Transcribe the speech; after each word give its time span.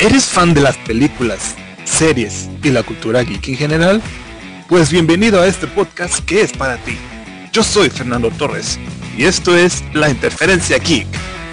¿Eres 0.00 0.24
fan 0.24 0.52
de 0.52 0.60
las 0.60 0.76
películas, 0.78 1.54
series 1.84 2.48
y 2.64 2.70
la 2.70 2.82
cultura 2.82 3.22
geek 3.22 3.48
en 3.48 3.56
general? 3.56 4.02
Pues 4.68 4.90
bienvenido 4.90 5.40
a 5.40 5.46
este 5.46 5.68
podcast 5.68 6.24
que 6.24 6.40
es 6.40 6.52
para 6.52 6.76
ti. 6.78 6.98
Yo 7.52 7.62
soy 7.62 7.88
Fernando 7.88 8.30
Torres 8.32 8.80
y 9.16 9.26
esto 9.26 9.56
es 9.56 9.84
La 9.94 10.10
Interferencia 10.10 10.78
Geek, 10.78 11.06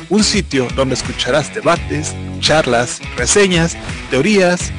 un 0.09 0.23
sitio 0.23 0.67
donde 0.75 0.95
escucharás 0.95 1.53
debates, 1.53 2.15
charlas, 2.39 3.01
reseñas, 3.17 3.77
teorías, 4.09 4.71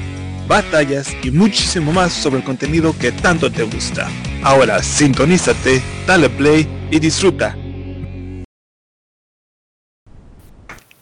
batallas 0.49 1.15
y 1.23 1.31
muchísimo 1.31 1.93
más 1.93 2.13
sobre 2.13 2.39
el 2.39 2.45
contenido 2.45 2.93
que 2.99 3.13
tanto 3.13 3.53
te 3.53 3.63
gusta. 3.63 4.09
Ahora 4.43 4.83
sintonízate, 4.83 5.81
dale 6.09 6.29
play 6.29 6.69
y 6.91 6.99
disfruta. 6.99 7.57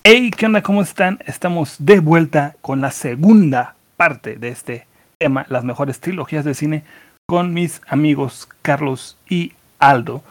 Hey, 0.06 0.30
¿qué 0.36 0.44
onda? 0.44 0.62
¿Cómo 0.62 0.82
están? 0.82 1.18
Estamos 1.24 1.76
de 1.78 1.98
vuelta 1.98 2.56
con 2.60 2.82
la 2.82 2.90
segunda 2.90 3.74
parte 3.96 4.36
de 4.36 4.50
este 4.50 4.86
tema, 5.18 5.46
las 5.48 5.64
mejores 5.64 5.98
trilogías 5.98 6.44
de 6.44 6.52
cine, 6.52 6.84
con 7.26 7.54
mis 7.54 7.80
amigos 7.86 8.46
Carlos 8.60 9.16
y 9.30 9.54
Aldo. 9.78 10.22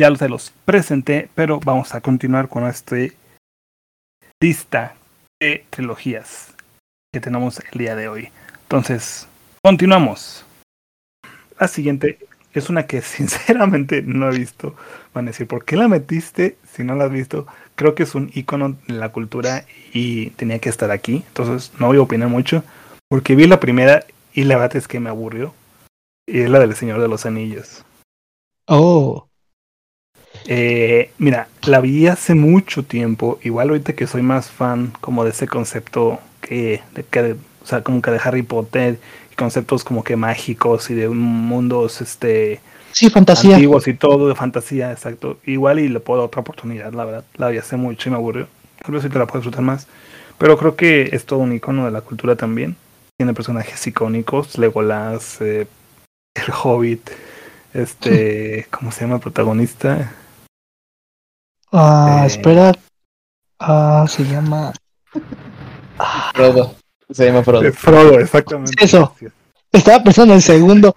Ya 0.00 0.16
se 0.16 0.30
los 0.30 0.54
presenté, 0.64 1.28
pero 1.34 1.60
vamos 1.60 1.94
a 1.94 2.00
continuar 2.00 2.48
con 2.48 2.66
este 2.66 3.18
lista 4.42 4.94
de 5.38 5.66
trilogías 5.68 6.54
que 7.12 7.20
tenemos 7.20 7.60
el 7.70 7.78
día 7.78 7.96
de 7.96 8.08
hoy. 8.08 8.30
Entonces, 8.62 9.28
continuamos. 9.62 10.46
La 11.60 11.68
siguiente 11.68 12.18
es 12.54 12.70
una 12.70 12.86
que 12.86 13.02
sinceramente 13.02 14.00
no 14.00 14.32
he 14.32 14.38
visto. 14.38 14.74
Van 15.12 15.26
a 15.26 15.32
decir, 15.32 15.46
¿por 15.46 15.66
qué 15.66 15.76
la 15.76 15.86
metiste 15.86 16.56
si 16.72 16.82
no 16.82 16.94
la 16.94 17.04
has 17.04 17.12
visto? 17.12 17.46
Creo 17.78 17.94
que 17.94 18.02
es 18.02 18.16
un 18.16 18.32
icono 18.34 18.76
de 18.88 18.94
la 18.94 19.12
cultura 19.12 19.64
y 19.92 20.30
tenía 20.30 20.58
que 20.58 20.68
estar 20.68 20.90
aquí. 20.90 21.22
Entonces 21.28 21.70
no 21.78 21.86
voy 21.86 21.98
a 21.98 22.02
opinar 22.02 22.28
mucho. 22.28 22.64
Porque 23.08 23.36
vi 23.36 23.46
la 23.46 23.60
primera 23.60 24.04
y 24.34 24.42
la 24.42 24.56
verdad 24.56 24.78
es 24.78 24.88
que 24.88 24.98
me 24.98 25.10
aburrió. 25.10 25.54
Y 26.26 26.40
es 26.40 26.50
la 26.50 26.58
del 26.58 26.74
Señor 26.74 27.00
de 27.00 27.06
los 27.06 27.24
Anillos. 27.24 27.84
Oh. 28.66 29.28
Eh, 30.48 31.12
mira, 31.18 31.46
la 31.62 31.80
vi 31.80 32.08
hace 32.08 32.34
mucho 32.34 32.82
tiempo. 32.82 33.38
Igual 33.44 33.68
ahorita 33.68 33.92
que 33.92 34.08
soy 34.08 34.22
más 34.22 34.50
fan 34.50 34.92
como 35.00 35.22
de 35.22 35.30
ese 35.30 35.46
concepto 35.46 36.18
que, 36.40 36.82
de, 36.94 37.04
que 37.04 37.36
o 37.62 37.66
sea, 37.66 37.84
como 37.84 38.02
que 38.02 38.10
de 38.10 38.20
Harry 38.24 38.42
Potter 38.42 38.98
y 39.30 39.36
conceptos 39.36 39.84
como 39.84 40.02
que 40.02 40.16
mágicos 40.16 40.90
y 40.90 40.94
de 40.94 41.08
mundos 41.08 42.00
este 42.00 42.60
Sí, 42.92 43.10
fantasía. 43.10 43.54
antiguos 43.54 43.86
y 43.88 43.94
todo 43.94 44.28
de 44.28 44.34
fantasía, 44.34 44.90
exacto. 44.92 45.38
Igual 45.44 45.78
y 45.78 45.88
le 45.88 46.00
puedo 46.00 46.20
dar 46.20 46.26
otra 46.26 46.40
oportunidad, 46.40 46.92
la 46.92 47.04
verdad. 47.04 47.24
La 47.36 47.48
vi 47.48 47.58
hace 47.58 47.76
mucho 47.76 48.08
y 48.08 48.12
me 48.12 48.16
aburrió. 48.18 48.48
Creo 48.82 48.98
que 49.00 49.06
sí 49.06 49.12
te 49.12 49.18
la 49.18 49.26
puedo 49.26 49.40
disfrutar 49.40 49.62
más. 49.62 49.86
Pero 50.38 50.56
creo 50.56 50.76
que 50.76 51.10
es 51.12 51.24
todo 51.26 51.40
un 51.40 51.52
icono 51.52 51.84
de 51.84 51.90
la 51.90 52.00
cultura 52.00 52.36
también. 52.36 52.76
Tiene 53.18 53.34
personajes 53.34 53.84
icónicos, 53.86 54.56
Legolas, 54.58 55.40
eh, 55.40 55.66
el 56.34 56.52
Hobbit, 56.62 57.10
este, 57.74 58.66
¿cómo 58.70 58.92
se 58.92 59.00
llama 59.02 59.16
el 59.16 59.20
protagonista? 59.20 60.12
Ah, 61.72 62.20
Eh. 62.22 62.26
espera. 62.26 62.72
Ah, 63.60 64.06
se 64.08 64.24
llama. 64.24 64.72
Frodo. 66.34 66.76
Se 67.10 67.26
llama 67.26 67.42
Frodo. 67.42 67.72
Frodo, 67.72 68.20
exactamente. 68.20 68.84
Eso. 68.84 69.14
Estaba 69.72 70.02
pensando 70.04 70.32
en 70.32 70.36
el 70.38 70.42
segundo. 70.42 70.94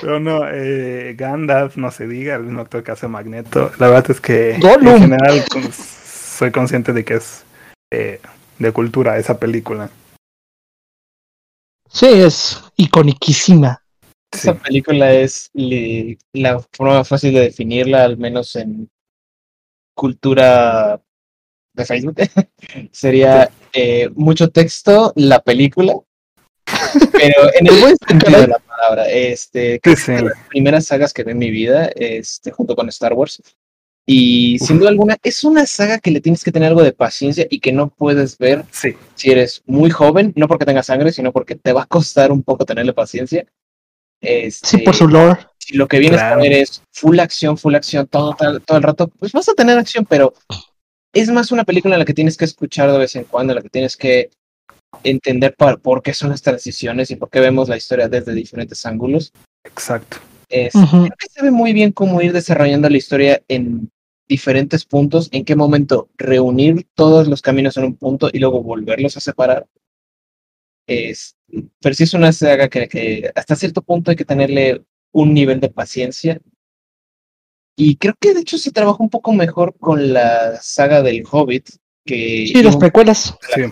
Pero 0.00 0.20
no, 0.20 0.48
eh, 0.48 1.14
Gandalf, 1.16 1.76
no 1.76 1.90
se 1.90 2.06
diga, 2.06 2.36
el 2.36 2.44
mismo 2.44 2.60
actor 2.60 2.82
que 2.84 2.92
hace 2.92 3.08
Magneto. 3.08 3.70
La 3.78 3.88
verdad 3.88 4.10
es 4.10 4.20
que 4.20 4.54
en 4.54 4.60
general 5.00 5.44
con- 5.50 5.72
soy 5.72 6.50
consciente 6.52 6.92
de 6.92 7.04
que 7.04 7.14
es 7.14 7.44
eh, 7.92 8.20
de 8.58 8.72
cultura 8.72 9.18
esa 9.18 9.38
película. 9.38 9.90
Sí, 11.90 12.06
es 12.06 12.62
iconiquísima. 12.76 13.82
Sí. 14.32 14.50
Esa 14.50 14.54
película 14.54 15.10
es 15.12 15.48
li- 15.54 16.18
la 16.34 16.60
forma 16.76 17.02
fácil 17.04 17.32
de 17.34 17.40
definirla, 17.40 18.04
al 18.04 18.18
menos 18.18 18.54
en 18.56 18.88
cultura 19.96 21.00
de 21.74 21.84
Facebook. 21.84 22.16
Sería 22.92 23.50
eh, 23.72 24.10
mucho 24.14 24.50
texto, 24.50 25.12
la 25.16 25.40
película, 25.40 25.94
pero 27.12 27.50
en 27.58 27.66
el 27.66 27.80
buen 27.80 27.96
sentido 28.06 28.40
de 28.42 28.46
la 28.48 28.58
palabra. 28.78 29.08
Este, 29.10 29.80
creo 29.80 29.96
Sí, 29.96 30.04
que 30.06 30.12
es 30.12 30.18
sí. 30.18 30.24
de 30.24 30.30
las 30.30 30.38
primeras 30.48 30.86
sagas 30.86 31.12
que 31.12 31.24
vi 31.24 31.32
en 31.32 31.38
mi 31.38 31.50
vida, 31.50 31.90
este, 31.96 32.50
junto 32.50 32.74
con 32.76 32.88
Star 32.88 33.12
Wars. 33.14 33.42
Y 34.06 34.58
sin 34.60 34.78
duda 34.78 34.88
alguna, 34.88 35.16
es 35.22 35.44
una 35.44 35.66
saga 35.66 35.98
que 35.98 36.10
le 36.10 36.20
tienes 36.22 36.42
que 36.42 36.50
tener 36.50 36.68
algo 36.68 36.82
de 36.82 36.92
paciencia 36.92 37.46
y 37.50 37.60
que 37.60 37.72
no 37.72 37.90
puedes 37.90 38.38
ver 38.38 38.64
Sí, 38.70 38.94
si 39.14 39.30
eres 39.30 39.62
muy 39.66 39.90
joven, 39.90 40.32
no 40.34 40.48
porque 40.48 40.64
tengas 40.64 40.86
sangre, 40.86 41.12
sino 41.12 41.30
porque 41.30 41.56
te 41.56 41.74
va 41.74 41.82
a 41.82 41.86
costar 41.86 42.32
un 42.32 42.42
poco 42.42 42.64
tenerle 42.64 42.94
paciencia. 42.94 43.44
Este, 44.20 44.66
Sí, 44.66 44.78
por 44.78 44.94
su 44.96 45.08
lore. 45.08 45.38
Si 45.58 45.76
lo 45.76 45.86
que 45.86 45.98
vienes 45.98 46.20
Claro. 46.20 46.40
a 46.40 46.42
ver 46.42 46.52
es 46.52 46.82
full 46.90 47.18
acción, 47.20 47.58
full 47.58 47.74
acción, 47.74 48.06
todo, 48.06 48.34
todo 48.64 48.78
el 48.78 48.82
rato, 48.82 49.08
pues 49.08 49.32
vas 49.32 49.48
a 49.50 49.54
tener 49.54 49.76
acción, 49.76 50.06
pero 50.08 50.32
es 51.12 51.28
más 51.30 51.52
una 51.52 51.64
película 51.64 51.94
en 51.94 51.98
la 51.98 52.04
que 52.06 52.14
tienes 52.14 52.38
que 52.38 52.46
escuchar 52.46 52.90
de 52.90 52.96
vez 52.98 53.14
en 53.14 53.24
cuando, 53.24 53.52
en 53.52 53.56
la 53.56 53.62
que 53.62 53.68
tienes 53.68 53.94
que 53.96 54.30
entender 55.04 55.54
por, 55.56 55.80
por 55.80 56.02
qué 56.02 56.14
son 56.14 56.30
las 56.30 56.42
transiciones 56.42 57.10
y 57.10 57.16
por 57.16 57.30
qué 57.30 57.40
vemos 57.40 57.68
la 57.68 57.76
historia 57.76 58.08
desde 58.08 58.34
diferentes 58.34 58.84
ángulos. 58.86 59.32
exacto. 59.64 60.18
Es. 60.48 60.72
Creo 60.72 61.08
que 61.18 61.28
sabe 61.28 61.50
muy 61.50 61.74
bien 61.74 61.92
cómo 61.92 62.22
ir 62.22 62.32
desarrollando 62.32 62.88
la 62.88 62.96
historia 62.96 63.42
en 63.48 63.90
diferentes 64.26 64.84
puntos, 64.84 65.28
en 65.32 65.44
qué 65.44 65.56
momento 65.56 66.08
reunir 66.16 66.86
todos 66.94 67.28
los 67.28 67.42
caminos 67.42 67.76
en 67.76 67.84
un 67.84 67.96
punto 67.96 68.30
y 68.32 68.38
luego 68.38 68.62
volverlos 68.62 69.16
a 69.16 69.20
separar. 69.20 69.66
Es, 70.86 71.36
pero 71.80 71.94
sí 71.94 72.04
es 72.04 72.14
una 72.14 72.32
saga 72.32 72.68
que, 72.68 72.88
que 72.88 73.30
hasta 73.34 73.56
cierto 73.56 73.82
punto 73.82 74.10
hay 74.10 74.16
que 74.16 74.24
tenerle 74.24 74.82
un 75.12 75.34
nivel 75.34 75.60
de 75.60 75.68
paciencia. 75.68 76.40
Y 77.76 77.96
creo 77.96 78.14
que 78.18 78.34
de 78.34 78.40
hecho 78.40 78.58
se 78.58 78.72
trabaja 78.72 79.02
un 79.02 79.10
poco 79.10 79.32
mejor 79.32 79.76
con 79.78 80.12
la 80.12 80.56
saga 80.60 81.02
del 81.02 81.24
Hobbit, 81.30 81.68
que 82.04 82.46
Sí, 82.46 82.62
las 82.62 82.76
precuelas. 82.76 83.36
Sí. 83.54 83.62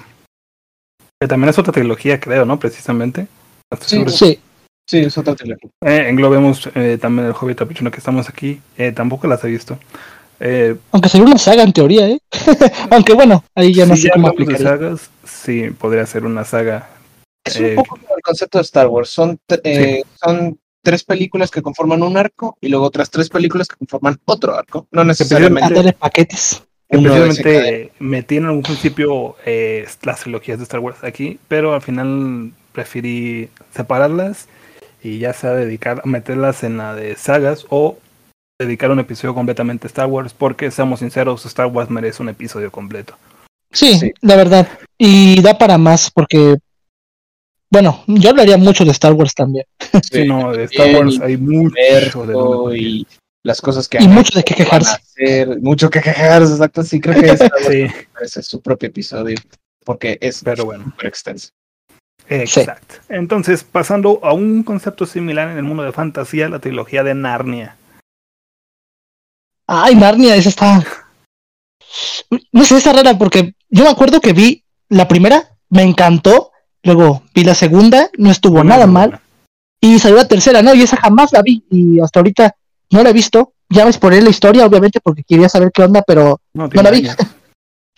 Que 1.21 1.28
también 1.28 1.49
es 1.49 1.59
otra 1.59 1.72
trilogía, 1.72 2.21
creo, 2.21 2.44
¿no? 2.44 2.59
Precisamente. 2.59 3.27
¿Estás 3.72 3.88
Sí? 3.88 4.04
Sí. 4.09 4.41
sí, 4.87 4.99
es 4.99 5.16
otra 5.16 5.34
trilogía. 5.34 5.71
Eh, 5.81 6.09
englobemos 6.09 6.69
eh, 6.75 6.99
también 7.00 7.28
el 7.28 7.34
Hobbit 7.38 7.62
Apichuno 7.62 7.91
que 7.91 7.99
estamos 7.99 8.28
aquí. 8.28 8.60
Eh, 8.77 8.93
tampoco 8.93 9.26
las 9.26 9.43
he 9.44 9.49
visto. 9.49 9.78
Eh, 10.41 10.76
Aunque 10.93 11.09
sería 11.09 11.26
una 11.26 11.38
saga 11.38 11.62
en 11.62 11.72
teoría, 11.72 12.09
¿eh? 12.09 12.19
Aunque 12.91 13.15
bueno, 13.15 13.43
ahí 13.55 13.72
ya 13.72 13.87
no 13.87 13.97
si 13.97 14.03
sé 14.03 14.10
cómo 14.10 14.28
aplicar. 14.28 14.59
sagas, 14.60 15.10
sí, 15.25 15.71
podría 15.71 16.05
ser 16.05 16.26
una 16.26 16.44
saga. 16.44 16.91
Es 17.43 17.56
Eh, 17.56 17.71
un 17.71 17.76
poco 17.76 17.97
como 17.97 18.16
el 18.16 18.22
concepto 18.22 18.59
de 18.59 18.62
Star 18.62 18.88
Wars. 18.88 19.09
Son, 19.09 19.38
eh, 19.65 20.03
son 20.22 20.59
tres 20.82 21.03
películas 21.03 21.50
que 21.50 21.62
conforman 21.62 22.03
un 22.03 22.19
arco 22.19 22.59
y 22.60 22.69
luego 22.69 22.84
otras 22.84 23.09
tres 23.09 23.31
películas 23.31 23.69
que 23.69 23.76
conforman 23.76 24.21
otro 24.26 24.55
arco. 24.55 24.87
No 24.91 25.03
necesariamente 25.05 25.94
paquetes. 25.94 26.62
Precisamente 26.89 27.93
metí 27.99 28.37
en 28.37 28.47
algún 28.47 28.63
principio 28.63 29.37
eh, 29.45 29.87
las 30.03 30.21
trilogías 30.21 30.59
de 30.59 30.65
Star 30.65 30.81
Wars 30.81 31.03
aquí, 31.03 31.39
pero 31.49 31.75
al 31.75 31.83
final 31.83 32.53
preferí 32.73 33.49
separarlas 33.75 34.49
y 35.03 35.19
ya 35.19 35.33
sea 35.33 35.53
dedicar 35.53 36.03
a 36.05 36.09
meterlas 36.09 36.63
en 36.63 36.79
la 36.79 36.95
de 36.95 37.17
sagas 37.17 37.67
o 37.71 37.99
dedicar 38.59 38.91
un 38.91 39.01
episodio 39.01 39.35
completamente 39.35 39.87
a 39.87 39.89
Star 39.89 40.07
Wars, 40.07 40.33
porque 40.33 40.71
seamos 40.71 41.01
sinceros, 41.01 41.45
Star 41.47 41.67
Wars 41.67 41.91
merece 41.91 42.23
un 42.23 42.29
episodio 42.29 42.71
completo. 42.71 43.17
Sí, 43.73 43.99
Sí. 43.99 44.13
la 44.23 44.37
verdad. 44.37 44.69
Y 44.97 45.41
da 45.43 45.59
para 45.59 45.79
más 45.79 46.11
porque. 46.11 46.57
Bueno, 47.69 48.05
yo 48.07 48.31
hablaría 48.31 48.57
mucho 48.57 48.85
de 48.85 48.93
Star 48.93 49.13
Wars 49.13 49.35
también. 49.35 49.67
Sí, 50.11 50.25
no, 50.25 50.53
de 50.53 50.65
Star 50.65 50.95
Wars 50.95 51.21
hay 51.21 51.37
mucho 51.37 52.27
de 52.27 52.79
y 52.79 53.07
las 53.47 53.61
cosas 53.61 53.89
que 53.89 53.99
Y 53.99 54.05
han 54.05 54.11
mucho 54.12 54.31
hecho, 54.31 54.39
de 54.39 54.45
qué 54.45 54.55
que 54.55 54.65
quejarse. 54.65 54.91
hacer, 54.91 55.61
mucho 55.61 55.88
que 55.88 56.00
quejarse, 56.03 56.53
exacto. 56.53 56.82
Sí, 56.82 57.00
creo 57.00 57.15
que 57.20 57.31
Wars 57.31 57.41
Sí, 57.70 57.87
merece 58.15 58.43
su 58.43 58.61
propio 58.61 58.88
episodio 58.88 59.37
porque 59.85 60.19
es 60.20 60.43
pero 60.43 60.65
bueno. 60.65 60.85
súper 60.85 61.06
extenso. 61.06 61.50
Exacto. 62.29 62.97
Entonces, 63.09 63.62
pasando 63.62 64.19
a 64.25 64.32
un 64.32 64.65
concepto 64.65 65.06
similar 65.06 65.49
en 65.49 65.59
el 65.59 65.62
mundo 65.62 65.85
de 65.85 65.93
fantasía, 65.93 66.49
la 66.49 66.59
trilogía 66.59 67.05
de 67.05 67.15
Narnia. 67.15 67.76
Ay, 69.69 69.94
Narnia, 69.94 70.35
esa 70.35 70.49
está. 70.49 70.85
No 72.50 72.65
sé, 72.65 72.76
está 72.79 72.93
rara 72.93 73.17
porque 73.17 73.55
yo 73.69 73.85
me 73.85 73.91
acuerdo 73.91 74.20
que 74.20 74.32
vi 74.32 74.65
la 74.88 75.06
primera, 75.06 75.56
me 75.69 75.82
encantó. 75.82 76.50
Luego 76.82 77.23
vi 77.32 77.44
la 77.44 77.55
segunda, 77.55 78.11
no 78.19 78.31
estuvo 78.32 78.65
nada 78.65 78.88
mal. 78.88 79.20
Y 79.81 79.99
salió 80.00 80.17
la 80.17 80.29
tercera, 80.29 80.62
¿no? 80.62 80.75
Y 80.75 80.82
esa 80.82 80.97
jamás 80.97 81.32
la 81.32 81.43
vi. 81.43 81.65
Y 81.70 82.00
hasta 82.00 82.19
ahorita 82.20 82.56
no 82.91 83.03
la 83.03 83.11
he 83.11 83.12
visto. 83.12 83.53
Ya 83.69 83.85
me 83.85 83.93
spoilé 83.93 84.23
la 84.23 84.31
historia, 84.31 84.65
obviamente, 84.65 85.00
porque 85.00 85.25
quería 85.25 85.49
saber 85.49 85.71
qué 85.73 85.83
onda, 85.83 86.03
pero 86.06 86.41
No, 86.55 86.69
no 86.69 86.83
la 86.83 86.91
vi. 86.91 87.06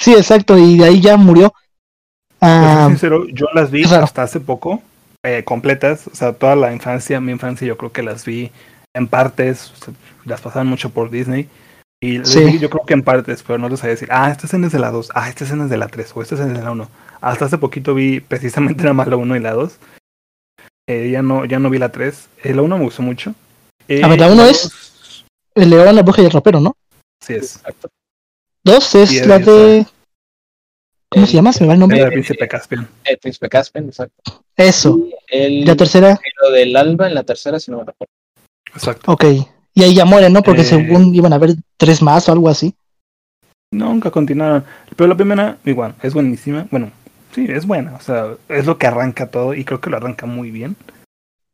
Sí, 0.00 0.12
exacto. 0.14 0.56
Y 0.56 0.78
de 0.78 0.84
ahí 0.84 1.00
ya 1.00 1.16
murió. 1.16 1.52
Ah, 2.40 2.86
sincero, 2.88 3.26
yo 3.32 3.46
las 3.52 3.70
vi 3.72 3.82
hasta 3.82 4.22
hace 4.22 4.38
poco, 4.38 4.80
eh, 5.24 5.42
completas, 5.44 6.06
o 6.06 6.14
sea, 6.14 6.32
toda 6.32 6.54
la 6.54 6.72
infancia, 6.72 7.20
mi 7.20 7.32
infancia 7.32 7.66
yo 7.66 7.76
creo 7.76 7.90
que 7.90 8.04
las 8.04 8.24
vi 8.24 8.52
en 8.94 9.08
partes, 9.08 9.72
o 9.72 9.84
sea, 9.84 9.94
las 10.24 10.40
pasaban 10.40 10.68
mucho 10.68 10.90
por 10.90 11.10
Disney, 11.10 11.48
Y 12.00 12.24
Sí. 12.24 12.60
yo 12.60 12.70
creo 12.70 12.86
que 12.86 12.94
en 12.94 13.02
partes, 13.02 13.42
pero 13.42 13.58
no 13.58 13.68
les 13.68 13.80
voy 13.80 13.88
a 13.88 13.90
decir, 13.90 14.08
ah, 14.12 14.30
esta 14.30 14.46
escena 14.46 14.68
es 14.68 14.72
de 14.72 14.78
la 14.78 14.92
2, 14.92 15.10
ah, 15.16 15.28
esta 15.28 15.42
escena 15.42 15.64
es 15.64 15.70
de 15.70 15.78
la 15.78 15.88
3, 15.88 16.12
o 16.14 16.22
esta 16.22 16.36
escena 16.36 16.52
es 16.52 16.58
de 16.58 16.64
la 16.64 16.70
1. 16.70 16.88
Hasta 17.20 17.46
hace 17.46 17.58
poquito 17.58 17.92
vi 17.92 18.20
precisamente 18.20 18.82
nada 18.84 18.94
más 18.94 19.08
la 19.08 19.16
1 19.16 19.34
y 19.34 19.40
la 19.40 19.52
2. 19.52 19.78
Eh, 20.88 21.10
ya, 21.10 21.22
no, 21.22 21.44
ya 21.44 21.58
no 21.58 21.70
vi 21.70 21.78
la 21.78 21.90
3. 21.90 22.28
Eh, 22.44 22.54
la 22.54 22.62
1 22.62 22.78
me 22.78 22.84
gustó 22.84 23.02
mucho. 23.02 23.34
Eh, 23.88 24.02
A 24.04 24.08
ver, 24.08 24.20
la 24.20 24.26
uno 24.30 24.44
la 24.44 24.50
es- 24.50 24.62
dos- 24.64 25.24
El 25.54 25.70
león, 25.70 25.94
la 25.96 26.02
bruja 26.02 26.22
y 26.22 26.26
el 26.26 26.30
ropero, 26.30 26.60
¿no? 26.60 26.76
Sí 27.20 27.34
es. 27.34 27.56
Exacto. 27.56 27.88
Dos 28.62 28.94
es 28.94 29.26
la 29.26 29.36
esa. 29.36 29.50
de. 29.50 29.86
¿Cómo 31.10 31.24
El- 31.24 31.30
se 31.30 31.34
llama? 31.36 31.52
Se 31.52 31.60
me 31.64 31.68
va 31.68 31.74
el 31.74 31.80
nombre. 31.80 32.00
el 32.00 32.12
príncipe 32.12 32.46
Caspian. 32.46 32.86
El 33.04 33.18
príncipe 33.18 33.48
Caspian, 33.48 33.86
exacto. 33.86 34.44
Eso. 34.56 34.98
Y 34.98 35.14
El 35.28 35.64
la 35.64 35.74
tercera, 35.74 36.16
Giro 36.16 36.52
del 36.54 36.76
Alba 36.76 37.08
en 37.08 37.14
la 37.14 37.22
tercera, 37.24 37.58
si 37.58 37.70
no 37.70 37.78
me 37.78 37.84
recuerdo. 37.84 38.12
Exacto. 38.74 39.10
ok. 39.12 39.24
Y 39.74 39.82
ahí 39.82 39.94
ya 39.94 40.04
mueren, 40.04 40.32
¿no? 40.32 40.42
Porque 40.42 40.62
Eh. 40.62 40.64
según 40.64 41.14
iban 41.14 41.32
a 41.32 41.36
haber 41.36 41.54
tres 41.76 42.02
más 42.02 42.28
o 42.28 42.32
algo 42.32 42.48
así. 42.48 42.74
Nunca 43.72 44.10
continuaron. 44.10 44.64
Pero 44.96 45.08
la 45.08 45.16
primera, 45.16 45.58
igual, 45.64 45.94
es 46.02 46.12
buenísima. 46.14 46.66
Bueno, 46.70 46.90
sí, 47.34 47.46
es 47.48 47.66
buena. 47.66 47.94
O 47.94 48.00
sea, 48.00 48.34
es 48.48 48.66
lo 48.66 48.76
que 48.78 48.86
arranca 48.86 49.30
todo 49.30 49.54
y 49.54 49.64
creo 49.64 49.80
que 49.80 49.90
lo 49.90 49.96
arranca 49.96 50.26
muy 50.26 50.50
bien. 50.50 50.76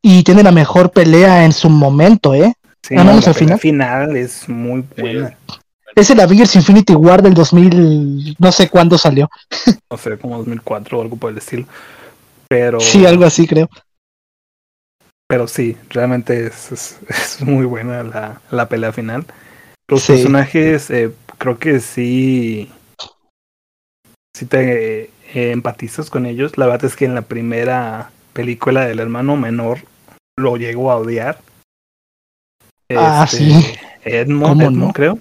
Y 0.07 0.21
tiene 0.23 0.43
la 0.43 0.51
mejor 0.51 0.91
pelea 0.91 1.45
en 1.45 1.51
su 1.51 1.67
momento, 1.67 2.35
¿eh? 2.35 2.53
Sí, 2.87 2.93
no, 2.93 3.03
vamos 3.05 3.25
la 3.25 3.31
al 3.31 3.33
pelea 3.39 3.57
final. 3.57 3.59
final 4.05 4.17
es 4.17 4.47
muy 4.47 4.83
buena. 4.95 5.35
Es 5.95 6.11
el 6.11 6.19
Avengers 6.19 6.55
Infinity 6.55 6.93
War 6.93 7.23
del 7.23 7.33
2000, 7.33 8.35
no 8.37 8.51
sé 8.51 8.69
cuándo 8.69 8.99
salió. 8.99 9.27
No 9.89 9.97
sé, 9.97 10.15
como 10.19 10.37
2004 10.37 10.99
o 10.99 11.01
algo 11.01 11.15
por 11.15 11.31
el 11.31 11.37
estilo. 11.39 11.65
Pero, 12.47 12.79
Sí, 12.79 13.03
algo 13.05 13.23
así 13.25 13.47
creo. 13.47 13.67
pero 15.27 15.47
sí, 15.47 15.75
realmente 15.89 16.45
es, 16.47 16.71
es, 16.71 16.97
es 17.09 17.41
muy 17.41 17.65
buena 17.65 18.03
la, 18.03 18.41
la 18.51 18.69
pelea 18.69 18.91
final. 18.93 19.25
Los 19.87 20.03
Sí. 20.03 20.13
personajes, 20.13 20.91
eh, 20.91 21.11
creo 21.39 21.57
que 21.57 21.79
sí, 21.79 22.69
sí 24.37 24.45
te 24.45 25.03
eh, 25.33 25.51
empatizas 25.51 26.11
con 26.11 26.27
ellos. 26.27 26.59
La 26.59 26.67
verdad 26.67 26.85
es 26.85 26.95
que 26.95 27.05
en 27.05 27.15
la 27.15 27.23
primera 27.23 28.11
película 28.33 28.85
del 28.85 28.99
hermano 28.99 29.35
menor 29.37 29.79
lo 30.37 30.57
llegó 30.57 30.91
a 30.91 30.97
odiar. 30.97 31.39
Ah, 32.93 33.25
Este, 33.25 33.37
sí. 33.37 33.75
Edmond, 34.03 34.49
¿Cómo 34.49 34.61
Edmond, 34.63 34.77
no? 34.87 34.93
creo. 34.93 35.19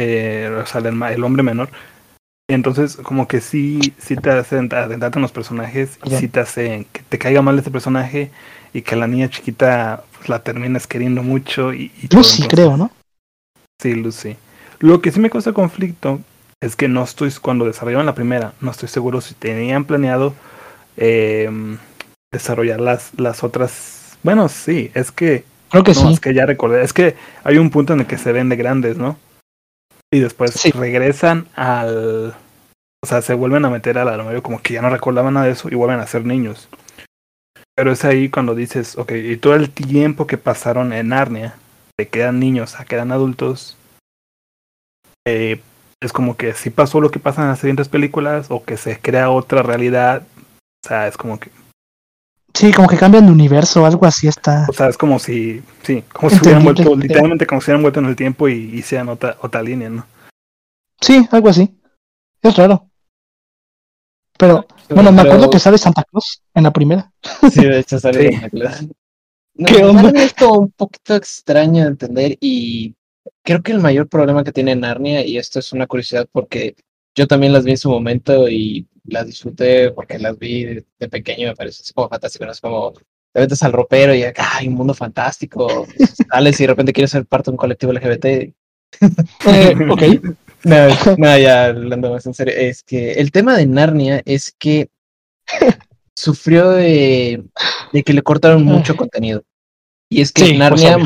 Eh, 0.00 0.50
o 0.62 0.66
sea, 0.66 0.80
el, 0.80 1.02
el 1.02 1.24
hombre 1.24 1.42
menor. 1.42 1.70
Entonces, 2.50 2.96
como 2.96 3.28
que 3.28 3.40
sí, 3.40 3.92
sí 3.98 4.16
te 4.16 4.30
hacen 4.30 4.72
adentrarte 4.72 5.18
en 5.18 5.22
los 5.22 5.32
personajes 5.32 5.98
y 6.04 6.10
sí 6.16 6.28
te 6.28 6.40
hacen 6.40 6.86
que 6.86 7.02
te 7.02 7.18
caiga 7.18 7.42
mal 7.42 7.58
este 7.58 7.70
personaje 7.70 8.30
y 8.72 8.82
que 8.82 8.96
la 8.96 9.06
niña 9.06 9.28
chiquita 9.28 10.04
pues, 10.16 10.28
la 10.28 10.42
termines 10.42 10.86
queriendo 10.86 11.22
mucho. 11.22 11.74
Y. 11.74 11.92
Lucy, 12.10 12.48
creo, 12.48 12.76
¿no? 12.76 12.90
Sí, 13.80 13.94
Lucy. 13.94 14.36
Lo 14.80 15.00
que 15.02 15.12
sí 15.12 15.20
me 15.20 15.30
causa 15.30 15.52
conflicto 15.52 16.20
es 16.60 16.74
que 16.74 16.88
no 16.88 17.02
estoy, 17.04 17.30
cuando 17.40 17.64
desarrollaron 17.66 18.06
la 18.06 18.14
primera, 18.14 18.54
no 18.60 18.70
estoy 18.70 18.88
seguro 18.88 19.20
si 19.20 19.34
tenían 19.34 19.84
planeado 19.84 20.34
eh, 20.96 21.50
desarrollar 22.32 22.80
las, 22.80 23.10
las 23.18 23.44
otras. 23.44 23.97
Bueno, 24.22 24.48
sí, 24.48 24.90
es 24.94 25.10
que 25.12 25.44
Creo 25.70 25.84
que 25.84 25.92
no, 25.94 26.00
sí. 26.00 26.12
es 26.14 26.20
que 26.20 26.32
ya 26.34 26.46
recordé. 26.46 26.82
Es 26.82 26.92
que 26.92 27.14
hay 27.44 27.58
un 27.58 27.70
punto 27.70 27.92
en 27.92 28.00
el 28.00 28.06
que 28.06 28.18
se 28.18 28.32
ven 28.32 28.48
de 28.48 28.56
grandes, 28.56 28.96
¿no? 28.96 29.18
Y 30.12 30.20
después 30.20 30.52
Sí. 30.52 30.70
regresan 30.70 31.46
al. 31.54 32.34
O 33.04 33.06
sea, 33.06 33.22
se 33.22 33.34
vuelven 33.34 33.64
a 33.64 33.70
meter 33.70 33.98
al 33.98 34.08
armario 34.08 34.42
como 34.42 34.60
que 34.60 34.74
ya 34.74 34.82
no 34.82 34.90
recordaban 34.90 35.34
nada 35.34 35.46
de 35.46 35.52
eso 35.52 35.68
y 35.70 35.74
vuelven 35.74 36.00
a 36.00 36.06
ser 36.06 36.24
niños. 36.24 36.68
Pero 37.76 37.92
es 37.92 38.04
ahí 38.04 38.28
cuando 38.28 38.54
dices, 38.56 38.98
ok, 38.98 39.12
y 39.12 39.36
todo 39.36 39.54
el 39.54 39.70
tiempo 39.70 40.26
que 40.26 40.36
pasaron 40.38 40.92
en 40.92 41.08
Narnia, 41.08 41.54
de 41.96 42.08
que 42.08 42.20
eran 42.20 42.40
niños 42.40 42.80
a 42.80 42.84
que 42.84 42.96
eran 42.96 43.12
adultos, 43.12 43.76
eh, 45.26 45.60
es 46.02 46.12
como 46.12 46.36
que 46.36 46.54
si 46.54 46.70
pasó 46.70 47.00
lo 47.00 47.10
que 47.10 47.18
pasa 47.20 47.42
en 47.42 47.48
las 47.48 47.58
siguientes 47.60 47.88
películas 47.88 48.46
o 48.50 48.64
que 48.64 48.76
se 48.76 48.98
crea 48.98 49.30
otra 49.30 49.62
realidad. 49.62 50.22
O 50.84 50.88
sea, 50.88 51.06
es 51.08 51.16
como 51.16 51.38
que 51.38 51.50
Sí, 52.58 52.72
como 52.72 52.88
que 52.88 52.96
cambian 52.96 53.24
de 53.24 53.30
universo, 53.30 53.86
algo 53.86 54.04
así 54.04 54.26
está. 54.26 54.66
O 54.68 54.72
sea, 54.72 54.88
es 54.88 54.98
como 54.98 55.20
si, 55.20 55.62
sí, 55.84 56.02
como 56.12 56.28
si 56.28 56.40
hubieran 56.42 56.64
vuelto, 56.64 56.96
literalmente 56.96 57.46
como 57.46 57.60
si 57.60 57.66
hubieran 57.66 57.82
vuelto 57.82 58.00
en 58.00 58.06
el 58.06 58.16
tiempo 58.16 58.48
y 58.48 58.54
hicieran 58.76 59.08
otra, 59.10 59.36
otra 59.40 59.62
línea, 59.62 59.88
¿no? 59.88 60.04
Sí, 61.00 61.24
algo 61.30 61.50
así. 61.50 61.72
Es 62.42 62.56
raro. 62.56 62.90
Pero, 64.36 64.66
bueno, 64.90 65.12
me 65.12 65.22
acuerdo 65.22 65.48
que 65.50 65.60
sale 65.60 65.78
Santa 65.78 66.02
Claus 66.02 66.42
en 66.52 66.64
la 66.64 66.72
primera. 66.72 67.12
Sí, 67.52 67.64
de 67.64 67.78
hecho 67.78 68.00
sale 68.00 68.28
Sí. 68.28 68.32
Santa 68.32 68.50
Claus. 68.50 68.88
No, 69.54 69.64
¿Qué 69.64 69.84
onda? 69.84 70.02
Narnia 70.02 70.24
es 70.24 70.34
como 70.34 70.58
un 70.58 70.70
poquito 70.72 71.14
extraño 71.14 71.84
de 71.84 71.90
entender 71.90 72.38
y 72.40 72.96
creo 73.44 73.62
que 73.62 73.70
el 73.70 73.78
mayor 73.78 74.08
problema 74.08 74.42
que 74.42 74.50
tiene 74.50 74.74
Narnia, 74.74 75.24
y 75.24 75.38
esto 75.38 75.60
es 75.60 75.72
una 75.72 75.86
curiosidad 75.86 76.28
porque 76.32 76.74
yo 77.14 77.28
también 77.28 77.52
las 77.52 77.62
vi 77.62 77.70
en 77.70 77.78
su 77.78 77.88
momento 77.88 78.48
y 78.48 78.88
las 79.08 79.26
disfruté 79.26 79.90
porque 79.90 80.18
las 80.18 80.38
vi 80.38 80.64
de, 80.64 80.86
de 80.98 81.08
pequeño, 81.08 81.48
me 81.48 81.56
parece 81.56 81.82
así 81.82 81.92
como 81.92 82.08
fantástico, 82.08 82.44
¿no? 82.44 82.52
Es 82.52 82.60
como 82.60 82.92
te 83.32 83.40
metes 83.40 83.62
al 83.62 83.72
ropero 83.72 84.14
y 84.14 84.22
¡ay, 84.36 84.68
un 84.68 84.74
mundo 84.74 84.94
fantástico! 84.94 85.86
Sales 86.30 86.58
y 86.60 86.62
de 86.62 86.66
repente 86.68 86.92
quieres 86.92 87.10
ser 87.10 87.26
parte 87.26 87.50
de 87.50 87.52
un 87.52 87.58
colectivo 87.58 87.92
LGBT. 87.92 88.24
Eh, 88.26 88.54
ok. 89.90 90.02
No, 90.64 90.88
no, 91.16 91.38
ya 91.38 91.66
hablando 91.66 92.10
más 92.10 92.26
en 92.26 92.34
serio, 92.34 92.54
es 92.56 92.82
que 92.82 93.12
el 93.12 93.30
tema 93.30 93.56
de 93.56 93.66
Narnia 93.66 94.22
es 94.24 94.52
que 94.58 94.88
sufrió 96.14 96.70
de, 96.70 97.44
de 97.92 98.02
que 98.02 98.12
le 98.12 98.22
cortaron 98.22 98.64
mucho 98.64 98.96
contenido. 98.96 99.44
Y 100.10 100.20
es 100.22 100.32
que 100.32 100.46
Sí, 100.46 100.58
Narnia, 100.58 100.98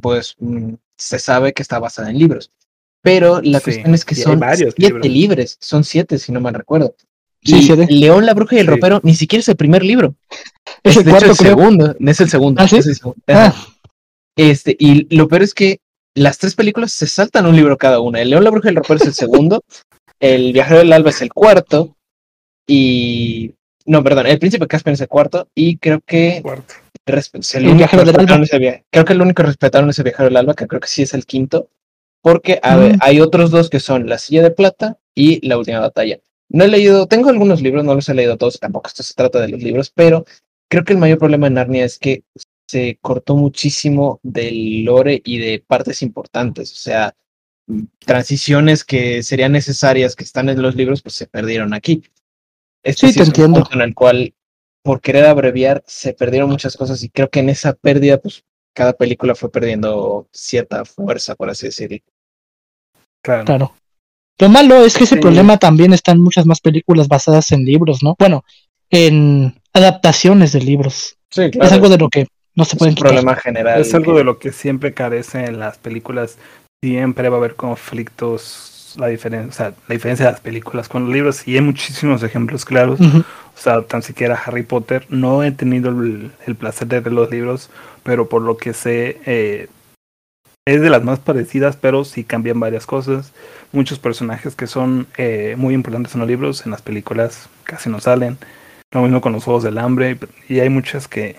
pues, 0.00 0.36
mm, 0.38 0.74
se 0.96 1.18
sabe 1.18 1.52
que 1.52 1.62
está 1.62 1.78
basada 1.78 2.10
en 2.10 2.18
libros. 2.18 2.50
Pero 3.02 3.42
la 3.42 3.58
Sí, 3.58 3.64
cuestión 3.64 3.94
es 3.94 4.04
que 4.04 4.14
son 4.14 4.40
varios 4.40 4.72
siete 4.74 4.94
libros. 4.94 5.06
libros, 5.08 5.56
son 5.60 5.84
siete 5.84 6.18
si 6.18 6.32
no 6.32 6.40
mal 6.40 6.54
recuerdo. 6.54 6.94
Sí, 7.44 7.70
y. 7.88 7.94
León, 8.00 8.26
la 8.26 8.34
bruja 8.34 8.56
y 8.56 8.60
el 8.60 8.66
ropero 8.66 9.00
ni 9.02 9.14
siquiera 9.14 9.40
es 9.40 9.48
el 9.48 9.56
primer 9.56 9.84
libro. 9.84 10.14
Es 10.82 10.96
el 10.96 11.04
de 11.04 11.10
hecho, 11.10 11.18
cuarto, 11.26 11.30
el 11.32 11.36
creo. 11.36 11.56
segundo, 11.56 11.96
es 11.98 12.20
el 12.20 12.30
segundo. 12.30 12.62
¿Ah, 12.62 12.64
es 12.64 12.72
el 12.86 12.94
segundo. 12.94 13.22
Ah. 13.28 13.54
Este, 14.36 14.76
y 14.78 15.14
lo 15.14 15.28
peor 15.28 15.42
es 15.42 15.54
que 15.54 15.78
las 16.16 16.38
tres 16.38 16.54
películas 16.54 16.92
se 16.92 17.06
saltan 17.06 17.46
un 17.46 17.56
libro 17.56 17.76
cada 17.76 18.00
una. 18.00 18.20
El 18.20 18.30
León, 18.30 18.44
la 18.44 18.50
bruja 18.50 18.68
y 18.68 18.70
el 18.70 18.76
ropero 18.76 18.96
es 19.00 19.06
el 19.06 19.14
segundo. 19.14 19.62
el 20.20 20.52
viajero 20.52 20.78
del 20.78 20.92
alba 20.92 21.10
es 21.10 21.20
el 21.22 21.32
cuarto. 21.32 21.96
Y. 22.66 23.54
No, 23.86 24.02
perdón, 24.02 24.26
el 24.26 24.38
príncipe 24.38 24.66
Caspian 24.66 24.94
es 24.94 25.00
el 25.02 25.08
cuarto. 25.08 25.48
Y 25.54 25.76
creo 25.76 26.00
que. 26.06 26.40
Cuarto. 26.42 26.74
el 27.06 27.66
El 27.66 27.74
viajero 27.74 28.04
del 28.04 28.18
alba. 28.18 28.42
ese 28.42 28.84
Creo 28.90 29.04
que 29.04 29.12
el 29.12 29.20
único 29.20 29.42
que 29.42 29.48
respetaron 29.48 29.90
ese 29.90 30.02
viajero 30.02 30.24
del 30.28 30.36
alba, 30.38 30.54
que 30.54 30.66
creo 30.66 30.80
que 30.80 30.88
sí 30.88 31.02
es 31.02 31.12
el 31.14 31.26
quinto. 31.26 31.68
Porque 32.22 32.58
a 32.62 32.76
ver, 32.76 32.94
Mm. 32.94 32.98
hay 33.02 33.20
otros 33.20 33.50
dos 33.50 33.68
que 33.68 33.80
son 33.80 34.08
La 34.08 34.16
silla 34.16 34.42
de 34.42 34.50
plata 34.50 34.98
y 35.14 35.46
La 35.46 35.58
última 35.58 35.80
batalla. 35.80 36.18
No 36.54 36.62
he 36.62 36.68
leído, 36.68 37.08
tengo 37.08 37.30
algunos 37.30 37.60
libros, 37.60 37.84
no 37.84 37.96
los 37.96 38.08
he 38.08 38.14
leído 38.14 38.36
todos, 38.36 38.60
tampoco 38.60 38.86
esto 38.86 39.02
se 39.02 39.14
trata 39.14 39.40
de 39.40 39.48
los 39.48 39.60
libros, 39.60 39.90
pero 39.90 40.24
creo 40.70 40.84
que 40.84 40.92
el 40.92 41.00
mayor 41.00 41.18
problema 41.18 41.48
en 41.48 41.54
Narnia 41.54 41.84
es 41.84 41.98
que 41.98 42.22
se 42.68 42.96
cortó 43.00 43.34
muchísimo 43.34 44.20
del 44.22 44.84
lore 44.84 45.20
y 45.24 45.38
de 45.38 45.64
partes 45.66 46.00
importantes, 46.00 46.70
o 46.70 46.76
sea, 46.76 47.16
transiciones 47.98 48.84
que 48.84 49.24
serían 49.24 49.50
necesarias 49.50 50.14
que 50.14 50.22
están 50.22 50.48
en 50.48 50.62
los 50.62 50.76
libros, 50.76 51.02
pues 51.02 51.16
se 51.16 51.26
perdieron 51.26 51.74
aquí. 51.74 52.04
Este 52.84 53.08
Sí, 53.08 53.14
te 53.14 53.22
es 53.22 53.28
un 53.28 53.34
entiendo. 53.34 53.60
punto 53.60 53.74
en 53.74 53.80
el 53.80 53.94
cual, 53.94 54.32
por 54.84 55.00
querer 55.00 55.24
abreviar, 55.24 55.82
se 55.88 56.14
perdieron 56.14 56.50
muchas 56.50 56.76
cosas 56.76 57.02
y 57.02 57.08
creo 57.08 57.30
que 57.30 57.40
en 57.40 57.48
esa 57.48 57.72
pérdida, 57.72 58.18
pues 58.18 58.44
cada 58.74 58.92
película 58.92 59.34
fue 59.34 59.50
perdiendo 59.50 60.28
cierta 60.32 60.84
fuerza, 60.84 61.34
por 61.34 61.50
así 61.50 61.66
decirlo. 61.66 61.98
Claro. 63.22 63.44
Claro. 63.44 63.74
Lo 64.38 64.48
malo 64.48 64.84
es 64.84 64.96
que 64.96 65.04
ese 65.04 65.16
Sí. 65.16 65.20
problema 65.20 65.58
también 65.58 65.92
está 65.92 66.12
en 66.12 66.20
muchas 66.20 66.44
más 66.46 66.60
películas 66.60 67.06
basadas 67.08 67.52
en 67.52 67.64
libros, 67.64 68.02
¿no? 68.02 68.16
Bueno, 68.18 68.44
en 68.90 69.60
adaptaciones 69.72 70.52
de 70.52 70.60
libros. 70.60 71.16
Sí, 71.30 71.42
es 71.52 71.72
algo 71.72 71.88
de 71.88 71.98
lo 71.98 72.08
que 72.08 72.26
no 72.54 72.64
se 72.64 72.72
es 72.76 72.78
pueden 72.78 72.92
un 72.92 72.96
quitar. 72.96 73.10
problema 73.10 73.36
general. 73.36 73.80
Es 73.80 73.94
algo 73.94 74.12
que- 74.12 74.18
de 74.18 74.24
lo 74.24 74.38
que 74.38 74.52
siempre 74.52 74.92
carece 74.94 75.44
en 75.44 75.58
las 75.58 75.78
películas. 75.78 76.38
Siempre 76.82 77.28
va 77.28 77.36
a 77.36 77.38
haber 77.38 77.54
conflictos, 77.54 78.94
la 78.98 79.08
diferencia, 79.08 79.48
o 79.48 79.52
sea, 79.52 79.74
la 79.88 79.92
diferencia 79.94 80.26
de 80.26 80.32
las 80.32 80.40
películas 80.40 80.88
con 80.88 81.04
los 81.04 81.12
libros, 81.12 81.48
y 81.48 81.54
hay 81.56 81.62
muchísimos 81.62 82.22
ejemplos 82.22 82.64
claros. 82.64 83.00
O 83.00 83.24
sea, 83.60 83.82
tan 83.82 84.02
siquiera 84.02 84.40
Harry 84.46 84.62
Potter. 84.62 85.06
No 85.08 85.42
he 85.42 85.50
tenido 85.52 85.90
el, 85.90 86.30
el 86.46 86.54
placer 86.56 86.86
de 86.88 87.00
leer 87.00 87.12
los 87.12 87.30
libros, 87.30 87.70
pero 88.02 88.28
por 88.28 88.42
lo 88.42 88.56
que 88.56 88.72
sé, 88.72 89.20
eh, 89.26 89.68
es 90.66 90.80
de 90.80 90.90
las 90.90 91.04
más 91.04 91.18
parecidas, 91.18 91.76
pero 91.76 92.04
sí 92.04 92.24
cambian 92.24 92.58
varias 92.58 92.86
cosas. 92.86 93.32
Muchos 93.72 93.98
personajes 93.98 94.54
que 94.54 94.66
son 94.66 95.06
eh, 95.16 95.54
muy 95.58 95.74
importantes 95.74 96.14
en 96.14 96.20
los 96.20 96.28
libros, 96.28 96.64
en 96.64 96.70
las 96.70 96.82
películas 96.82 97.48
casi 97.64 97.90
no 97.90 98.00
salen. 98.00 98.38
Lo 98.92 99.02
mismo 99.02 99.20
con 99.20 99.32
los 99.32 99.44
Juegos 99.44 99.64
del 99.64 99.78
Hambre, 99.78 100.18
y 100.48 100.60
hay 100.60 100.68
muchas 100.68 101.08
que, 101.08 101.36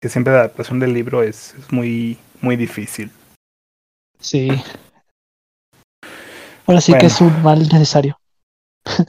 que 0.00 0.08
siempre 0.08 0.34
la 0.34 0.40
adaptación 0.40 0.78
del 0.80 0.92
libro 0.92 1.22
es, 1.22 1.54
es 1.58 1.72
muy, 1.72 2.18
muy 2.42 2.56
difícil. 2.56 3.10
Sí. 4.20 4.50
Ahora 6.66 6.80
sí 6.80 6.92
que 6.94 7.06
es 7.06 7.20
un 7.20 7.42
mal 7.42 7.60
necesario. 7.60 8.18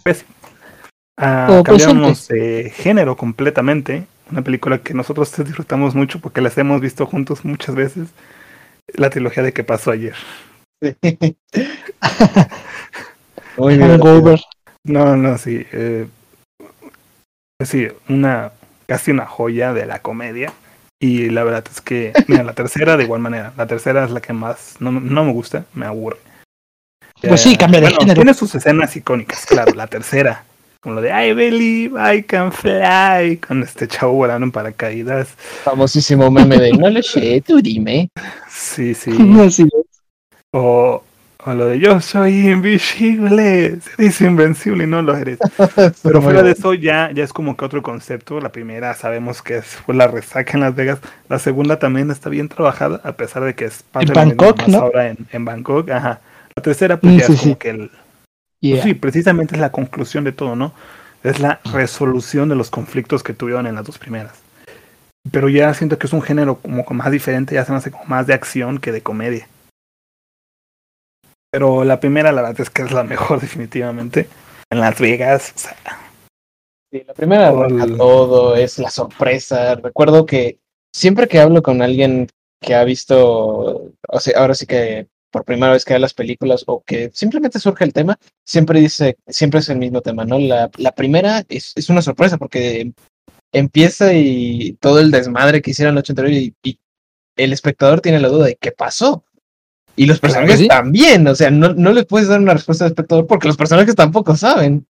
Pues, 0.03 0.25
ah, 1.17 1.47
O 1.51 1.63
cambiamos 1.63 2.27
de 2.29 2.71
género 2.73 3.15
completamente. 3.17 4.07
Una 4.31 4.41
película 4.41 4.79
que 4.79 4.93
nosotros 4.93 5.31
disfrutamos 5.45 5.95
mucho 5.95 6.19
porque 6.19 6.41
las 6.41 6.57
hemos 6.57 6.81
visto 6.81 7.05
juntos 7.05 7.45
muchas 7.45 7.75
veces. 7.75 8.09
La 8.93 9.09
trilogía 9.09 9.43
de 9.43 9.53
qué 9.53 9.63
pasó 9.63 9.91
ayer. 9.91 10.15
Muy. 13.57 13.79
Hangover. 13.79 14.41
No, 14.83 15.15
no, 15.15 15.37
sí. 15.37 15.65
Eh, 15.71 16.07
sí, 17.63 17.87
una 18.09 18.51
casi 18.87 19.11
una 19.11 19.25
joya 19.25 19.73
de 19.73 19.85
la 19.85 19.99
comedia. 19.99 20.53
Y 20.99 21.29
la 21.29 21.43
verdad 21.43 21.65
es 21.69 21.81
que, 21.81 22.13
mira, 22.27 22.43
la 22.43 22.53
tercera 22.53 22.97
de 22.97 23.03
igual 23.03 23.21
manera. 23.21 23.53
La 23.57 23.67
tercera 23.67 24.05
es 24.05 24.11
la 24.11 24.21
que 24.21 24.33
más 24.33 24.75
no, 24.79 24.91
no 24.91 25.25
me 25.25 25.33
gusta, 25.33 25.65
me 25.73 25.85
aburre. 25.85 26.17
Pues 27.21 27.41
sí, 27.41 27.55
cambia 27.55 27.79
de 27.79 27.87
bueno, 27.87 27.99
género. 27.99 28.15
Tiene 28.21 28.33
sus 28.33 28.53
escenas 28.55 28.95
icónicas, 28.95 29.45
claro. 29.45 29.73
la 29.73 29.87
tercera, 29.87 30.43
con 30.85 30.93
lo 30.93 31.01
de 31.01 31.09
I 31.09 31.33
believe 31.33 31.95
I 31.99 32.21
can 32.21 32.51
fly, 32.51 33.37
con 33.37 33.63
este 33.63 33.87
chavo 33.87 34.13
volando 34.13 34.45
en 34.45 34.51
paracaídas. 34.51 35.29
Famosísimo 35.63 36.29
meme 36.29 36.59
de 36.59 36.73
no 36.73 36.91
lo 36.91 37.01
sé, 37.01 37.41
tú 37.41 37.59
dime. 37.59 38.07
Sí, 38.47 38.93
sí. 38.93 39.09
O, 40.51 41.03
o 41.43 41.53
lo 41.55 41.65
de 41.65 41.79
yo 41.79 41.99
soy 42.01 42.51
invisible, 42.51 43.79
se 43.81 44.03
dice 44.03 44.25
invencible 44.27 44.83
y 44.83 44.87
no 44.87 45.01
lo 45.01 45.17
eres. 45.17 45.39
Pero 46.03 46.21
fuera 46.21 46.43
de 46.43 46.51
eso 46.51 46.75
ya, 46.75 47.09
ya 47.11 47.23
es 47.23 47.33
como 47.33 47.57
que 47.57 47.65
otro 47.65 47.81
concepto. 47.81 48.39
La 48.39 48.51
primera 48.51 48.93
sabemos 48.93 49.41
que 49.41 49.57
es, 49.57 49.65
fue 49.65 49.95
la 49.95 50.05
resaca 50.07 50.51
en 50.53 50.59
Las 50.59 50.75
Vegas. 50.75 50.99
La 51.29 51.39
segunda 51.39 51.79
también 51.79 52.11
está 52.11 52.29
bien 52.29 52.47
trabajada, 52.47 53.01
a 53.03 53.13
pesar 53.13 53.43
de 53.43 53.55
que 53.55 53.65
es 53.65 53.81
parte 53.81 54.09
En 54.09 54.13
Bangkok, 54.13 54.67
¿no? 54.67 54.77
ahora 54.81 55.09
en, 55.09 55.17
en 55.31 55.45
Bangkok. 55.45 55.89
Ajá. 55.89 56.21
La 56.55 56.61
tercera, 56.61 56.99
pues 56.99 57.11
Mm, 57.15 57.17
ya 57.17 57.25
sí, 57.25 57.33
es 57.33 57.39
como 57.39 57.53
sí. 57.53 57.59
que 57.59 57.69
el, 57.71 57.91
Yeah. 58.62 58.81
Sí, 58.83 58.93
precisamente 58.93 59.55
es 59.55 59.62
la 59.62 59.71
conclusión 59.71 60.24
de 60.24 60.31
todo, 60.31 60.55
¿no? 60.55 60.74
Es 61.24 61.39
la 61.39 61.59
resolución 61.65 62.50
de 62.50 62.55
los 62.55 62.69
conflictos 62.69 63.24
que 63.24 63.33
tuvieron 63.33 63.67
en 63.67 63.75
las 63.75 63.85
dos 63.85 63.97
primeras. 63.97 64.39
Pero 65.31 65.50
ya 65.50 65.74
siento 65.74 65.97
que 65.97 66.07
es 66.07 66.13
un 66.13 66.21
género 66.21 66.57
como 66.57 66.85
que 66.85 66.93
más 66.93 67.12
diferente, 67.12 67.55
ya 67.55 67.65
se 67.65 67.71
me 67.71 67.79
hace 67.79 67.91
como 67.91 68.05
más 68.05 68.27
de 68.27 68.33
acción 68.33 68.79
que 68.79 68.91
de 68.91 69.01
comedia. 69.01 69.47
Pero 71.51 71.83
la 71.83 72.00
primera, 72.00 72.31
la 72.31 72.41
verdad 72.41 72.62
es 72.62 72.69
que 72.69 72.81
es 72.83 72.91
la 72.91 73.03
mejor, 73.03 73.39
definitivamente. 73.41 74.27
En 74.69 74.79
Las 74.79 75.00
Vegas, 75.00 75.53
o 75.55 75.59
sea, 75.59 75.75
Sí, 76.91 77.03
la 77.05 77.13
primera 77.13 77.50
el- 77.50 77.97
todo, 77.97 78.55
es 78.55 78.77
la 78.79 78.89
sorpresa. 78.89 79.75
Recuerdo 79.75 80.25
que 80.25 80.59
siempre 80.95 81.27
que 81.27 81.39
hablo 81.39 81.62
con 81.62 81.81
alguien 81.81 82.27
que 82.62 82.74
ha 82.75 82.83
visto, 82.83 83.91
o 84.07 84.19
sea, 84.19 84.39
ahora 84.39 84.53
sí 84.55 84.65
que 84.65 85.07
por 85.35 85.43
primera 85.43 85.73
vez 85.73 85.83
que 85.83 85.93
ve 85.93 85.99
las 85.99 86.13
películas 86.13 86.63
o 86.65 86.81
que 86.85 87.11
simplemente 87.13 87.59
surge 87.59 87.83
el 87.83 87.91
tema, 87.91 88.17
siempre 88.45 88.79
dice, 88.79 89.17
siempre 89.27 89.59
es 89.59 89.67
el 89.67 89.77
mismo 89.77 89.99
tema, 89.99 90.23
¿no? 90.23 90.39
La, 90.39 90.71
la 90.77 90.93
primera 90.93 91.43
es, 91.49 91.73
es 91.75 91.89
una 91.89 92.01
sorpresa 92.01 92.37
porque 92.37 92.93
empieza 93.53 94.13
y 94.13 94.77
todo 94.79 95.01
el 95.01 95.11
desmadre 95.11 95.61
que 95.61 95.71
hicieron 95.71 95.93
la 95.93 95.99
noche 95.99 96.13
anterior 96.13 96.33
y, 96.33 96.55
y 96.63 96.79
el 97.35 97.51
espectador 97.51 97.99
tiene 97.99 98.21
la 98.21 98.29
duda 98.29 98.45
de 98.45 98.55
qué 98.55 98.71
pasó. 98.71 99.25
Y 99.97 100.05
los 100.05 100.21
personajes 100.21 100.59
sí. 100.59 100.69
también, 100.69 101.27
o 101.27 101.35
sea, 101.35 101.51
no, 101.51 101.73
no 101.73 101.91
le 101.91 102.05
puedes 102.05 102.29
dar 102.29 102.39
una 102.39 102.53
respuesta 102.53 102.85
al 102.85 102.91
espectador 102.91 103.27
porque 103.27 103.49
los 103.49 103.57
personajes 103.57 103.93
tampoco 103.93 104.37
saben. 104.37 104.87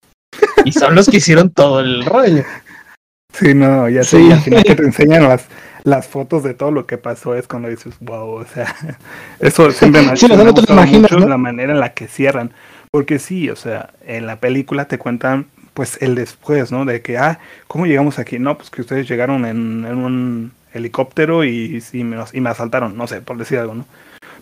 Y 0.64 0.74
son 0.74 0.94
los 0.94 1.10
que 1.10 1.18
hicieron 1.18 1.50
todo 1.50 1.80
el 1.80 2.06
rollo. 2.06 2.44
sí, 3.34 3.56
no, 3.56 3.90
ya 3.90 4.04
sé, 4.04 4.20
Sí. 4.20 4.28
y 4.28 4.32
al 4.32 4.42
final 4.42 4.64
que 4.64 4.76
te 4.76 4.84
enseñan 4.84 5.24
las, 5.24 5.48
las 5.86 6.08
fotos 6.08 6.44
de 6.44 6.56
todo 6.56 6.72
lo 6.72 6.88
que 6.88 6.98
pasó 6.98 7.36
es 7.36 7.48
cuando 7.48 7.70
dices, 7.70 7.96
wow, 8.02 8.42
o 8.42 8.46
sea, 8.46 8.76
eso 9.40 9.72
siempre 9.72 10.02
me, 10.02 10.18
Sí, 10.18 10.28
me 10.28 11.26
la 11.28 11.38
manera 11.38 11.72
en 11.72 11.80
la 11.80 11.94
que 11.94 12.08
cierran, 12.08 12.52
porque 12.92 13.20
sí, 13.20 13.50
o 13.50 13.56
sea, 13.56 13.92
en 14.06 14.26
la 14.26 14.40
película 14.40 14.86
te 14.88 14.98
cuentan 14.98 15.46
pues 15.76 16.02
el 16.02 16.16
después, 16.16 16.72
¿no? 16.72 16.86
De 16.86 17.02
que, 17.02 17.18
ah, 17.18 17.40
¿cómo 17.68 17.86
llegamos 17.86 18.18
aquí? 18.18 18.40
No, 18.40 18.58
pues 18.58 18.72
que 18.72 18.82
ustedes 18.82 19.08
llegaron 19.08 19.46
en, 19.46 19.86
en 19.86 19.98
un 19.98 20.52
helicóptero 20.74 21.44
y, 21.44 21.84
y, 21.94 22.04
me, 22.04 22.18
y 22.34 22.42
me 22.42 22.50
asaltaron, 22.50 22.98
no 22.98 23.06
sé, 23.06 23.22
por 23.22 23.38
decir 23.38 23.60
algo, 23.60 23.76
¿no? 23.76 23.86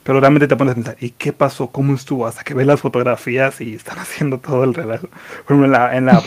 Pero 0.03 0.21
realmente 0.21 0.47
te 0.47 0.55
pones 0.55 0.73
a 0.73 0.75
pensar, 0.75 0.97
¿y 0.99 1.09
qué 1.09 1.33
pasó? 1.33 1.67
¿Cómo 1.67 1.93
estuvo? 1.93 2.25
Hasta 2.25 2.43
que 2.43 2.53
ves 2.53 2.67
las 2.67 2.79
fotografías 2.79 3.59
y 3.59 3.75
están 3.75 3.99
haciendo 3.99 4.37
todo 4.37 4.63
el 4.63 4.73
relajo. 4.73 5.07
Por 5.45 5.57
ejemplo, 5.57 5.65
en 5.65 5.71
la, 5.71 5.97
en 5.97 6.05
la 6.05 6.21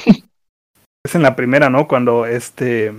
es 1.04 1.14
en 1.14 1.22
la 1.22 1.36
primera, 1.36 1.70
¿no? 1.70 1.88
Cuando 1.88 2.26
este 2.26 2.92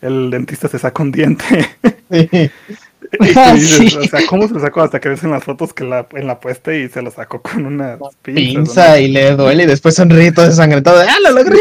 el 0.00 0.30
dentista 0.30 0.68
se 0.68 0.78
saca 0.78 1.02
un 1.02 1.12
diente. 1.12 1.44
y 2.10 3.34
tú 3.34 3.54
dices, 3.54 3.92
sí. 3.92 3.96
o 3.96 4.04
sea, 4.04 4.20
¿cómo 4.28 4.46
se 4.46 4.54
lo 4.54 4.60
sacó? 4.60 4.82
Hasta 4.82 5.00
que 5.00 5.08
ves 5.08 5.22
en 5.24 5.30
las 5.30 5.44
fotos 5.44 5.72
que 5.72 5.84
la, 5.84 6.06
en 6.12 6.26
la 6.26 6.40
puesta 6.40 6.74
y 6.74 6.88
se 6.88 7.02
lo 7.02 7.10
sacó 7.10 7.40
con 7.42 7.66
una 7.66 7.98
pinza. 8.22 8.40
Pinza 8.40 9.00
y 9.00 9.08
le 9.08 9.32
duele 9.36 9.64
y 9.64 9.66
después 9.66 9.94
sonríe 9.94 10.32
todo 10.32 10.46
desangrentado. 10.46 10.98
de, 10.98 11.06
¡Ah, 11.06 11.16
lo 11.22 11.30
logré! 11.32 11.60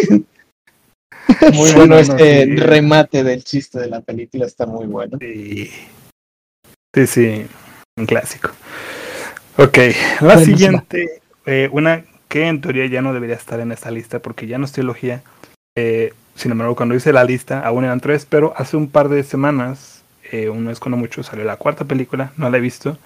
Muy 1.54 1.70
Sí, 1.70 1.76
bueno 1.76 1.86
no, 1.86 1.96
no, 1.96 2.00
este 2.00 2.46
sí. 2.46 2.56
remate 2.56 3.24
del 3.24 3.44
chiste 3.44 3.80
de 3.80 3.88
la 3.88 4.02
película, 4.02 4.46
está 4.46 4.66
muy 4.66 4.88
bueno. 4.88 5.18
Sí, 5.22 5.70
sí, 6.94 7.08
sí, 7.08 7.46
un 7.98 8.06
clásico. 8.06 8.50
Ok, 9.58 9.78
la 10.22 10.40
siguiente, 10.40 11.22
eh, 11.46 11.70
una 11.72 12.04
que 12.28 12.48
en 12.48 12.62
teoría 12.62 12.88
ya 12.88 13.02
no 13.02 13.14
debería 13.14 13.36
estar 13.36 13.60
en 13.60 13.72
esta 13.72 13.92
lista 13.92 14.20
porque 14.20 14.48
ya 14.48 14.58
no 14.58 14.66
es 14.66 14.72
trilogía. 14.72 15.22
Eh, 15.76 16.14
sin 16.40 16.52
embargo, 16.52 16.74
cuando 16.74 16.96
hice 16.96 17.12
la 17.12 17.26
lista, 17.26 17.60
aún 17.60 17.84
eran 17.84 18.00
tres, 18.00 18.26
pero 18.26 18.54
hace 18.56 18.78
un 18.78 18.88
par 18.88 19.10
de 19.10 19.24
semanas, 19.24 20.04
eh, 20.32 20.48
un 20.48 20.64
mes 20.64 20.80
cuando 20.80 20.96
mucho, 20.96 21.22
salió 21.22 21.44
la 21.44 21.58
cuarta 21.58 21.84
película, 21.84 22.32
no 22.38 22.50
la 22.50 22.58
he 22.58 22.62
visto, 22.62 22.98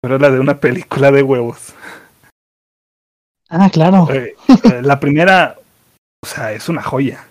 pero 0.00 0.16
es 0.16 0.22
la 0.22 0.30
de 0.30 0.40
una 0.40 0.58
película 0.60 1.10
de 1.10 1.22
huevos. 1.22 1.74
Ah, 3.50 3.68
claro. 3.70 4.08
Eh, 4.10 4.34
eh, 4.64 4.80
la 4.82 4.98
primera, 5.00 5.56
o 6.24 6.26
sea, 6.26 6.52
es 6.52 6.70
una 6.70 6.82
joya. 6.82 7.26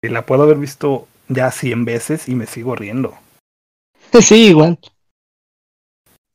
Y 0.00 0.08
la 0.08 0.24
puedo 0.24 0.44
haber 0.44 0.58
visto 0.58 1.08
ya 1.28 1.50
100 1.50 1.84
veces 1.84 2.28
y 2.28 2.36
me 2.36 2.46
sigo 2.46 2.76
riendo. 2.76 3.14
Sí, 4.22 4.50
igual. 4.50 4.78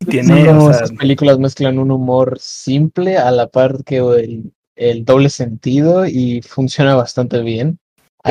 Tiene, 0.10 0.50
o 0.50 0.74
sea, 0.74 0.84
esas 0.84 0.92
películas 0.92 1.40
mezclan 1.40 1.80
un 1.80 1.92
humor 1.92 2.38
simple 2.40 3.18
a 3.18 3.32
la 3.32 3.48
par 3.48 3.86
que 3.86 3.98
el, 3.98 4.52
el 4.76 5.06
doble 5.06 5.30
sentido 5.30 6.06
y 6.06 6.42
funciona 6.42 6.96
bastante 6.96 7.42
bien. 7.42 7.80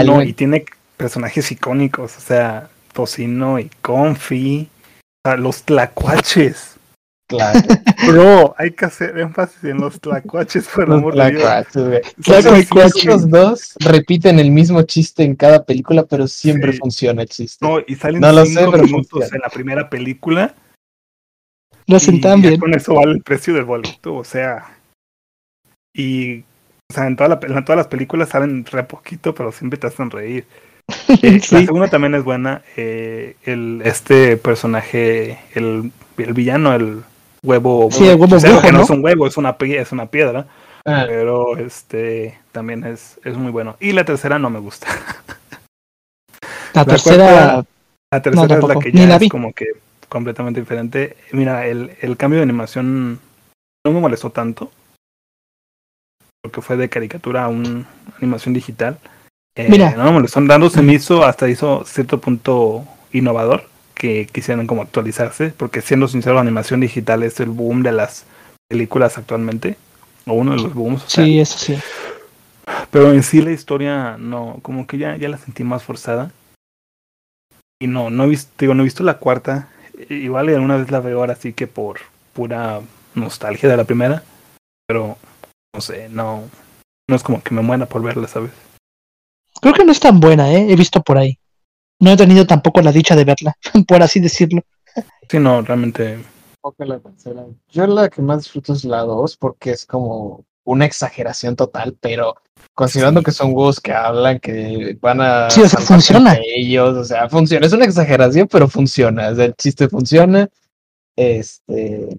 No, 0.05 0.23
y 0.23 0.33
tiene 0.33 0.65
personajes 0.97 1.51
icónicos, 1.53 2.17
o 2.17 2.21
sea, 2.21 2.69
Tocino 2.93 3.59
y 3.59 3.71
Confi, 3.83 4.69
o 5.25 5.29
sea, 5.29 5.37
los 5.37 5.63
tlacuaches. 5.63 6.77
claro, 7.29 7.61
Bro, 8.07 8.55
hay 8.59 8.71
que 8.73 8.85
hacer 8.87 9.19
énfasis 9.19 9.65
en 9.65 9.79
los 9.79 10.01
tlacuaches, 10.01 10.67
por 10.69 10.89
los 10.89 10.99
amor 10.99 11.15
de 11.15 11.31
Dios. 11.31 11.43
tlacuaches, 11.73 12.15
Tlacuaches. 12.25 12.97
Estos 12.97 13.31
dos 13.31 13.75
repiten 13.81 14.39
el 14.39 14.51
mismo 14.51 14.83
chiste 14.83 15.25
en 15.25 15.35
cada 15.37 15.65
película, 15.65 16.05
pero 16.05 16.27
siempre 16.29 16.73
Sí. 16.73 16.79
funciona 16.79 17.23
el 17.23 17.29
chiste. 17.29 17.65
No, 17.67 17.79
y 17.87 17.95
salen 17.97 18.21
No 18.21 18.33
sé, 18.45 18.47
cinco 18.55 18.71
pero 18.73 18.85
minutos 18.85 19.33
en 19.33 19.41
la 19.41 19.49
primera 19.51 19.89
película 19.91 20.55
Lo 21.87 21.97
hacen 21.97 22.17
y 22.17 22.21
tan 22.21 22.41
bien. 22.43 22.59
con 22.61 22.75
eso 22.75 22.95
vale 22.95 23.13
el 23.13 23.23
precio 23.23 23.55
del 23.55 23.65
boleto, 23.65 24.15
o 24.17 24.25
sea. 24.25 24.75
Y, 25.95 26.45
o 26.91 26.95
sea, 26.95 27.07
en, 27.07 27.17
toda 27.17 27.29
la, 27.29 27.41
en 27.43 27.65
todas 27.65 27.77
las 27.77 27.87
películas 27.89 28.31
salen 28.31 28.65
re 28.65 28.83
poquito, 28.85 29.35
pero 29.35 29.53
siempre 29.53 29.79
te 29.79 29.87
hacen 29.87 30.11
reír. 30.11 30.47
Eh, 31.23 31.41
La 31.51 31.61
segunda 31.61 31.89
también 31.89 32.15
es 32.15 32.25
buena. 32.25 32.63
eh, 32.77 33.37
el, 33.45 33.83
este 33.85 34.37
personaje, 34.39 35.39
el, 35.55 35.93
el 36.17 36.33
villano, 36.33 36.75
el 36.75 37.03
huevo. 37.43 37.91
Sí, 37.91 38.07
el 38.09 38.17
huevo 38.19 38.39
brujo, 38.39 38.63
que 38.63 38.73
no 38.73 38.79
¿no? 38.79 38.85
es 38.85 38.91
un 38.91 39.05
huevo, 39.05 39.27
es 39.27 39.37
una, 39.37 39.57
es 39.61 39.93
una 39.93 40.07
piedra. 40.07 40.47
Ah, 40.87 41.05
Pero 41.07 41.59
este 41.59 42.39
también 42.53 42.85
es, 42.85 43.21
es 43.25 43.37
muy 43.37 43.51
bueno. 43.53 43.77
Y 43.81 43.93
la 43.93 44.05
tercera 44.07 44.39
no 44.39 44.49
me 44.49 44.59
gusta. 44.61 44.87
La 46.75 46.83
La 46.83 46.85
tercera. 46.87 47.27
cuarta- 47.27 47.67
La 48.13 48.23
tercera 48.23 48.59
es 48.59 48.65
la 48.65 48.75
que 48.79 48.93
ya 48.93 49.07
la 49.07 49.17
es 49.17 49.29
como 49.29 49.53
que 49.53 49.67
completamente 50.09 50.61
diferente. 50.61 51.17
Mira, 51.33 51.67
el, 51.67 51.93
el 52.01 52.17
cambio 52.17 52.39
de 52.39 52.45
animación 52.45 53.19
no 53.85 53.93
me 53.93 54.01
molestó 54.01 54.31
tanto. 54.31 54.71
Porque 56.43 56.63
fue 56.63 56.77
de 56.77 56.89
caricatura 56.89 57.45
a 57.45 57.49
una 57.49 57.87
animación 58.19 58.55
digital. 58.55 58.99
Eh, 59.57 59.67
Mira. 59.69 59.95
No 59.97 60.05
me 60.05 60.13
molestó. 60.13 60.41
Dando 60.41 60.71
se 60.71 60.83
me 60.83 60.95
hizo 60.95 61.25
hasta 61.25 61.49
hizo 61.49 61.85
cierto 61.85 62.21
punto 62.21 62.85
innovador 63.13 63.65
que 63.95 64.27
quisieran 64.31 64.67
como 64.67 64.83
actualizarse. 64.83 65.53
Porque 65.57 65.81
siendo 65.81 66.07
sincero, 66.09 66.35
la 66.37 66.43
animación 66.43 66.81
digital 66.81 67.23
es 67.23 67.41
el 67.41 67.49
boom 67.51 67.83
de 67.83 67.93
las 67.93 68.25
películas 68.69 69.19
actualmente. 69.19 69.77
O 70.27 70.35
uno 70.35 70.53
de 70.53 70.63
los 70.63 70.75
booms. 70.75 71.05
o 71.05 71.09
sea, 71.09 71.25
Sí, 71.25 71.41
eso 71.41 71.59
sí. 71.59 71.79
pero 72.91 73.13
en 73.13 73.23
sí 73.23 73.41
la 73.41 73.51
historia 73.51 74.17
no, 74.19 74.59
como 74.63 74.87
que 74.87 74.99
ya, 74.99 75.17
ya 75.17 75.29
la 75.29 75.39
sentí 75.39 75.65
más 75.65 75.83
forzada. 75.83 76.31
Y 77.81 77.87
no, 77.87 78.11
no 78.11 78.25
he 78.25 78.29
visto, 78.29 78.51
digo, 78.59 78.75
no 78.75 78.83
he 78.83 78.85
visto 78.85 79.05
la 79.05 79.19
cuarta. 79.19 79.69
Igual 80.11 80.49
alguna 80.51 80.77
vez 80.77 80.91
la 80.91 81.01
veo 81.01 81.19
ahora 81.21 81.35
sí 81.35 81.53
que 81.53 81.67
por 81.67 81.99
pura 82.35 82.81
nostalgia 83.15 83.69
de 83.69 83.77
la 83.77 83.85
primera. 83.85 84.23
Pero 84.87 85.17
no 85.79 85.83
sé, 85.83 86.09
no, 86.09 86.43
no 87.09 87.15
es 87.15 87.23
como 87.23 87.41
que 87.41 87.55
me 87.55 87.63
muera 87.63 87.87
por 87.87 88.03
verla, 88.03 88.27
¿sabes? 88.27 88.51
Creo 89.61 89.73
que 89.75 89.85
no 89.85 89.93
es 89.93 90.01
tan 90.01 90.19
buena, 90.19 90.53
¿eh? 90.53 90.67
He 90.73 90.75
visto 90.75 91.01
por 91.05 91.17
ahí. 91.19 91.39
No 92.01 92.11
he 92.11 92.17
tenido 92.17 92.45
tampoco 92.49 92.81
la 92.83 92.91
dicha 92.91 93.15
de 93.15 93.25
verla, 93.25 93.55
por 93.87 94.03
así 94.03 94.19
decirlo. 94.19 94.63
Sí, 95.31 95.39
no, 95.39 95.63
realmente. 95.63 96.19
la. 96.79 97.01
Yo 97.69 97.87
la 97.87 98.09
que 98.09 98.23
más 98.23 98.39
disfruto 98.39 98.73
es 98.73 98.85
la 98.85 99.03
2 99.03 99.37
porque 99.37 99.71
es 99.71 99.87
como 99.87 100.45
una 100.65 100.85
exageración 100.85 101.55
total, 101.55 101.97
pero 102.01 102.35
considerando 102.75 103.21
Sí. 103.21 103.27
que 103.27 103.31
son 103.31 103.51
huevos 103.55 103.79
que 103.81 103.93
hablan, 103.93 104.41
que 104.41 104.99
van 105.01 105.21
a 105.21 105.49
Sí, 105.49 105.61
o 105.61 105.69
sea, 105.69 105.79
saltarse 105.79 105.95
funciona. 105.95 106.39
ellos, 106.45 106.97
o 106.97 107.05
sea, 107.05 107.29
funciona. 107.29 107.67
Es 107.67 107.73
una 107.73 107.85
exageración, 107.85 108.49
pero 108.51 108.67
funciona. 108.67 109.29
O 109.29 109.35
sea, 109.37 109.45
el 109.45 109.55
chiste 109.55 109.89
funciona. 109.89 110.49
Este 111.17 112.19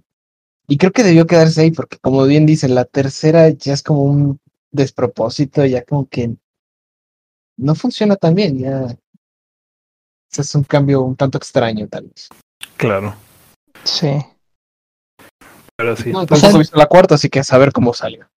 Y 0.69 0.77
creo 0.77 0.91
que 0.91 1.03
debió 1.03 1.25
quedarse 1.25 1.61
ahí, 1.61 1.71
porque 1.71 1.97
como 1.97 2.23
bien 2.25 2.45
dice, 2.45 2.69
la 2.69 2.85
tercera 2.85 3.49
ya 3.49 3.73
es 3.73 3.81
como 3.81 4.03
un 4.03 4.39
despropósito, 4.71 5.65
ya 5.65 5.83
como 5.83 6.07
que 6.07 6.35
no 7.57 7.73
funciona 7.75 8.15
tan 8.15 8.35
bien, 8.35 8.59
ya 8.59 8.95
es 10.37 10.55
un 10.55 10.63
cambio 10.63 11.01
un 11.01 11.15
tanto 11.15 11.39
extraño, 11.39 11.87
tal 11.87 12.05
vez. 12.05 12.29
Claro. 12.77 13.15
Sí. 13.83 14.11
Pero 15.75 15.95
sí. 15.95 16.11
No, 16.11 16.19
tampoco 16.19 16.39
¿sabe? 16.41 16.55
he 16.55 16.59
visto 16.59 16.77
la 16.77 16.85
cuarta, 16.85 17.15
así 17.15 17.29
que 17.29 17.39
a 17.39 17.43
saber 17.43 17.71
cómo 17.71 17.93
salió. 17.93 18.27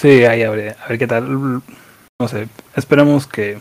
Sí, 0.00 0.24
ahí 0.24 0.42
a 0.42 0.50
ver, 0.50 0.76
a 0.78 0.88
ver 0.88 0.98
qué 0.98 1.06
tal. 1.06 1.62
No 2.18 2.28
sé, 2.28 2.48
esperemos 2.76 3.26
que 3.26 3.60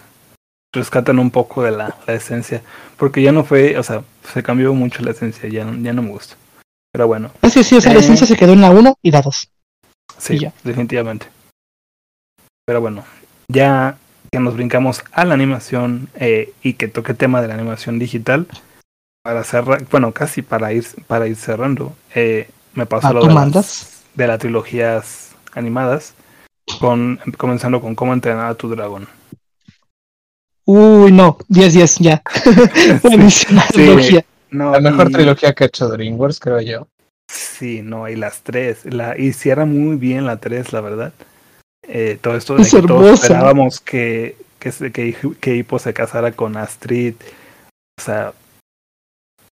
rescaten 0.73 1.17
un 1.19 1.31
poco 1.31 1.63
de 1.63 1.71
la, 1.71 1.97
la 2.05 2.13
esencia. 2.13 2.61
Porque 2.97 3.21
ya 3.23 3.31
no 3.31 3.43
fue, 3.43 3.77
o 3.79 3.83
sea, 3.83 4.03
se 4.33 4.43
cambió 4.43 4.73
mucho 4.73 5.01
la 5.01 5.11
esencia, 5.11 5.49
ya, 5.49 5.65
no- 5.65 5.81
ya 5.81 5.91
no 5.93 6.01
me 6.03 6.09
gusta. 6.11 6.35
Pero 6.95 7.07
bueno, 7.07 7.29
Ah, 7.41 7.49
sí, 7.49 7.61
sí, 7.61 7.75
o 7.75 7.81
sea, 7.81 7.91
la 7.91 7.99
Eh. 7.99 8.03
esencia 8.03 8.25
se 8.25 8.37
quedó 8.37 8.53
en 8.53 8.61
la 8.61 8.69
1 8.71 8.97
y 9.01 9.11
la 9.11 9.21
2. 9.21 9.49
sí, 10.17 10.35
Y 10.35 10.39
ya. 10.39 10.53
definitivamente. 10.63 11.25
Pero 12.65 12.79
bueno, 12.79 13.03
ya 13.49 13.97
que 14.31 14.39
nos 14.39 14.53
brincamos 14.55 15.03
a 15.11 15.25
la 15.25 15.33
animación 15.33 16.07
eh, 16.15 16.53
y 16.63 16.75
que 16.75 16.87
toque 16.87 17.13
tema 17.13 17.41
de 17.41 17.49
la 17.49 17.55
animación 17.55 17.99
digital, 17.99 18.47
para 19.25 19.43
cerrar, 19.43 19.83
bueno, 19.91 20.13
casi 20.13 20.41
para 20.41 20.71
ir, 20.71 20.85
para 21.07 21.27
ir 21.27 21.35
cerrando, 21.35 21.93
eh, 22.13 22.49
me 22.75 22.85
pasó 22.85 23.07
Ah, 23.09 23.13
lo 23.13 23.19
¿tú 23.19 23.27
de 23.27 23.33
las, 23.33 24.03
de 24.13 24.27
las 24.27 24.39
trilogías 24.39 25.31
animadas, 25.53 26.13
con, 26.79 27.19
comenzando 27.37 27.81
con 27.81 27.95
cómo 27.95 28.13
entrenar 28.13 28.49
a 28.51 28.55
tu 28.55 28.69
dragón. 28.69 29.09
Uy, 30.63 31.11
no, 31.11 31.37
10-10, 31.49 31.97
ya. 31.99 32.23
Buenísima 33.03 33.63
Sí. 33.67 33.73
trilogía. 33.73 34.23
No, 34.55 34.71
La 34.71 34.79
mejor 34.79 35.09
y- 35.09 35.13
trilogía 35.13 35.53
que 35.53 35.65
ha 35.65 35.67
hecho 35.67 35.87
DreamWorks, 35.89 36.39
creo 36.39 36.61
yo. 36.61 36.87
Sí, 37.31 37.81
no, 37.81 38.07
y 38.07 38.15
las 38.15 38.41
tres. 38.41 38.85
La, 38.85 39.17
y 39.17 39.33
cierra 39.33 39.65
muy 39.65 39.97
bien 39.97 40.25
la 40.25 40.37
tres, 40.37 40.71
la 40.73 40.81
verdad. 40.81 41.13
Eh, 41.87 42.17
todo 42.21 42.35
esto 42.35 42.55
de 42.55 42.61
Es 42.63 42.71
que 42.71 42.81
todos 42.81 43.21
esperábamos 43.21 43.79
que, 43.79 44.37
que, 44.59 44.71
se- 44.71 44.91
que, 44.91 45.15
que 45.39 45.55
Hippo 45.55 45.77
se 45.79 45.93
casara 45.93 46.31
con 46.31 46.55
Astrid. 46.57 47.15
O 47.99 48.01
sea, 48.03 48.33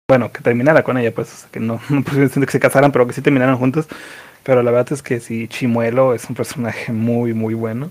bueno, 0.09 0.31
que 0.33 0.41
terminara 0.41 0.83
con 0.85 0.97
ella, 0.99 1.13
pues, 1.13 1.33
o 1.33 1.37
sea, 1.37 1.49
que 1.51 1.61
no, 1.61 1.81
no 1.91 2.05
que 2.05 2.29
se 2.53 2.61
casaran, 2.61 2.93
pero 2.93 3.07
que 3.07 3.13
sí 3.13 3.21
terminaran 3.23 3.59
juntos. 3.59 3.87
Pero 4.45 4.63
la 4.63 4.71
verdad 4.71 4.93
es 4.93 5.03
que 5.03 5.19
sí, 5.21 5.49
Chimuelo 5.49 6.15
es 6.15 6.29
un 6.31 6.37
personaje 6.37 6.93
muy, 6.93 7.35
muy 7.35 7.55
bueno. 7.55 7.91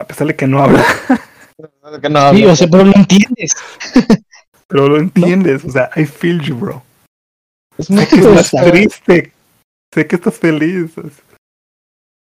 A 0.00 0.06
pesar 0.06 0.26
de 0.26 0.34
que 0.34 0.46
no 0.46 0.62
habla, 0.62 0.84
Que 2.00 2.08
no 2.08 2.18
Sí, 2.20 2.26
hablo. 2.42 2.52
o 2.52 2.56
sea, 2.56 2.66
pero 2.68 2.84
lo 2.84 2.92
entiendes. 2.96 3.52
pero 4.72 4.88
lo 4.88 4.98
entiendes. 4.98 5.64
O 5.66 5.70
sea, 5.70 5.90
I 5.94 6.06
feel 6.06 6.40
you, 6.40 6.56
bro. 6.56 6.82
es 7.76 7.90
muy 7.90 8.06
Sé 8.06 8.08
que 8.08 8.20
estás 8.20 8.50
triste. 8.50 9.32
Sé 9.92 10.06
que 10.06 10.16
estás 10.16 10.34
feliz. 10.34 10.92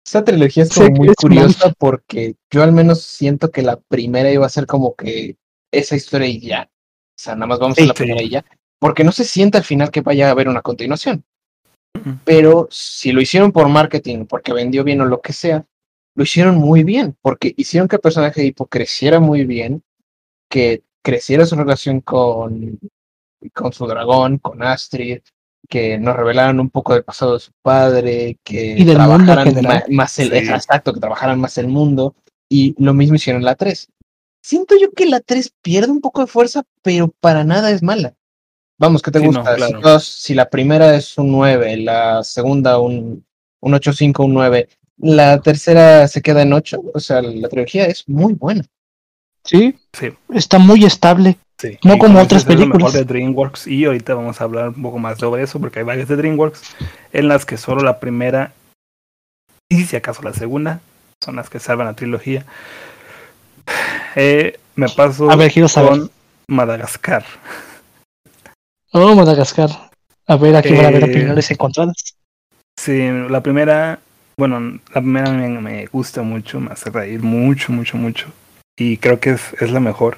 Esa 0.05 0.23
trilogía 0.23 0.63
es 0.63 0.73
como 0.73 0.91
muy 0.91 1.09
es 1.09 1.15
curiosa 1.15 1.73
porque 1.79 2.35
yo 2.51 2.61
al 2.61 2.71
menos 2.71 3.01
siento 3.01 3.49
que 3.49 3.63
la 3.63 3.77
primera 3.77 4.31
iba 4.31 4.45
a 4.45 4.49
ser 4.49 4.67
como 4.67 4.95
que 4.95 5.35
esa 5.73 5.95
historia 5.95 6.27
y 6.27 6.39
ya. 6.39 6.69
O 6.71 7.19
sea, 7.19 7.33
nada 7.33 7.47
más 7.47 7.59
vamos 7.59 7.79
a 7.79 7.81
la 7.81 7.87
sí. 7.87 7.93
primera 7.93 8.21
y 8.21 8.29
ya. 8.29 8.45
Porque 8.79 9.03
no 9.03 9.11
se 9.11 9.25
siente 9.25 9.57
al 9.57 9.63
final 9.63 9.89
que 9.89 10.01
vaya 10.01 10.27
a 10.27 10.31
haber 10.31 10.47
una 10.47 10.61
continuación. 10.61 11.25
Pero 12.23 12.67
si 12.69 13.11
lo 13.11 13.19
hicieron 13.19 13.51
por 13.51 13.67
marketing, 13.67 14.25
porque 14.25 14.53
vendió 14.53 14.83
bien 14.83 15.01
o 15.01 15.05
lo 15.05 15.21
que 15.21 15.33
sea, 15.33 15.65
lo 16.13 16.23
hicieron 16.23 16.57
muy 16.57 16.83
bien. 16.83 17.17
Porque 17.19 17.55
hicieron 17.57 17.87
que 17.87 17.95
el 17.95 18.01
personaje 18.01 18.41
de 18.41 18.47
Hippo 18.47 18.67
creciera 18.67 19.19
muy 19.19 19.45
bien, 19.45 19.81
que 20.47 20.83
creciera 21.07 21.45
su 21.45 21.55
relación 21.55 22.01
con, 22.01 22.77
con 23.53 23.71
su 23.71 23.87
dragón, 23.87 24.39
con 24.39 24.61
Astrid, 24.61 25.19
que 25.69 25.97
nos 25.97 26.17
revelaran 26.17 26.59
un 26.59 26.69
poco 26.69 26.93
del 26.93 27.03
pasado 27.05 27.35
de 27.35 27.39
su 27.39 27.51
padre, 27.61 28.37
que 28.43 28.75
Y 28.77 28.85
trabajaran 28.85 29.53
más 29.89 30.19
el, 30.19 30.31
Sí. 30.31 30.37
exacto, 30.37 30.93
que 30.93 30.99
trabajaran 30.99 31.39
más 31.39 31.57
el 31.57 31.69
mundo, 31.69 32.13
y 32.49 32.75
lo 32.77 32.93
mismo 32.93 33.15
hicieron 33.15 33.43
la 33.45 33.55
3. 33.55 33.87
Siento 34.43 34.75
yo 34.79 34.91
que 34.91 35.05
la 35.05 35.21
3 35.21 35.51
pierde 35.61 35.91
un 35.91 36.01
poco 36.01 36.19
de 36.21 36.27
fuerza, 36.27 36.63
pero 36.81 37.07
para 37.21 37.45
nada 37.45 37.71
es 37.71 37.81
mala. 37.83 38.13
Vamos, 38.77 39.01
¿qué 39.01 39.11
te 39.11 39.19
Sí, 39.19 39.25
no, 39.29 39.39
gusta? 39.39 39.55
claro. 39.55 39.77
si, 39.77 39.81
dos- 39.83 40.05
si 40.05 40.33
la 40.35 40.49
primera 40.49 40.93
es 40.95 41.17
un 41.17 41.31
9, 41.31 41.77
la 41.77 42.21
segunda 42.23 42.79
un, 42.79 43.25
un 43.61 43.73
8.5, 43.73 44.25
un 44.25 44.33
9, 44.33 44.67
la 44.97 45.39
tercera 45.41 46.05
se 46.09 46.21
queda 46.21 46.41
en 46.41 46.51
8, 46.53 46.81
o 46.93 46.99
sea, 46.99 47.21
la 47.21 47.47
trilogía 47.49 47.85
es 47.85 48.03
muy 48.07 48.33
buena. 48.33 48.65
Sí, 49.47 49.75
Sí. 49.93 50.11
está 50.33 50.59
muy 50.59 50.83
estable. 50.85 51.37
Sí, 51.59 51.79
No 51.83 51.95
y 51.95 51.97
como 51.99 52.21
otras 52.21 52.43
es 52.43 52.47
lo 52.47 52.53
mejor 52.53 52.71
películas. 52.73 52.93
de 52.93 53.03
DreamWorks 53.05 53.65
y 53.67 53.85
ahorita 53.85 54.13
vamos 54.13 54.39
a 54.39 54.43
hablar 54.43 54.69
un 54.69 54.81
poco 54.83 54.99
más 54.99 55.17
sobre 55.17 55.41
eso 55.41 55.59
porque 55.59 55.79
hay 55.79 55.85
varias 55.85 56.07
de 56.07 56.15
DreamWorks 56.15 56.61
en 57.13 57.27
las 57.27 57.45
que 57.45 57.57
solo 57.57 57.81
la 57.81 57.99
primera 57.99 58.53
y 59.69 59.85
si 59.85 59.95
acaso 59.95 60.21
la 60.21 60.33
segunda 60.33 60.81
son 61.23 61.35
las 61.37 61.49
que 61.49 61.59
salvan 61.59 61.87
la 61.87 61.93
trilogía. 61.95 62.45
Eh, 64.15 64.59
me 64.75 64.89
paso 64.89 65.29
A 65.29 65.35
ver, 65.35 65.51
quiero 65.51 65.67
saber. 65.67 65.89
con 65.91 66.11
Madagascar. 66.47 67.23
Oh, 68.91 69.13
Madagascar. 69.15 69.69
A 70.25 70.35
ver, 70.37 70.55
aquí 70.55 70.73
van 70.73 70.85
a 70.85 70.87
haber 70.87 71.03
Eh, 71.03 71.11
opiniones 71.11 71.51
encontradas. 71.51 72.15
Sí, 72.79 73.09
la 73.29 73.41
primera, 73.41 73.99
bueno, 74.37 74.79
la 74.93 75.01
primera 75.01 75.29
me, 75.31 75.49
me 75.61 75.85
gusta 75.87 76.21
mucho, 76.23 76.59
me 76.59 76.71
hace 76.71 76.89
reír 76.89 77.21
mucho, 77.21 77.71
mucho, 77.71 77.97
mucho. 77.97 78.27
Y 78.77 78.97
creo 78.97 79.19
que 79.19 79.31
es, 79.31 79.41
es 79.59 79.71
la 79.71 79.79
mejor. 79.79 80.17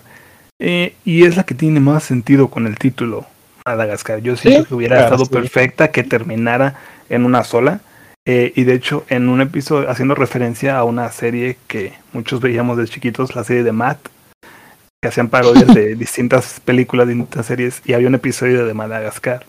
Eh, 0.59 0.93
y 1.05 1.23
es 1.25 1.37
la 1.37 1.43
que 1.43 1.55
tiene 1.55 1.79
más 1.79 2.03
sentido 2.03 2.49
con 2.49 2.67
el 2.67 2.77
título, 2.77 3.25
Madagascar. 3.65 4.19
Yo 4.19 4.35
siento 4.35 4.61
Sí, 4.63 4.67
que 4.67 4.75
hubiera 4.75 4.97
claro, 4.97 5.15
estado 5.15 5.25
sí. 5.25 5.31
perfecta 5.31 5.91
que 5.91 6.03
terminara 6.03 6.75
en 7.09 7.25
una 7.25 7.43
sola. 7.43 7.79
Eh, 8.25 8.51
y 8.55 8.63
de 8.65 8.73
hecho, 8.73 9.05
en 9.09 9.29
un 9.29 9.41
episodio 9.41 9.89
haciendo 9.89 10.13
referencia 10.13 10.77
a 10.77 10.83
una 10.83 11.09
serie 11.11 11.57
que 11.67 11.93
muchos 12.13 12.41
veíamos 12.41 12.77
de 12.77 12.85
chiquitos, 12.85 13.35
la 13.35 13.43
serie 13.45 13.63
de 13.63 13.71
Matt, 13.71 13.99
que 15.01 15.07
hacían 15.07 15.29
parodias 15.29 15.73
de 15.73 15.95
distintas 15.95 16.59
películas, 16.59 17.07
distintas 17.07 17.45
series, 17.45 17.81
y 17.85 17.93
había 17.93 18.09
un 18.09 18.15
episodio 18.15 18.65
de 18.65 18.73
Madagascar. 18.73 19.45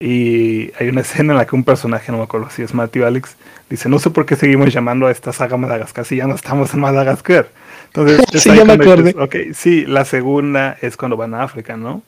Y 0.00 0.72
hay 0.78 0.88
una 0.88 1.00
escena 1.00 1.32
en 1.32 1.38
la 1.38 1.46
que 1.46 1.56
un 1.56 1.64
personaje, 1.64 2.12
no 2.12 2.18
me 2.18 2.24
acuerdo 2.24 2.50
si 2.50 2.62
es 2.62 2.74
Matthew 2.74 3.06
Alex, 3.06 3.36
dice, 3.70 3.88
no 3.88 3.98
sé 3.98 4.10
por 4.10 4.26
qué 4.26 4.36
seguimos 4.36 4.72
llamando 4.72 5.06
a 5.06 5.10
esta 5.10 5.32
saga 5.32 5.56
Madagascar 5.56 6.04
si 6.04 6.16
ya 6.16 6.26
no 6.26 6.34
estamos 6.34 6.74
en 6.74 6.80
Madagascar. 6.80 7.48
Entonces, 7.94 8.20
es 8.32 8.42
Sí, 8.42 8.54
ya 8.54 8.64
me 8.64 8.74
acordé. 8.74 9.14
ok, 9.18 9.54
sí, 9.54 9.84
la 9.86 10.04
segunda 10.04 10.76
es 10.80 10.96
cuando 10.96 11.16
van 11.16 11.34
a 11.34 11.42
África, 11.42 11.76
¿no? 11.76 12.02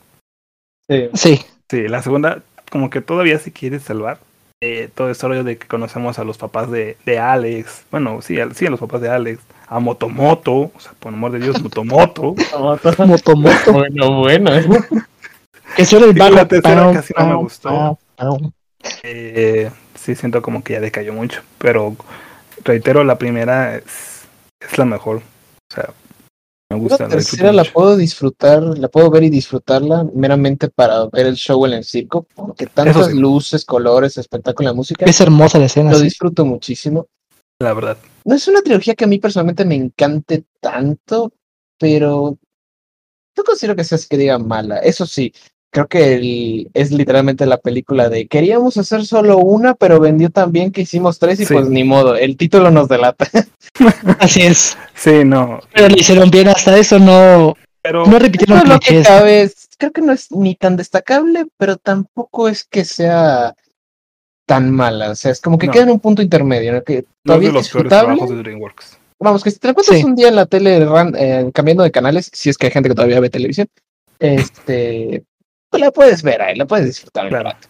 Sí. 0.89 1.09
Sí, 1.15 1.41
Sí, 1.71 1.89
la 1.89 2.03
segunda, 2.03 2.43
como 2.71 2.91
que 2.91 3.01
todavía 3.01 3.39
se 3.39 3.53
quiere 3.53 3.81
salvar. 3.81 4.19
Eh, 4.61 4.89
todo 4.95 5.11
este 5.11 5.27
rollo 5.27 5.45
de 5.45 5.59
que 5.59 5.67
conocemos 5.67 6.19
a 6.19 6.25
los 6.25 6.39
papás 6.39 6.71
de, 6.71 6.97
de 7.05 7.19
Alex, 7.19 7.85
bueno, 7.91 8.23
sí, 8.23 8.41
a, 8.41 8.49
sí, 8.55 8.67
a 8.67 8.71
los 8.71 8.81
papás 8.81 9.01
de 9.01 9.11
Alex, 9.11 9.41
a 9.67 9.79
Motomoto, 9.79 10.53
o 10.53 10.73
sea, 10.79 10.93
por 10.99 11.13
amor 11.13 11.33
de 11.33 11.41
Dios, 11.41 11.61
Motomoto. 11.63 12.35
Motomoto. 12.99 13.73
bueno, 13.73 14.21
bueno. 14.21 14.55
¿eh? 14.55 14.65
Eso 15.77 15.97
era 15.99 16.07
el 16.07 16.13
bajo. 16.15 16.35
la 16.35 16.49
tercera 16.49 16.93
casi 16.93 17.13
no 17.19 17.27
me 17.27 17.35
gustó. 17.35 17.99
Eh, 19.03 19.71
sí, 19.95 20.15
siento 20.15 20.41
como 20.41 20.63
que 20.63 20.75
ya 20.75 20.81
decayó 20.81 21.13
mucho, 21.13 21.43
pero 21.59 21.97
reitero, 22.65 23.05
la 23.05 23.19
primera 23.19 23.77
es, 23.77 24.23
es 24.61 24.79
la 24.79 24.85
mejor. 24.85 25.23
O 25.77 25.83
sea, 25.83 25.95
me 26.71 26.79
gusta. 26.79 27.05
La 27.05 27.09
la 27.09 27.15
tercera 27.17 27.53
la 27.53 27.65
puedo 27.65 27.97
disfrutar, 27.97 28.63
la 28.63 28.89
puedo 28.89 29.11
ver 29.11 29.25
y 29.25 29.31
disfrutarla 29.31 30.05
meramente 30.15 30.69
para 30.69 31.07
ver 31.07 31.27
el 31.27 31.35
show 31.35 31.65
en 31.67 31.73
el 31.75 31.85
circo, 31.85 32.27
porque 32.35 32.67
tantas 32.67 33.09
sí. 33.09 33.15
luces, 33.19 33.65
colores, 33.65 34.17
espectáculo 34.17 34.71
de 34.71 34.75
música, 34.75 35.05
Es 35.05 35.21
hermosa 35.21 35.59
la 35.59 35.67
escena. 35.67 35.91
lo 35.91 35.99
sí. 35.99 36.05
disfruto 36.05 36.45
muchísimo. 36.45 37.09
La 37.61 37.73
verdad. 37.75 37.99
No 38.25 38.35
es 38.35 38.49
una 38.49 38.63
trilogía 38.63 38.95
que 38.95 39.05
a 39.05 39.09
mí 39.09 39.19
personalmente 39.19 39.65
me 39.65 39.75
encante 39.77 40.45
tanto, 40.61 41.33
pero 41.79 42.39
no 43.37 43.45
considero 43.45 43.77
que 43.77 43.85
sea 43.85 43.97
así 43.97 44.09
que 44.09 44.17
diga 44.17 44.39
mala. 44.39 44.79
Eso 44.79 45.07
sí, 45.07 45.33
creo 45.75 45.89
que 45.89 46.15
el- 46.15 46.71
es 46.73 46.93
literalmente 46.93 47.47
la 47.47 47.59
película 47.59 48.09
de 48.09 48.29
queríamos 48.29 48.77
hacer 48.77 49.05
solo 49.05 49.39
una, 49.39 49.75
pero 49.75 49.99
vendió 49.99 50.31
tan 50.31 50.53
bien 50.53 50.71
que 50.71 50.83
hicimos 50.83 51.19
tres 51.19 51.41
y 51.41 51.47
Sí. 51.47 51.53
pues 51.53 51.69
ni 51.69 51.83
modo, 51.83 52.15
el 52.15 52.37
título 52.37 52.71
nos 52.71 52.87
delata. 52.89 53.29
Así 54.21 54.43
es. 54.43 54.79
Sí, 54.95 55.25
no. 55.25 55.59
Pero 55.75 55.89
le 55.89 55.99
hicieron 55.99 56.31
bien 56.31 56.47
hasta 56.49 56.79
eso, 56.79 57.01
no, 57.01 57.57
Pero 57.83 58.07
no 58.07 58.19
repitieron 58.21 58.61
de 58.61 58.69
lo 58.69 58.79
que 58.79 58.87
clichés. 58.87 59.07
cabe, 59.09 59.43
es- 59.43 59.69
creo 59.77 59.91
que 59.91 60.01
no 60.01 60.13
es 60.13 60.31
ni 60.31 60.55
tan 60.55 60.77
destacable, 60.77 61.47
pero 61.59 61.77
tampoco 61.77 62.49
es 62.49 62.63
que 62.65 62.85
sea 62.85 63.55
tan 64.47 64.71
mala. 64.71 65.11
O 65.11 65.15
sea, 65.17 65.33
es 65.33 65.41
como 65.41 65.59
que 65.59 65.67
No. 65.67 65.73
queda 65.73 65.83
en 65.83 65.91
un 65.91 65.99
punto 66.01 66.23
intermedio, 66.23 66.85
que 66.85 66.95
no 66.95 66.99
es 67.01 67.07
todavía 67.25 67.51
de 67.53 67.59
es 67.59 67.75
los 67.75 67.89
trabajos 67.89 68.31
de 68.31 68.37
DreamWorks. 68.37 68.99
Vamos, 69.19 69.43
que 69.43 69.51
si 69.51 69.59
te 69.59 69.69
encuentras 69.71 69.99
Sí. 69.99 70.05
un 70.05 70.15
día 70.15 70.29
en 70.29 70.37
la 70.37 70.47
tele 70.47 70.85
ran- 70.87 71.17
eh, 71.19 71.51
cambiando 71.53 71.83
de 71.83 71.91
canales, 71.91 72.31
si 72.33 72.49
es 72.51 72.57
que 72.57 72.67
hay 72.67 72.73
gente 72.73 72.89
que 72.89 72.95
todavía 72.95 73.19
ve 73.21 73.29
televisión, 73.31 73.67
este, 74.21 75.25
la 75.79 75.91
puedes 75.91 76.23
ver 76.23 76.43
ahí, 76.43 76.57
la 76.57 76.67
puedes 76.67 76.87
disfrutar 76.87 77.25
un 77.25 77.31
Claro. 77.31 77.51
rato. 77.51 77.69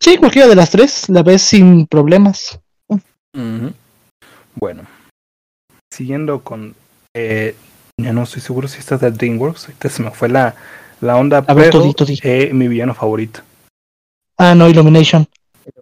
Sí, 0.00 0.16
cualquiera 0.18 0.48
de 0.48 0.54
las 0.56 0.70
tres 0.70 1.08
la 1.08 1.22
ves 1.22 1.42
sin 1.42 1.86
problemas. 1.86 2.58
Bueno, 4.56 4.82
siguiendo 5.92 6.40
con. 6.42 6.74
Eh, 7.14 7.54
ya 8.00 8.12
no 8.12 8.22
estoy 8.24 8.42
seguro 8.42 8.68
si 8.68 8.78
esta 8.78 8.96
es 8.96 9.00
de 9.00 9.10
DreamWorks. 9.10 9.64
Ahorita 9.66 9.88
se 9.88 10.02
me 10.02 10.10
fue 10.10 10.28
la, 10.28 10.54
la 11.00 11.16
onda, 11.16 11.38
A 11.46 11.54
ver, 11.54 11.70
pero 11.70 11.80
tú 11.80 11.82
di, 11.86 11.94
tú 11.94 12.04
di. 12.04 12.18
eh, 12.22 12.50
mi 12.52 12.68
villano 12.68 12.94
favorito. 12.94 13.40
Ah, 14.38 14.54
no, 14.54 14.68
Illumination. 14.68 15.26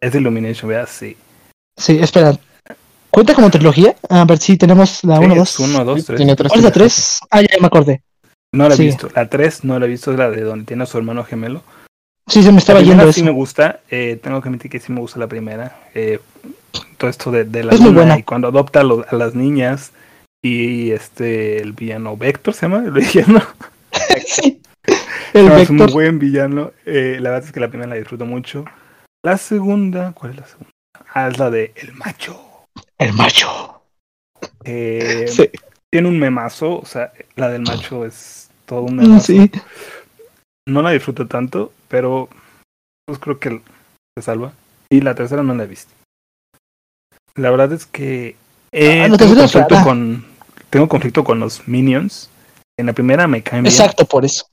Es 0.00 0.14
Illumination, 0.14 0.68
¿verdad? 0.68 0.88
Sí. 0.90 1.16
Sí, 1.76 1.98
espera. 2.00 2.36
¿Cuenta 3.10 3.34
como 3.34 3.50
trilogía? 3.50 3.94
A 4.08 4.24
ver 4.24 4.38
si 4.38 4.56
tenemos 4.56 5.02
la 5.04 5.18
Sí, 5.18 5.24
1, 5.24 5.32
es 5.34 5.38
2. 5.38 5.58
uno, 5.60 5.84
dos, 5.84 6.04
tres. 6.04 6.16
Tiene 6.16 6.34
tres 6.36 6.48
¿Cuál 6.48 6.60
es 6.60 6.64
la 6.64 6.70
3? 6.72 7.20
Ah, 7.30 7.40
ya 7.42 7.48
me 7.60 7.66
acordé. 7.66 8.02
No 8.54 8.68
la 8.68 8.74
he 8.74 8.76
Sí. 8.76 8.84
visto. 8.86 9.08
La 9.14 9.28
3 9.28 9.64
no 9.64 9.78
la 9.78 9.86
he 9.86 9.88
visto, 9.88 10.12
es 10.12 10.18
la 10.18 10.30
de 10.30 10.42
donde 10.42 10.64
tiene 10.66 10.82
a 10.82 10.86
su 10.86 10.98
hermano 10.98 11.24
gemelo. 11.24 11.62
Sí, 12.28 12.42
se 12.42 12.52
me 12.52 12.58
estaba 12.58 12.78
la 12.80 12.84
yendo 12.84 12.98
primera 12.98 13.10
eso. 13.10 13.18
sí 13.18 13.24
me 13.24 13.30
gusta. 13.30 13.80
eh, 13.90 14.18
tengo 14.22 14.40
que 14.40 14.48
admitir 14.48 14.70
que 14.70 14.78
sí 14.80 14.92
me 14.92 15.00
gusta 15.00 15.18
la 15.18 15.26
primera. 15.26 15.80
eh, 15.94 16.20
todo 16.98 17.10
esto 17.10 17.30
de, 17.30 17.44
de 17.44 17.64
la 17.64 17.72
Es 17.72 17.80
muy 17.80 17.88
luna 17.90 18.00
buena. 18.02 18.18
y 18.18 18.22
cuando 18.22 18.48
adopta 18.48 18.80
a, 18.80 18.84
los- 18.84 19.06
a 19.12 19.16
las 19.16 19.34
niñas 19.34 19.92
y 20.44 20.90
este 20.92 21.60
el 21.60 21.72
villano 21.72 22.16
Vector 22.16 22.54
se 22.54 22.66
llama 22.66 22.84
el 22.84 22.90
villano. 22.92 23.42
Sí. 24.26 24.60
El 25.34 25.46
No, 25.48 25.56
es 25.56 25.68
un 25.70 25.78
buen 25.86 26.18
villano. 26.18 26.72
eh, 26.86 27.18
la 27.20 27.30
verdad 27.30 27.46
es 27.46 27.52
que 27.52 27.60
la 27.60 27.68
primera 27.68 27.88
la 27.90 27.96
disfruto 27.96 28.24
mucho. 28.26 28.64
La 29.24 29.36
segunda, 29.38 30.12
¿cuál 30.12 30.32
es 30.32 30.38
la 30.38 30.46
segunda? 30.46 30.70
Ah, 31.14 31.28
es 31.28 31.38
la 31.38 31.50
de 31.50 31.72
El 31.76 31.92
Macho. 31.94 32.40
El 32.98 33.12
macho. 33.14 33.82
Eh, 34.64 35.26
Sí. 35.28 35.50
Tiene 35.92 36.08
un 36.08 36.18
memazo, 36.18 36.78
o 36.78 36.86
sea, 36.86 37.12
la 37.36 37.48
del 37.50 37.62
macho 37.62 38.04
es 38.06 38.48
todo 38.66 38.82
un 38.82 38.96
Mm, 38.96 39.00
memazo. 39.00 39.26
Sí. 39.26 39.50
No 40.66 40.80
la 40.82 40.90
disfruto 40.90 41.26
tanto, 41.26 41.72
pero 41.88 42.28
pues 43.06 43.18
creo 43.18 43.38
que 43.38 43.60
se 44.16 44.22
salva. 44.22 44.52
Y 44.90 45.00
la 45.00 45.14
tercera 45.14 45.42
no 45.42 45.54
la 45.54 45.64
he 45.64 45.66
visto. 45.66 45.92
La 47.34 47.50
verdad 47.50 47.72
es 47.72 47.86
que 47.86 48.36
eh, 48.72 49.02
Ah, 49.02 49.16
tengo, 49.16 49.36
conflicto 49.36 49.68
rara. 49.74 49.84
con, 49.84 50.24
tengo 50.70 50.88
conflicto 50.88 51.24
con 51.24 51.40
los 51.40 51.66
minions. 51.68 52.30
En 52.78 52.86
la 52.86 52.92
primera 52.94 53.26
me 53.26 53.42
caen 53.42 53.64
bien. 53.64 53.72
Exacto, 53.74 54.06
por 54.06 54.24
eso. 54.24 54.46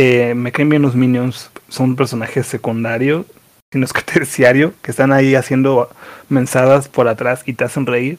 Eh, 0.00 0.34
me 0.34 0.50
caen 0.50 0.68
bien 0.70 0.82
los 0.82 0.94
minions. 0.96 1.50
Son 1.68 1.94
personajes 1.94 2.46
secundarios, 2.46 3.26
sino 3.72 3.84
es 3.84 3.92
que 3.92 4.02
terciario, 4.12 4.74
que 4.82 4.90
están 4.90 5.12
ahí 5.12 5.34
haciendo 5.36 5.88
mensadas 6.28 6.88
por 6.88 7.06
atrás 7.06 7.42
y 7.46 7.52
te 7.52 7.64
hacen 7.64 7.86
reír. 7.86 8.18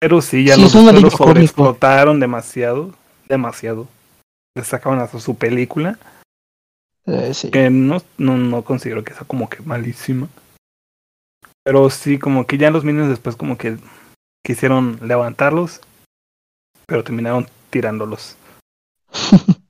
Pero 0.00 0.20
sí, 0.22 0.44
ya 0.44 0.54
Sí, 0.54 0.62
los, 0.62 0.72
cómico. 0.72 1.10
sobreexplotaron 1.16 2.20
demasiado. 2.20 2.94
Demasiado. 3.28 3.86
Le 4.56 4.64
sacaban 4.64 5.00
hasta 5.00 5.18
su 5.20 5.36
película. 5.36 5.98
Eh, 7.06 7.32
sí. 7.32 7.50
que 7.50 7.70
no, 7.70 8.02
no, 8.18 8.36
no 8.36 8.62
considero 8.62 9.02
que 9.02 9.14
sea 9.14 9.24
como 9.26 9.48
que 9.48 9.62
malísima. 9.62 10.28
Pero 11.64 11.88
sí, 11.90 12.18
como 12.18 12.46
que 12.46 12.58
ya 12.58 12.70
los 12.70 12.84
minions 12.84 13.08
después 13.08 13.34
como 13.36 13.56
que 13.58 13.78
quisieron 14.44 14.98
levantarlos, 15.02 15.80
pero 16.86 17.02
terminaron 17.04 17.46
tirándolos. 17.70 18.36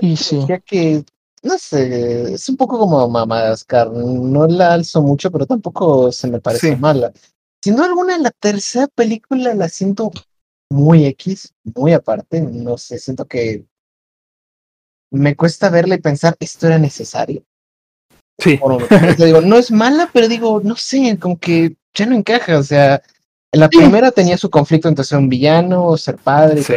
Y 0.00 0.16
sí. 0.16 0.40
Ya 0.48 0.58
que, 0.58 1.04
no 1.42 1.58
sé, 1.58 2.32
es 2.32 2.48
un 2.48 2.56
poco 2.56 2.78
como 2.78 3.06
Madagascar. 3.08 3.90
No 3.92 4.46
la 4.46 4.72
alzo 4.72 5.02
mucho, 5.02 5.30
pero 5.30 5.46
tampoco 5.46 6.10
se 6.10 6.28
me 6.28 6.40
parece 6.40 6.70
Sí. 6.70 6.76
mala. 6.80 7.12
Siendo 7.62 7.84
alguna, 7.84 8.18
la 8.18 8.30
tercera 8.30 8.88
película 8.88 9.54
la 9.54 9.68
siento 9.68 10.10
muy 10.70 11.06
X, 11.06 11.54
muy 11.62 11.92
aparte. 11.92 12.40
No 12.40 12.76
sé, 12.78 12.98
siento 12.98 13.26
que 13.26 13.64
me 15.12 15.36
cuesta 15.36 15.70
verla 15.70 15.94
y 15.94 16.00
pensar, 16.00 16.36
esto 16.40 16.66
era 16.66 16.78
necesario. 16.78 17.44
Sí, 18.38 18.58
digo, 19.18 19.40
no 19.42 19.56
es 19.56 19.70
mala, 19.70 20.10
pero 20.12 20.26
digo, 20.26 20.60
no 20.64 20.74
sé, 20.74 21.18
como 21.20 21.38
que 21.38 21.76
ya 21.94 22.06
no 22.06 22.16
encaja. 22.16 22.58
O 22.58 22.62
sea, 22.62 23.02
la 23.52 23.68
Sí. 23.70 23.78
primera 23.78 24.10
tenía 24.10 24.36
su 24.38 24.50
conflicto 24.50 24.88
entre 24.88 25.04
ser 25.04 25.18
un 25.18 25.28
villano 25.28 25.96
ser 25.96 26.16
padre. 26.16 26.62
Sí. 26.62 26.74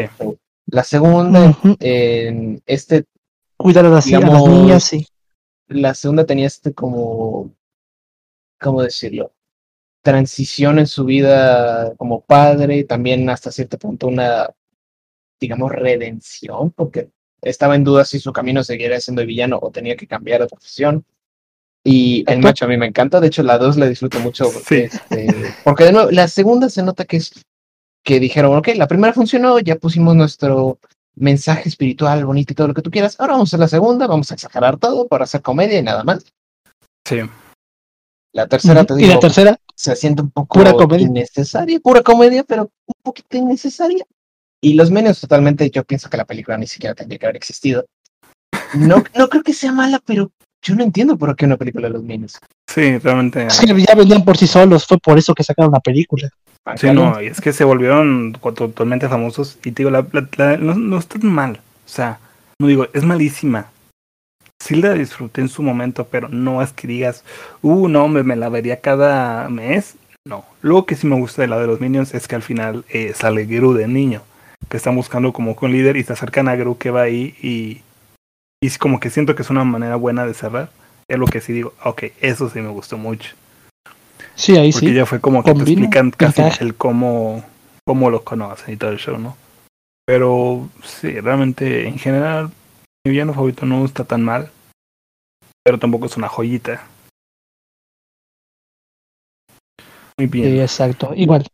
La 0.68 0.84
segunda, 0.84 1.58
en 1.80 2.62
este 2.66 3.06
Cuidar 3.58 3.86
a 3.86 3.90
las, 3.90 4.06
a 4.08 4.10
las 4.12 4.22
Digamos- 4.22 4.50
niñas, 4.50 4.84
sí. 4.84 5.08
la 5.68 5.94
segunda 5.94 6.26
tenía 6.26 6.46
este 6.48 6.74
como, 6.74 7.52
¿cómo 8.60 8.82
decirlo? 8.84 9.32
Transición 10.06 10.78
en 10.78 10.86
su 10.86 11.04
vida 11.04 11.96
como 11.98 12.22
padre, 12.22 12.84
también 12.84 13.28
hasta 13.28 13.52
cierto 13.52 13.80
punto 13.80 14.06
una, 14.06 14.52
digamos, 15.42 15.72
redención, 15.72 16.70
porque 16.70 17.10
estaba 17.42 17.76
en 17.76 17.84
duda 17.84 18.06
si 18.06 18.20
su 18.20 18.32
camino 18.32 18.64
seguiría 18.64 19.02
siendo 19.02 19.26
villano 19.26 19.58
o 19.60 19.72
tenía 19.72 19.96
que 19.96 20.06
cambiar 20.06 20.42
de 20.42 20.48
profesión. 20.48 21.04
Y 21.84 22.24
el 22.28 22.38
macho 22.40 22.66
a 22.66 22.68
mí 22.68 22.78
me 22.78 22.86
encanta, 22.86 23.20
de 23.20 23.26
hecho 23.28 23.42
la 23.42 23.58
dos 23.58 23.78
la 23.78 23.88
disfruto 23.88 24.20
mucho, 24.20 24.52
porque, 24.54 24.90
Sí. 24.90 24.96
este, 24.96 25.28
porque 25.64 25.86
de 25.86 25.92
nuevo, 25.92 26.12
la 26.12 26.28
segunda 26.28 26.70
se 26.70 26.84
nota 26.84 27.06
que 27.06 27.18
es 27.18 27.32
que 28.04 28.20
dijeron, 28.20 28.56
ok, 28.56 28.68
la 28.76 28.88
primera 28.88 29.12
funcionó, 29.12 29.58
ya 29.58 29.76
pusimos 29.78 30.16
nuestro 30.16 30.78
mensaje 31.16 31.68
espiritual 31.68 32.26
bonito 32.26 32.54
y 32.54 32.56
todo 32.56 32.68
lo 32.68 32.74
que 32.76 32.84
tú 32.84 32.92
quieras, 32.92 33.16
ahora 33.20 33.34
vamos 33.34 33.48
a 33.48 33.50
hacer 33.50 33.60
la 33.60 33.68
segunda, 33.70 34.06
vamos 34.06 34.30
a 34.30 34.36
exagerar 34.36 34.78
todo 34.78 35.08
para 35.08 35.24
hacer 35.24 35.42
comedia 35.42 35.80
y 35.80 35.84
nada 35.84 36.04
más. 36.04 36.24
sí. 37.08 37.22
La 38.36 38.48
tercera, 38.48 38.84
te 38.84 38.92
Ujú. 38.94 38.98
digo, 39.00 39.10
Y 39.12 39.14
la 39.14 39.20
tercera, 39.22 39.58
se 39.74 39.96
siente 39.96 40.22
un 40.22 40.30
poco 40.30 40.60
Pura 40.60 40.74
comedia. 40.74 41.08
innecesaria, 41.08 41.80
pura 41.80 42.02
comedia, 42.02 42.44
pero 42.44 42.64
un 42.64 42.94
poquito 43.02 43.38
innecesaria. 43.38 44.06
Y 44.62 44.74
los 44.74 44.92
menos 44.92 45.22
totalmente, 45.22 45.70
yo 45.70 45.86
pienso 45.86 46.10
que 46.10 46.18
la 46.18 46.26
película 46.26 46.58
ni 46.58 46.68
siquiera 46.68 46.94
tendría 46.94 47.18
que 47.18 47.26
haber 47.28 47.38
existido. 47.38 47.86
No, 48.74 49.02
no 49.16 49.30
creo 49.30 49.42
que 49.42 49.54
sea 49.54 49.72
mala, 49.72 50.02
pero 50.06 50.32
yo 50.62 50.76
no 50.76 50.84
entiendo 50.84 51.18
por 51.18 51.34
qué 51.38 51.46
una 51.46 51.56
película 51.56 51.88
de 51.88 51.94
los 51.94 52.04
Minions. 52.04 52.38
Sí, 52.68 52.98
realmente. 52.98 53.48
es 53.48 53.58
que 53.62 53.68
ya 53.68 53.96
vendían 53.96 54.26
por 54.26 54.36
sí 54.38 54.48
solos, 54.48 54.86
fue 54.86 54.98
por 54.98 55.18
eso 55.18 55.34
que 55.34 55.44
sacaron 55.44 55.72
la 55.72 55.80
película. 55.80 56.30
Sí, 56.76 56.88
no, 56.92 57.22
y 57.22 57.28
es 57.28 57.40
que 57.40 57.54
se 57.54 57.64
volvieron 57.64 58.34
totalmente 58.34 59.08
famosos. 59.08 59.58
Y 59.64 59.72
te 59.72 59.84
digo, 59.84 59.92
la, 59.92 60.06
la- 60.12 60.28
la- 60.36 60.58
no, 60.58 60.74
no 60.76 60.98
está 60.98 61.20
tan 61.20 61.32
mal. 61.32 61.62
O 61.86 61.90
sea, 61.90 62.20
no 62.60 62.68
digo, 62.68 62.88
es 62.92 63.04
malísima. 63.04 63.68
Sí 64.62 64.76
la 64.76 64.94
disfruté 64.94 65.42
en 65.42 65.50
su 65.50 65.62
momento, 65.62 66.08
pero 66.08 66.30
no 66.30 66.62
es 66.62 66.72
que 66.74 66.88
digas, 66.88 67.24
uh, 67.62 67.88
no, 67.88 68.08
me, 68.08 68.24
me 68.24 68.36
la 68.36 68.50
vería 68.50 68.82
cada 68.82 69.48
mes. 69.50 69.96
No. 70.28 70.44
Luego 70.62 70.86
que 70.86 70.96
sí 70.96 71.06
me 71.06 71.20
gusta 71.20 71.44
de 71.44 71.48
la 71.48 71.60
de 71.60 71.68
los 71.68 71.80
Minions 71.80 72.14
es 72.16 72.28
que 72.28 72.36
al 72.36 72.42
final 72.42 72.84
eh, 72.90 73.14
sale 73.14 73.46
Gru 73.46 73.74
de 73.74 73.88
niño, 73.88 74.24
que 74.70 74.78
están 74.78 74.96
buscando 74.96 75.34
como 75.34 75.56
con 75.56 75.72
líder 75.72 75.98
y 75.98 76.04
se 76.04 76.14
acercan 76.14 76.48
a 76.48 76.56
Gru 76.56 76.78
que 76.78 76.90
va 76.90 77.04
ahí 77.04 77.36
y, 77.42 77.82
y 78.60 78.68
es 78.68 78.80
como 78.80 79.00
que 79.00 79.12
siento 79.12 79.36
que 79.36 79.44
es 79.44 79.50
una 79.52 79.64
manera 79.64 79.98
buena 79.98 80.26
de 80.26 80.34
cerrar. 80.34 80.72
Es 81.08 81.20
lo 81.20 81.28
que 81.28 81.42
sí 81.42 81.54
digo, 81.54 81.74
ok, 81.84 82.06
eso 82.22 82.50
sí 82.50 82.60
me 82.62 82.70
gustó 82.70 82.98
mucho. 82.98 83.36
Sí, 84.34 84.58
ahí 84.58 84.72
Porque 84.72 84.88
sí. 84.88 84.94
ya 84.96 85.06
fue 85.06 85.22
como 85.22 85.44
que 85.44 85.54
te 85.54 85.62
explican 85.62 86.10
casi 86.10 86.42
el 86.60 86.74
cómo, 86.74 87.44
cómo 87.86 88.10
lo 88.10 88.24
conocen 88.24 88.74
y 88.74 88.78
todo 88.78 88.90
el 88.90 88.98
show, 88.98 89.20
¿no? 89.20 89.38
Pero 90.08 90.68
sí, 90.84 91.20
realmente 91.20 91.88
en 91.88 92.00
general 92.00 92.50
mi 93.06 93.12
villano 93.12 93.34
favorito 93.34 93.66
no 93.68 93.86
está 93.86 94.04
tan 94.04 94.24
mal, 94.24 94.52
pero 95.64 95.78
tampoco 95.78 96.08
es 96.08 96.18
una 96.18 96.28
joyita. 96.28 96.88
Muy 100.18 100.28
bien. 100.28 100.46
Sí, 100.46 100.60
exacto. 100.60 101.14
Igual. 101.16 101.46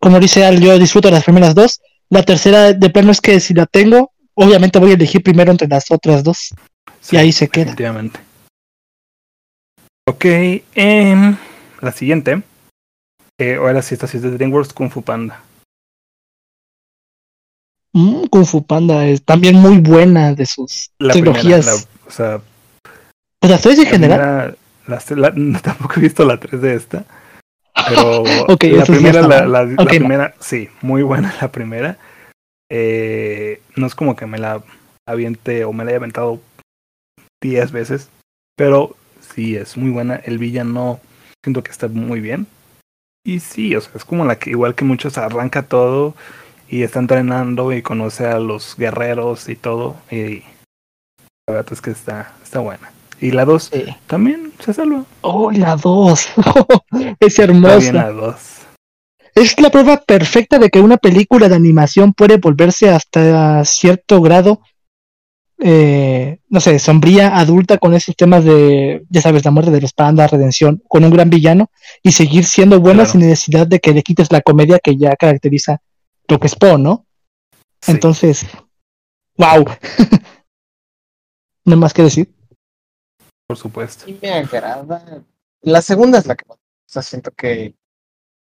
Como 0.00 0.18
dice 0.18 0.44
Al, 0.44 0.60
yo 0.60 0.76
disfruto 0.78 1.10
las 1.10 1.22
primeras 1.22 1.54
dos. 1.54 1.80
La 2.10 2.24
tercera, 2.24 2.72
de 2.72 2.90
plano, 2.90 3.12
es 3.12 3.20
que 3.20 3.38
si 3.38 3.54
la 3.54 3.66
tengo, 3.66 4.10
obviamente 4.34 4.80
voy 4.80 4.90
a 4.90 4.94
elegir 4.94 5.22
primero 5.22 5.52
entre 5.52 5.68
las 5.68 5.90
otras 5.90 6.24
dos. 6.24 6.52
Sí, 7.00 7.16
y 7.16 7.18
ahí 7.18 7.32
se 7.32 7.48
queda. 7.48 7.66
Definitivamente. 7.66 8.20
Ok, 10.08 10.24
em, 10.74 11.36
la 11.80 11.92
siguiente. 11.92 12.42
Eh, 13.38 13.54
ahora 13.54 13.82
sí, 13.82 13.94
esta 13.94 14.08
sí 14.08 14.16
es 14.16 14.24
de 14.24 14.32
DreamWorks 14.32 14.72
Kung 14.72 14.90
Fu 14.90 15.02
Panda. 15.02 15.42
Mm, 17.94 18.24
Kung 18.30 18.46
Fu 18.46 18.64
Panda 18.64 19.06
es 19.06 19.22
también 19.22 19.56
muy 19.56 19.78
buena 19.78 20.34
de 20.34 20.46
sus 20.46 20.90
La 20.98 21.12
trilogías. 21.12 21.66
primera, 21.66 21.72
la- 21.72 22.08
o 22.08 22.10
sea, 22.10 22.40
Pues 23.38 23.50
las 23.50 23.60
tres 23.62 23.78
en 23.80 23.86
general. 23.86 24.18
primera- 24.20 24.56
la- 24.86 25.16
la- 25.16 25.32
no, 25.36 25.60
tampoco 25.62 25.94
he 25.96 26.00
visto 26.00 26.24
la 26.24 26.38
3 26.38 26.60
de 26.62 26.74
esta. 26.74 27.04
Pero 27.88 28.22
Ok, 28.48 28.64
la 28.64 28.84
primera, 28.84 29.22
la, 29.22 29.46
la- 29.46 29.64
no. 29.64 29.84
primera, 29.86 30.34
sí, 30.40 30.68
muy 30.80 31.02
buena 31.02 31.34
la 31.40 31.50
primera. 31.52 31.98
Eh, 32.70 33.60
no 33.76 33.86
es 33.86 33.94
como 33.94 34.16
que 34.16 34.26
me 34.26 34.38
la 34.38 34.62
aviente 35.06 35.64
o 35.64 35.72
me 35.72 35.84
la 35.84 35.90
haya 35.90 35.98
aventado 35.98 36.40
10 37.42 37.72
veces. 37.72 38.08
Pero 38.56 38.96
sí, 39.34 39.56
es 39.56 39.76
muy 39.76 39.90
buena. 39.90 40.16
El 40.16 40.38
villano 40.38 41.00
siento 41.44 41.62
que 41.62 41.70
está 41.70 41.88
muy 41.88 42.20
bien. 42.20 42.46
Y 43.24 43.40
sí, 43.40 43.74
o 43.76 43.80
sea, 43.80 43.92
es 43.96 44.04
como 44.04 44.24
la 44.24 44.38
que, 44.38 44.50
igual 44.50 44.74
que 44.74 44.84
muchos, 44.84 45.16
arranca 45.18 45.62
todo 45.62 46.14
y 46.72 46.82
está 46.84 46.98
entrenando 47.00 47.72
y 47.72 47.82
conoce 47.82 48.26
a 48.26 48.38
los 48.38 48.76
guerreros 48.78 49.48
y 49.50 49.56
todo. 49.56 49.96
Y 50.10 50.42
la 51.46 51.54
verdad 51.56 51.72
es 51.72 51.80
que 51.82 51.90
está, 51.90 52.32
está 52.42 52.60
buena. 52.60 52.90
Y 53.20 53.30
la 53.30 53.44
2 53.44 53.70
Sí. 53.72 53.84
también 54.06 54.52
se 54.58 54.72
salva. 54.72 55.04
Oh, 55.20 55.50
la 55.52 55.76
dos. 55.76 56.26
es 57.20 57.38
Está 57.38 57.46
bien 57.52 57.64
hermosa. 57.64 57.92
la 57.92 58.10
2. 58.10 58.34
Es 59.34 59.60
la 59.60 59.70
prueba 59.70 59.98
perfecta 59.98 60.58
de 60.58 60.70
que 60.70 60.80
una 60.80 60.96
película 60.96 61.48
de 61.48 61.54
animación 61.54 62.14
puede 62.14 62.38
volverse 62.38 62.88
hasta 62.90 63.64
cierto 63.64 64.20
grado, 64.20 64.60
eh, 65.60 66.38
no 66.48 66.60
sé, 66.60 66.78
sombría, 66.78 67.38
adulta 67.38 67.78
con 67.78 67.94
esos 67.94 68.16
temas 68.16 68.44
de, 68.44 69.04
ya 69.08 69.20
sabes, 69.22 69.44
la 69.44 69.50
muerte 69.52 69.70
de 69.70 69.80
los 69.80 69.92
pandas, 69.92 70.30
redención, 70.30 70.82
con 70.88 71.04
un 71.04 71.10
gran 71.10 71.30
villano 71.30 71.70
y 72.02 72.12
seguir 72.12 72.44
siendo 72.44 72.80
buena 72.80 73.04
Claro. 73.04 73.10
sin 73.12 73.20
necesidad 73.20 73.66
de 73.66 73.78
que 73.78 73.92
le 73.94 74.02
quites 74.02 74.32
la 74.32 74.40
comedia 74.40 74.80
que 74.80 74.96
ya 74.96 75.14
caracteriza 75.16 75.80
lo 76.32 76.40
que 76.40 76.46
es 76.48 76.56
Po, 76.56 76.78
¿no? 76.78 77.06
Sí. 77.80 77.92
Entonces, 77.92 78.44
wow. 79.36 79.64
no 81.64 81.74
hay 81.74 81.78
más 81.78 81.92
que 81.94 82.02
decir. 82.02 82.32
por 83.46 83.56
supuesto. 83.56 84.08
Y 84.08 84.18
me 84.20 84.30
agrada. 84.32 85.22
La 85.60 85.82
segunda 85.82 86.18
es 86.18 86.26
la 86.26 86.34
que 86.36 86.44
más. 86.48 86.58
O 86.58 86.92
sea, 86.92 87.02
siento 87.02 87.30
que 87.32 87.74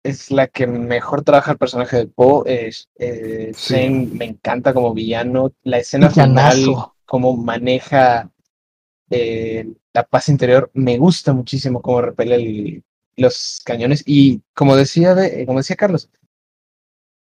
es 0.03 0.31
la 0.31 0.47
que 0.47 0.67
mejor 0.67 1.23
trabaja 1.23 1.51
el 1.51 1.57
personaje 1.57 1.97
de 1.97 2.07
Poe. 2.07 2.67
Es, 2.67 2.89
eh, 2.97 3.51
Sí. 3.55 3.73
Shane 3.73 4.07
me 4.13 4.25
encanta 4.25 4.73
como 4.73 4.93
villano. 4.93 5.53
La 5.63 5.77
escena 5.79 6.09
final, 6.09 6.57
cómo 7.05 7.35
maneja 7.37 8.29
eh, 9.11 9.67
la 9.93 10.03
paz 10.03 10.29
interior, 10.29 10.71
me 10.73 10.97
gusta 10.97 11.31
muchísimo 11.33 11.81
cómo 11.81 12.01
repele 12.01 12.35
el- 12.35 12.83
los 13.17 13.61
cañones. 13.63 14.03
Y 14.05 14.41
como 14.55 14.75
decía, 14.75 15.13
de- 15.15 15.45
como 15.45 15.59
decía 15.59 15.75
Carlos, 15.75 16.09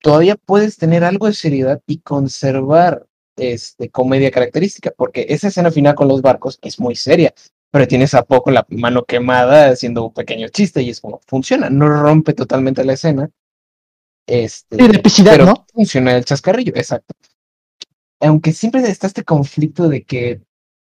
todavía 0.07 0.37
puedes 0.37 0.77
tener 0.77 1.03
algo 1.03 1.27
de 1.27 1.33
seriedad 1.33 1.81
y 1.85 1.97
conservar 1.99 3.05
este, 3.35 3.89
comedia 3.89 4.31
característica, 4.31 4.93
porque 4.95 5.25
esa 5.27 5.49
escena 5.49 5.69
final 5.69 5.95
con 5.95 6.07
los 6.07 6.21
barcos 6.21 6.59
es 6.61 6.79
muy 6.79 6.95
seria, 6.95 7.33
pero 7.71 7.89
tienes 7.89 8.13
a 8.13 8.23
poco 8.23 8.49
la 8.49 8.65
mano 8.69 9.03
quemada 9.03 9.67
haciendo 9.67 10.05
un 10.05 10.13
pequeño 10.13 10.47
chiste 10.47 10.81
y 10.81 10.91
es 10.91 11.01
como 11.01 11.19
funciona, 11.27 11.69
no 11.69 11.89
rompe 11.89 12.31
totalmente 12.31 12.85
la 12.85 12.93
escena. 12.93 13.29
Este, 14.25 14.77
pero 15.25 15.45
¿no? 15.45 15.65
funciona 15.73 16.15
el 16.15 16.23
chascarrillo, 16.23 16.71
exacto. 16.77 17.13
Aunque 18.21 18.53
siempre 18.53 18.83
está 18.83 19.07
este 19.07 19.25
conflicto 19.25 19.89
de 19.89 20.05
que, 20.05 20.41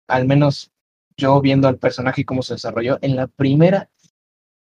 al 0.09 0.27
menos 0.27 0.73
yo 1.17 1.41
viendo 1.41 1.69
al 1.69 1.79
personaje 1.79 2.23
y 2.23 2.25
cómo 2.25 2.43
se 2.43 2.55
desarrolló, 2.55 2.99
en 3.03 3.15
la 3.15 3.29
primera 3.29 3.89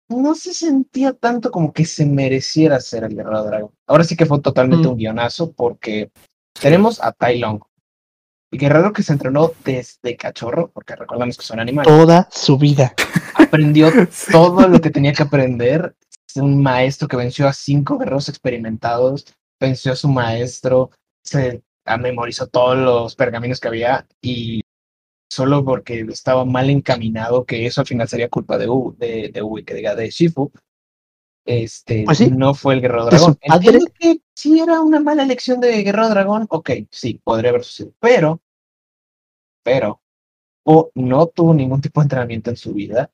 no 0.08 0.34
se 0.34 0.52
sentía 0.54 1.12
tanto 1.12 1.50
como 1.50 1.72
que 1.72 1.84
se 1.84 2.04
mereciera 2.06 2.80
ser 2.80 3.04
el 3.04 3.14
guerrero 3.16 3.44
dragón. 3.44 3.70
Ahora 3.86 4.04
sí 4.04 4.16
que 4.16 4.26
fue 4.26 4.40
totalmente 4.40 4.86
Mm. 4.88 4.90
un 4.92 4.96
guionazo 4.98 5.52
porque 5.52 6.10
tenemos 6.60 7.02
a 7.02 7.12
Tai 7.12 7.38
Long, 7.38 7.60
el 8.52 8.58
guerrero 8.58 8.92
que 8.92 9.02
se 9.02 9.12
entrenó 9.12 9.52
desde 9.64 10.16
cachorro, 10.16 10.70
porque 10.72 10.94
recordamos 10.94 11.36
que 11.36 11.44
son 11.44 11.58
animales, 11.60 11.92
Toda 11.92 12.28
su 12.30 12.56
vida. 12.58 12.94
aprendió 13.34 13.88
Sí. 14.10 14.30
todo 14.32 14.68
lo 14.68 14.80
que 14.80 14.90
tenía 14.90 15.12
que 15.12 15.22
aprender. 15.22 15.96
Es 16.28 16.36
un 16.36 16.62
maestro 16.62 17.08
que 17.08 17.16
venció 17.16 17.48
a 17.48 17.52
cinco 17.52 17.98
guerreros 17.98 18.28
experimentados, 18.28 19.26
venció 19.60 19.92
a 19.92 19.96
su 19.96 20.08
maestro, 20.08 20.90
se 21.24 21.62
ah, 21.86 21.96
memorizó 21.96 22.46
todos 22.48 22.76
los 22.76 23.14
pergaminos 23.16 23.60
que 23.60 23.68
había 23.68 24.06
y 24.20 24.60
solo 25.34 25.64
porque 25.64 26.00
estaba 26.08 26.44
mal 26.44 26.70
encaminado, 26.70 27.44
que 27.44 27.66
eso 27.66 27.80
al 27.80 27.86
final 27.86 28.08
sería 28.08 28.28
culpa 28.28 28.56
de 28.56 28.68
U, 28.68 28.94
de, 28.98 29.30
de 29.32 29.42
Ubi, 29.42 29.64
que 29.64 29.74
diga 29.74 29.94
de 29.94 30.08
Shifu, 30.10 30.50
este, 31.44 32.04
Pues 32.04 32.18
sí. 32.18 32.30
no 32.30 32.54
fue 32.54 32.74
el 32.74 32.80
guerrero 32.80 33.06
dragón. 33.06 33.36
Entiendo 33.42 33.86
que 33.98 34.20
sí 34.34 34.60
era 34.60 34.80
una 34.80 35.00
mala 35.00 35.24
elección 35.24 35.60
de 35.60 35.82
guerrero 35.82 36.08
dragón, 36.08 36.46
ok, 36.48 36.70
sí, 36.90 37.20
podría 37.22 37.50
haber 37.50 37.64
sucedido, 37.64 37.94
pero, 38.00 38.40
pero, 39.62 40.00
o 40.64 40.90
no 40.94 41.26
tuvo 41.26 41.52
ningún 41.52 41.80
tipo 41.80 42.00
de 42.00 42.04
entrenamiento 42.04 42.50
en 42.50 42.56
su 42.56 42.72
vida, 42.72 43.10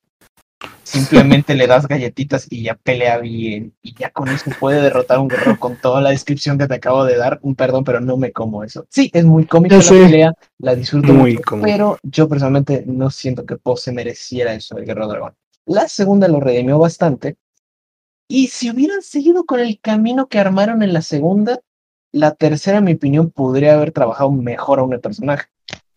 simplemente 0.83 1.55
le 1.55 1.67
das 1.67 1.87
galletitas 1.87 2.47
y 2.49 2.63
ya 2.63 2.75
pelea 2.75 3.17
bien, 3.19 3.73
y 3.81 3.95
ya 3.95 4.09
con 4.09 4.27
eso 4.29 4.51
puede 4.59 4.81
derrotar 4.81 5.17
a 5.17 5.19
un 5.21 5.27
guerrero 5.27 5.57
con 5.59 5.75
toda 5.77 6.01
la 6.01 6.09
descripción 6.09 6.57
que 6.57 6.67
te 6.67 6.75
acabo 6.75 7.05
de 7.05 7.17
dar, 7.17 7.39
un 7.41 7.55
perdón, 7.55 7.83
pero 7.83 7.99
no 8.01 8.17
me 8.17 8.31
como 8.31 8.63
eso. 8.63 8.85
Sí, 8.89 9.09
es 9.13 9.25
muy 9.25 9.45
cómico 9.45 9.77
Ya 9.79 9.93
la 9.93 9.99
pelea, 10.07 10.33
la 10.59 10.75
disfruto 10.75 11.13
Muy 11.13 11.33
mucho, 11.33 11.43
cómodo. 11.45 11.65
pero 11.65 11.97
yo 12.03 12.27
personalmente 12.27 12.83
no 12.87 13.09
siento 13.09 13.45
que 13.45 13.57
Poe 13.57 13.77
se 13.77 13.91
mereciera 13.91 14.53
eso 14.53 14.75
del 14.75 14.85
guerrero 14.85 15.07
dragón. 15.07 15.33
La 15.65 15.87
segunda 15.87 16.27
lo 16.27 16.39
redimió 16.39 16.77
bastante, 16.79 17.37
y 18.27 18.47
si 18.47 18.69
hubieran 18.69 19.01
seguido 19.01 19.45
con 19.45 19.59
el 19.59 19.79
camino 19.81 20.27
que 20.27 20.39
armaron 20.39 20.83
en 20.83 20.93
la 20.93 21.01
segunda, 21.01 21.59
la 22.13 22.33
tercera, 22.33 22.77
en 22.77 22.85
mi 22.85 22.93
opinión, 22.93 23.29
podría 23.29 23.73
haber 23.73 23.91
trabajado 23.91 24.31
mejor 24.31 24.79
a 24.79 24.83
un 24.83 24.99
personaje. 24.99 25.47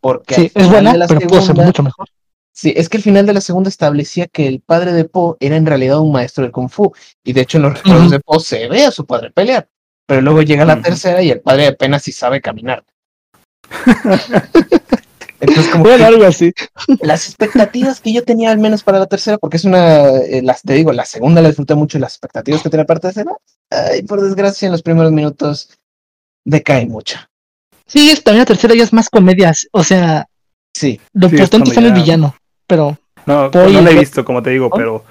Porque 0.00 0.35
Sí, 0.35 0.53
al 0.55 0.62
es 0.62 0.68
buena, 0.68 0.92
de 0.92 0.98
la 0.98 1.07
pero 1.07 1.40
ser 1.40 1.55
mucho 1.55 1.83
mejor. 1.83 2.09
Sí, 2.57 2.73
es 2.77 2.88
que 2.88 2.99
el 2.99 3.03
final 3.03 3.27
de 3.27 3.33
la 3.33 3.40
segunda 3.40 3.69
establecía 3.69 4.29
que 4.29 4.47
el 4.47 4.61
padre 4.61 4.93
de 4.93 5.05
Poe 5.05 5.37
era 5.40 5.57
en 5.57 5.67
realidad 5.67 5.99
un 5.99 6.12
maestro 6.12 6.43
del 6.43 6.53
Kung 6.53 6.71
Fu. 6.71 6.93
Y 7.25 7.33
de 7.33 7.40
hecho 7.40 7.59
en 7.59 7.64
los 7.64 7.75
recuerdos 7.75 8.12
de 8.12 8.21
Poe 8.21 8.38
se 8.38 8.69
ve 8.69 8.85
a 8.85 8.93
su 8.93 9.05
padre 9.05 9.33
pelear. 9.33 9.69
Pero 10.07 10.21
luego 10.21 10.43
llega 10.43 10.64
la 10.64 10.81
tercera 10.81 11.21
y 11.21 11.31
el 11.31 11.40
padre 11.40 11.67
apenas 11.67 12.05
si 12.05 12.12
sabe 12.12 12.40
caminar. 12.40 12.85
Entonces, 15.40 15.69
como 15.73 15.85
Bueno, 15.85 15.99
que 15.99 16.05
algo 16.05 16.25
así. 16.25 16.53
las 17.01 17.27
expectativas 17.27 18.01
que 18.01 18.12
yo 18.12 18.23
tenía 18.23 18.53
al 18.53 18.59
menos 18.59 18.85
para 18.85 19.01
la 19.01 19.07
tercera, 19.07 19.37
porque 19.37 19.57
es 19.57 19.64
una, 19.64 20.09
eh, 20.11 20.40
las, 20.43 20.62
te 20.62 20.75
digo, 20.75 20.93
la 20.93 21.05
segunda 21.05 21.43
la 21.43 21.49
disfruté 21.49 21.75
mucho 21.75 21.99
y 21.99 22.01
las 22.01 22.12
expectativas 22.12 22.62
que 22.62 22.71
tenía 22.71 22.87
para 22.87 22.99
la 22.99 23.01
tercera, 23.01 23.33
ay, 23.71 24.03
por 24.05 24.23
desgracia 24.23 24.67
en 24.67 24.73
los 24.73 24.83
primeros 24.83 25.11
minutos 25.12 25.71
decae 26.45 26.87
mucho. 26.87 27.19
Sí, 27.87 28.11
es, 28.11 28.23
también 28.23 28.43
la 28.43 28.47
tercera 28.47 28.75
ya 28.75 28.85
es 28.85 28.93
más 28.93 29.11
comedias. 29.11 29.67
O 29.73 29.83
sea, 29.83 30.29
Sí, 30.75 31.01
lo 31.12 31.29
Sí, 31.29 31.37
es 31.37 31.40
importante 31.40 31.79
en 31.79 31.87
el 31.87 31.93
villano. 31.93 32.35
Pero 32.66 32.98
No, 33.27 33.50
no 33.50 33.81
la 33.81 33.90
he 33.90 33.98
visto, 33.98 34.24
como 34.24 34.42
te 34.42 34.50
digo, 34.50 34.70
pero 34.70 35.05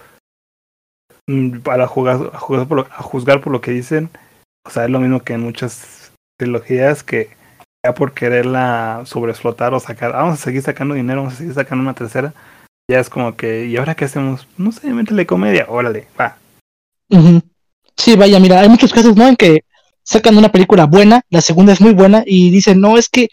mm, 1.27 1.59
para 1.59 1.87
jugar, 1.87 2.31
a, 2.33 2.37
juzgar 2.39 2.67
por 2.67 2.77
lo, 2.77 2.81
a 2.83 3.01
juzgar 3.01 3.41
por 3.41 3.53
lo 3.53 3.61
que 3.61 3.71
dicen, 3.71 4.09
o 4.65 4.69
sea, 4.69 4.85
es 4.85 4.89
lo 4.89 4.99
mismo 4.99 5.21
que 5.21 5.33
en 5.33 5.41
muchas 5.41 6.11
trilogías 6.39 7.03
que 7.03 7.29
ya 7.85 7.93
por 7.93 8.13
quererla 8.13 9.01
sobreexplotar 9.05 9.73
o 9.73 9.79
sacar, 9.79 10.11
"Ah, 10.15 10.23
vamos 10.23 10.39
a 10.39 10.43
seguir 10.43 10.61
sacando 10.61 10.95
dinero, 10.95 11.21
vamos 11.21 11.33
a 11.35 11.37
seguir 11.37 11.53
sacando 11.53 11.81
una 11.83 11.93
tercera, 11.93 12.33
ya 12.89 12.99
es 12.99 13.09
como 13.09 13.35
que, 13.35 13.65
¿y 13.65 13.77
ahora 13.77 13.95
qué 13.95 14.05
hacemos? 14.05 14.47
No 14.57 14.71
sé, 14.71 14.93
métele 14.93 15.25
comedia, 15.25 15.65
órale, 15.67 16.07
va. 16.19 16.37
Ujú. 17.09 17.41
Sí, 17.97 18.15
vaya, 18.15 18.39
mira, 18.39 18.59
hay 18.59 18.69
muchos 18.69 18.91
casos, 18.91 19.15
¿no? 19.15 19.27
En 19.27 19.35
que 19.35 19.63
sacan 20.03 20.37
una 20.37 20.51
película 20.51 20.85
buena, 20.85 21.21
la 21.29 21.41
segunda 21.41 21.73
es 21.73 21.81
muy 21.81 21.93
buena 21.93 22.23
y 22.25 22.49
dicen, 22.51 22.81
no, 22.81 22.97
es 22.97 23.09
que 23.09 23.29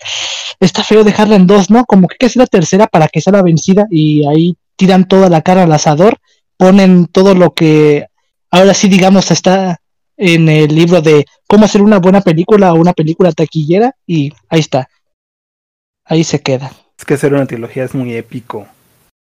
está 0.61 0.85
feo 0.85 1.05
dejarla 1.05 1.37
en 1.37 1.47
dos, 1.47 1.71
¿no? 1.71 1.85
Como 1.85 2.09
que 2.09 2.15
hay 2.15 2.19
que 2.19 2.27
hacer 2.27 2.41
la 2.41 2.47
tercera 2.47 2.87
para 2.87 3.09
que 3.09 3.21
sea 3.21 3.33
la 3.33 3.43
vencida 3.43 3.87
y 3.91 4.27
ahí 4.27 4.57
tiran 4.77 5.07
toda 5.09 5.29
la 5.29 5.43
cara 5.43 5.65
al 5.65 5.73
asador, 5.73 6.19
ponen 6.57 7.07
todo 7.07 7.35
lo 7.35 7.55
que 7.55 8.07
ahora 8.51 8.75
sí, 8.75 8.89
digamos, 8.89 9.31
está 9.31 9.81
en 10.17 10.49
el 10.49 10.75
libro 10.75 11.01
de 11.01 11.25
cómo 11.47 11.65
hacer 11.65 11.83
una 11.83 11.99
buena 11.99 12.21
película 12.21 12.73
o 12.73 12.77
una 12.77 12.93
película 12.93 13.33
taquillera 13.33 13.95
y 14.07 14.33
ahí 14.49 14.61
está. 14.61 14.89
Ahí 16.05 16.25
se 16.25 16.41
queda. 16.41 16.73
Es 16.99 17.05
que 17.05 17.15
hacer 17.15 17.33
una 17.33 17.47
trilogía 17.47 17.85
es 17.85 17.95
muy 17.95 18.15
épico. 18.15 18.67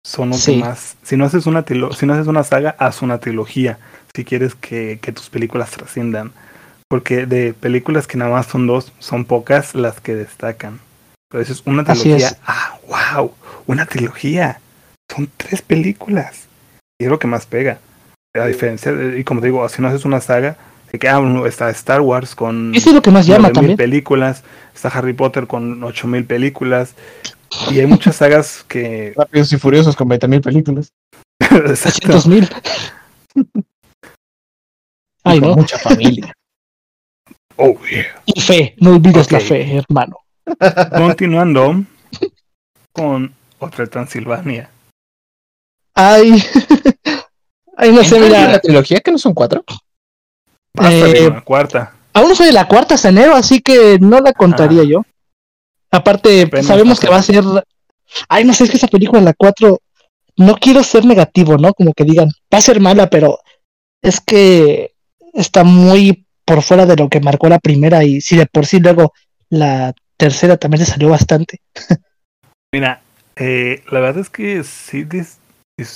Son 0.03 0.29
los 0.29 0.39
Sí. 0.39 0.55
más. 0.55 0.95
Si 1.03 1.17
no 1.17 1.25
haces 1.25 1.45
una 1.45 1.65
si 1.67 2.05
no 2.05 2.13
haces 2.13 2.27
una 2.27 2.43
saga, 2.43 2.75
haz 2.79 3.01
una 3.01 3.17
trilogía. 3.19 3.77
Si 4.15 4.23
quieres 4.23 4.55
que, 4.55 4.99
que 5.01 5.11
tus 5.11 5.29
películas 5.29 5.71
trasciendan. 5.71 6.31
Porque 6.89 7.25
de 7.25 7.53
películas 7.53 8.07
que 8.07 8.17
nada 8.17 8.31
más 8.31 8.47
son 8.47 8.65
dos, 8.67 8.93
son 8.99 9.25
pocas 9.25 9.75
las 9.75 9.99
que 9.99 10.15
destacan. 10.15 10.79
Pero 11.29 11.43
eso 11.43 11.51
es 11.53 11.61
una 11.65 11.81
Así 11.83 12.03
trilogía. 12.03 12.27
es. 12.29 12.37
Ah, 12.45 12.77
wow. 13.15 13.33
Una 13.65 13.85
trilogía. 13.85 14.61
Son 15.13 15.29
tres 15.37 15.61
películas. 15.61 16.47
Y 16.99 17.05
es 17.05 17.09
lo 17.09 17.19
que 17.19 17.27
más 17.27 17.45
pega. 17.45 17.79
A 18.33 18.45
diferencia 18.45 18.91
de, 18.93 19.19
y 19.19 19.23
como 19.23 19.41
te 19.41 19.47
digo, 19.47 19.67
si 19.67 19.81
no 19.81 19.87
haces 19.89 20.05
una 20.05 20.21
saga, 20.21 20.57
de 20.91 20.99
que 20.99 21.09
ah, 21.09 21.19
está 21.45 21.69
Star 21.71 22.01
Wars 22.01 22.35
con 22.35 22.73
Eso 22.73 22.89
es 22.89 22.95
lo 22.95 23.01
que 23.01 23.11
más 23.11 23.25
llama 23.25 23.49
9000 23.49 23.53
también. 23.53 23.77
películas, 23.77 24.43
está 24.73 24.87
Harry 24.89 25.13
Potter 25.13 25.47
con 25.47 25.83
8000 25.83 26.25
películas. 26.25 26.93
Y 27.71 27.79
hay 27.79 27.85
muchas 27.87 28.15
sagas 28.17 28.63
que. 28.67 29.13
Rápidos 29.17 29.51
y 29.51 29.57
Furiosos 29.57 29.95
con 29.95 30.07
20.000 30.09 30.41
películas. 30.41 30.93
Exacto. 31.39 31.99
300 32.19 32.27
mil. 32.27 32.49
Y 35.25 35.29
Ay, 35.29 35.39
con 35.41 35.49
no. 35.49 35.55
mucha 35.57 35.77
familia. 35.77 36.33
Oh, 37.57 37.75
yeah. 37.89 38.21
Y 38.25 38.39
fe, 38.39 38.75
no 38.77 38.91
olvides 38.91 39.31
la 39.31 39.39
fe, 39.39 39.77
hermano. 39.77 40.17
Continuando 40.97 41.83
con 42.93 43.33
otra 43.59 43.87
Transilvania. 43.87 44.69
Ay, 45.95 46.31
ay, 47.77 47.91
no 47.91 48.03
sé, 48.03 48.15
¿Entra 48.17 48.17
en 48.17 48.23
mira, 48.43 48.51
la 48.53 48.59
trilogía 48.59 48.99
que 49.01 49.11
no 49.11 49.17
son 49.17 49.33
cuatro? 49.33 49.63
Eh, 50.79 51.27
una 51.27 51.41
cuarta. 51.43 51.93
aún 52.13 52.29
no 52.29 52.35
soy 52.35 52.47
de 52.47 52.53
la 52.53 52.67
cuarta 52.67 52.93
hasta 52.95 53.09
enero, 53.09 53.33
así 53.33 53.61
que 53.61 53.97
no 53.99 54.19
la 54.19 54.31
contaría 54.33 54.81
Ah. 54.81 54.85
yo. 54.87 55.01
Aparte, 55.89 56.43
Apenas 56.43 56.67
sabemos 56.67 56.99
que 56.99 57.07
va 57.09 57.17
a 57.17 57.23
ser. 57.23 57.43
Ay, 58.29 58.43
no 58.43 58.53
sé, 58.53 58.65
es 58.65 58.69
que 58.71 58.77
esa 58.77 58.87
película, 58.87 59.21
la 59.21 59.33
4, 59.33 59.79
no 60.37 60.55
quiero 60.57 60.83
ser 60.83 61.05
negativo, 61.05 61.57
¿no? 61.57 61.73
Como 61.73 61.93
que 61.93 62.03
digan, 62.03 62.29
va 62.53 62.59
a 62.59 62.61
ser 62.61 62.79
mala, 62.79 63.09
pero 63.09 63.39
es 64.03 64.21
que 64.21 64.93
está 65.33 65.63
muy 65.63 66.26
por 66.47 66.63
fuera 66.63 66.85
de 66.85 66.95
lo 66.95 67.09
que 67.09 67.19
marcó 67.19 67.49
la 67.49 67.59
primera 67.59 68.05
y 68.05 68.21
si 68.21 68.37
de 68.37 68.45
por 68.45 68.65
sí 68.65 68.79
luego 68.79 69.13
la 69.49 69.93
tercera 70.15 70.55
también 70.55 70.85
se 70.85 70.91
salió 70.91 71.09
bastante. 71.09 71.59
Mira, 72.73 73.01
eh, 73.35 73.83
la 73.91 73.99
verdad 73.99 74.21
es 74.21 74.29
que 74.29 74.63
sí, 74.63 75.03
dis- 75.03 75.37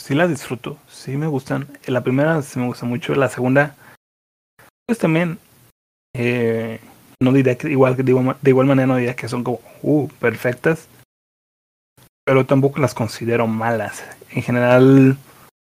la 0.10 0.28
disfruto. 0.28 0.78
Sí 0.90 1.16
me 1.18 1.28
gustan. 1.28 1.68
La 1.86 2.02
primera 2.04 2.42
sí 2.42 2.60
me 2.60 2.68
gusta 2.68 2.86
mucho. 2.86 3.16
La 3.16 3.30
segunda, 3.30 3.76
pues 4.86 5.00
también. 5.00 5.40
eh, 6.14 6.80
no 7.22 7.32
diría 7.32 7.58
que 7.58 7.70
igual, 7.70 7.96
de 7.96 8.04
igual, 8.12 8.26
ma- 8.26 8.38
de 8.42 8.50
igual 8.50 8.68
manera 8.68 8.88
no 8.88 8.98
diría 8.98 9.16
que 9.16 9.30
son 9.30 9.44
como 9.44 9.62
uh, 9.84 10.08
perfectas. 10.20 10.88
Pero 12.26 12.46
tampoco 12.46 12.80
las 12.80 12.94
considero 12.94 13.48
malas. 13.48 14.04
En 14.32 14.42
general, 14.42 15.18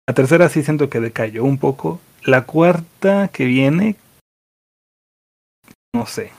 la 0.09 0.15
tercera 0.15 0.49
sí 0.49 0.63
siento 0.63 0.91
que 0.91 1.01
decayó 1.01 1.45
un 1.45 1.59
poco. 1.59 2.01
La 2.25 2.43
cuarta 2.43 3.29
que 3.29 3.45
viene, 3.45 3.97
no 5.95 6.07
sé. 6.07 6.33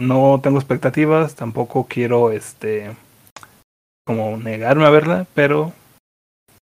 No 0.00 0.40
tengo 0.42 0.58
expectativas, 0.58 1.34
tampoco 1.34 1.86
quiero 1.88 2.30
este 2.30 2.94
como 4.06 4.36
negarme 4.36 4.84
a 4.86 4.90
verla, 4.90 5.26
pero 5.34 5.72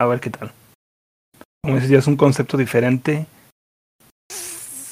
a 0.00 0.06
ver 0.06 0.20
qué 0.20 0.30
tal. 0.30 0.52
Como 1.62 1.76
dices, 1.76 1.90
ya 1.90 1.98
es 1.98 2.06
un 2.06 2.16
concepto 2.16 2.56
diferente. 2.56 3.26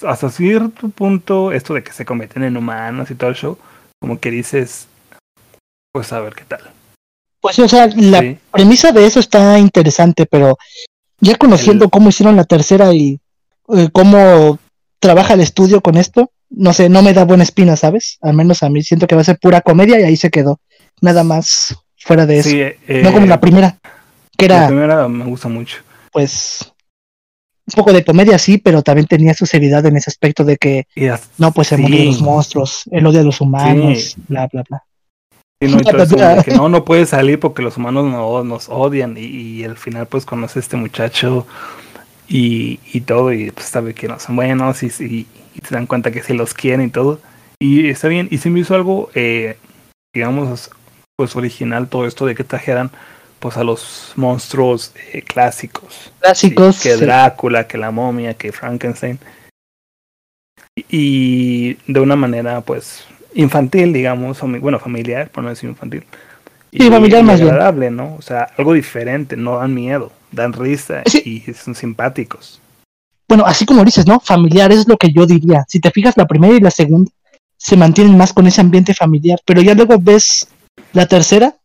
Hasta 0.07 0.31
cierto 0.31 0.88
punto, 0.90 1.53
esto 1.53 1.75
de 1.75 1.83
que 1.83 1.92
se 1.92 2.05
convierten 2.05 2.44
en 2.44 2.57
humanos 2.57 3.11
y 3.11 3.14
todo 3.14 3.31
el 3.31 3.37
show, 3.37 3.59
como 4.01 4.20
que 4.20 4.31
dices, 4.31 4.87
pues 5.92 6.12
a 6.12 6.20
ver 6.20 6.35
qué 6.35 6.44
tal. 6.44 6.70
Pues 7.40 7.59
o 7.59 7.68
sea, 7.68 7.87
la 7.88 8.20
Sí. 8.20 8.38
premisa 8.51 8.92
de 8.92 9.07
eso 9.07 9.18
está 9.20 9.59
interesante, 9.59 10.27
pero 10.27 10.59
ya 11.20 11.37
conociendo 11.37 11.87
El- 11.87 11.90
cómo 11.90 12.11
hicieron 12.11 12.37
la 12.37 12.44
tercera 12.44 12.92
y 12.92 13.20
eh, 13.75 13.88
cómo 13.92 14.59
trabaja 15.01 15.35
el 15.35 15.40
estudio 15.40 15.81
con 15.81 15.96
esto, 15.96 16.31
no 16.50 16.72
sé, 16.72 16.88
no 16.88 17.02
me 17.02 17.12
da 17.12 17.24
buena 17.24 17.42
espina, 17.42 17.76
¿sabes? 17.76 18.18
Al 18.22 18.35
menos 18.35 18.62
a 18.62 18.68
mí 18.68 18.82
siento 18.82 19.06
que 19.06 19.14
va 19.14 19.20
a 19.22 19.24
ser 19.24 19.38
pura 19.38 19.61
comedia 19.61 20.00
y 20.00 20.04
ahí 20.04 20.16
se 20.16 20.30
quedó. 20.30 20.61
Nada 21.00 21.24
más 21.24 21.74
fuera 21.98 22.26
de 22.26 22.38
eso. 22.38 22.48
Sí, 22.50 22.61
eh, 22.61 23.00
no 23.02 23.12
como 23.12 23.26
la 23.26 23.40
primera, 23.40 23.78
que 24.37 24.48
la 24.48 24.54
era 24.56 24.66
primera 24.66 25.09
me 25.09 25.24
gusta 25.24 25.48
mucho. 25.48 25.78
pues 26.12 26.72
un 27.68 27.72
poco 27.74 27.92
de 27.92 28.04
comedia, 28.04 28.38
sí, 28.38 28.59
pero 28.59 28.80
también 28.82 29.09
tenía 29.09 29.35
su 29.35 29.44
seriedad 29.44 29.85
en 29.87 29.96
ese 29.96 30.09
aspecto 30.09 30.44
de 30.44 30.56
que 30.56 30.87
no, 31.38 31.50
pues 31.50 31.72
el 31.72 31.80
mundo 31.80 31.96
de 31.98 32.04
los 32.04 32.18
sí, 32.18 32.22
monstruos, 32.22 32.82
el 32.92 33.06
odio 33.06 33.20
a 33.20 33.24
los 33.24 33.40
humanos, 33.40 33.98
Sí. 34.14 34.22
bla, 34.28 34.48
bla, 34.52 34.62
bla. 34.68 34.82
sí, 35.61 35.66
no, 35.68 35.78
de 35.82 36.42
que 36.44 36.52
no, 36.54 36.68
no 36.68 36.85
puede 36.85 37.06
salir 37.06 37.40
porque 37.40 37.62
los 37.62 37.76
humanos 37.76 38.04
no, 38.04 38.44
nos 38.44 38.68
odian. 38.68 39.16
Y, 39.16 39.24
y 39.24 39.64
al 39.64 39.76
final, 39.76 40.06
pues 40.06 40.24
conoce 40.24 40.61
a 40.61 40.62
este 40.62 40.76
muchacho 40.76 41.44
y, 42.28 42.78
y 42.92 43.00
todo, 43.00 43.32
y 43.32 43.50
pues 43.50 43.66
sabe 43.66 43.94
que 43.94 44.06
no 44.06 44.18
son 44.20 44.37
buenos 44.37 44.82
y, 44.85 44.87
y- 45.04 45.26
y 45.60 45.66
se 45.66 45.74
dan 45.74 45.86
cuenta 45.86 46.10
que 46.10 46.22
sí 46.22 46.34
los 46.34 46.54
quieren 46.54 46.86
y 46.86 46.90
todo. 46.90 47.20
Y 47.58 47.88
está 47.88 48.08
bien, 48.08 48.28
y 48.30 48.38
se 48.38 48.50
me 48.50 48.60
hizo 48.60 48.74
algo, 48.74 49.10
eh, 49.14 49.56
digamos, 50.14 50.70
pues 51.16 51.34
original 51.36 51.88
todo 51.88 52.06
esto 52.06 52.26
de 52.26 52.34
que 52.34 52.44
trajeran 52.44 52.90
pues 53.38 53.56
a 53.56 53.64
los 53.64 54.12
monstruos 54.16 54.92
eh, 55.12 55.22
clásicos. 55.22 56.12
Clásicos. 56.20 56.76
Sí, 56.76 56.88
que 56.88 56.94
sí. 56.96 57.04
Drácula, 57.04 57.66
que 57.66 57.78
la 57.78 57.90
momia, 57.90 58.34
que 58.34 58.52
Frankenstein. 58.52 59.18
Y 60.88 61.74
de 61.86 62.00
una 62.00 62.16
manera, 62.16 62.60
pues, 62.60 63.04
infantil, 63.34 63.92
digamos, 63.92 64.42
o 64.42 64.46
bueno, 64.48 64.78
familiar, 64.78 65.30
por 65.30 65.44
no 65.44 65.50
decir 65.50 65.68
infantil. 65.68 66.04
Sí, 66.72 66.90
familiar 66.90 67.22
más 67.22 67.40
bien. 67.40 67.52
agradable, 67.52 67.90
¿no? 67.90 68.14
O 68.16 68.22
sea, 68.22 68.48
algo 68.58 68.74
diferente, 68.74 69.36
no 69.36 69.58
dan 69.58 69.72
miedo, 69.72 70.12
dan 70.32 70.52
risa 70.52 71.02
Sí. 71.06 71.42
y 71.46 71.54
son 71.54 71.74
simpáticos. 71.74 72.60
Bueno, 73.28 73.44
así 73.46 73.64
como 73.66 73.84
dices, 73.84 74.06
¿no? 74.06 74.20
Familiar 74.20 74.70
es 74.72 74.86
lo 74.88 74.96
que 74.96 75.12
yo 75.12 75.26
diría. 75.26 75.64
Si 75.68 75.80
te 75.80 75.90
fijas, 75.90 76.16
la 76.16 76.26
primera 76.26 76.54
y 76.54 76.60
la 76.60 76.70
segunda 76.70 77.10
se 77.56 77.76
mantienen 77.76 78.16
más 78.16 78.32
con 78.32 78.46
ese 78.46 78.60
ambiente 78.60 78.94
familiar, 78.94 79.40
pero 79.44 79.60
ya 79.62 79.74
luego 79.74 79.96
ves 79.98 80.48
la 80.92 81.06
tercera. 81.06 81.56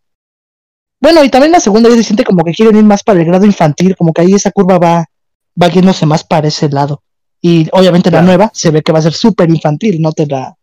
Bueno, 1.00 1.24
y 1.24 1.30
también 1.30 1.52
la 1.52 1.60
segunda 1.60 1.90
ya 1.90 1.96
se 1.96 2.04
siente 2.04 2.24
como 2.24 2.44
que 2.44 2.54
quieren 2.54 2.78
ir 2.78 2.84
más 2.84 3.04
para 3.04 3.20
el 3.20 3.26
grado 3.26 3.46
infantil, 3.46 3.96
como 3.96 4.14
que 4.14 4.22
ahí 4.22 4.34
esa 4.34 4.52
curva 4.52 4.78
va, 4.78 5.06
va 5.62 5.68
yéndose 5.68 6.06
más 6.06 6.24
para 6.24 6.48
ese 6.48 6.70
lado. 6.70 7.02
Y 7.42 7.68
obviamente 7.72 8.10
Claro. 8.10 8.26
la 8.26 8.28
nueva 8.28 8.52
se 8.54 8.70
ve 8.72 8.82
que 8.84 8.92
va 8.92 9.00
a 9.00 9.04
ser 9.04 9.14
súper 9.14 9.50
infantil, 9.50 10.00
no 10.02 10.12
te 10.14 10.28
la, 10.28 10.56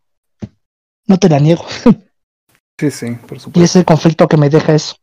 no 1.06 1.18
te 1.18 1.28
la 1.28 1.38
niego. 1.40 1.64
Sí, 2.80 2.90
sí, 2.92 3.10
por 3.26 3.36
Y 3.36 3.40
supuesto. 3.40 3.50
ese 3.60 3.64
es 3.64 3.76
el 3.76 3.84
conflicto 3.84 4.28
que 4.28 4.36
me 4.36 4.48
deja 4.48 4.72
eso. 4.74 4.94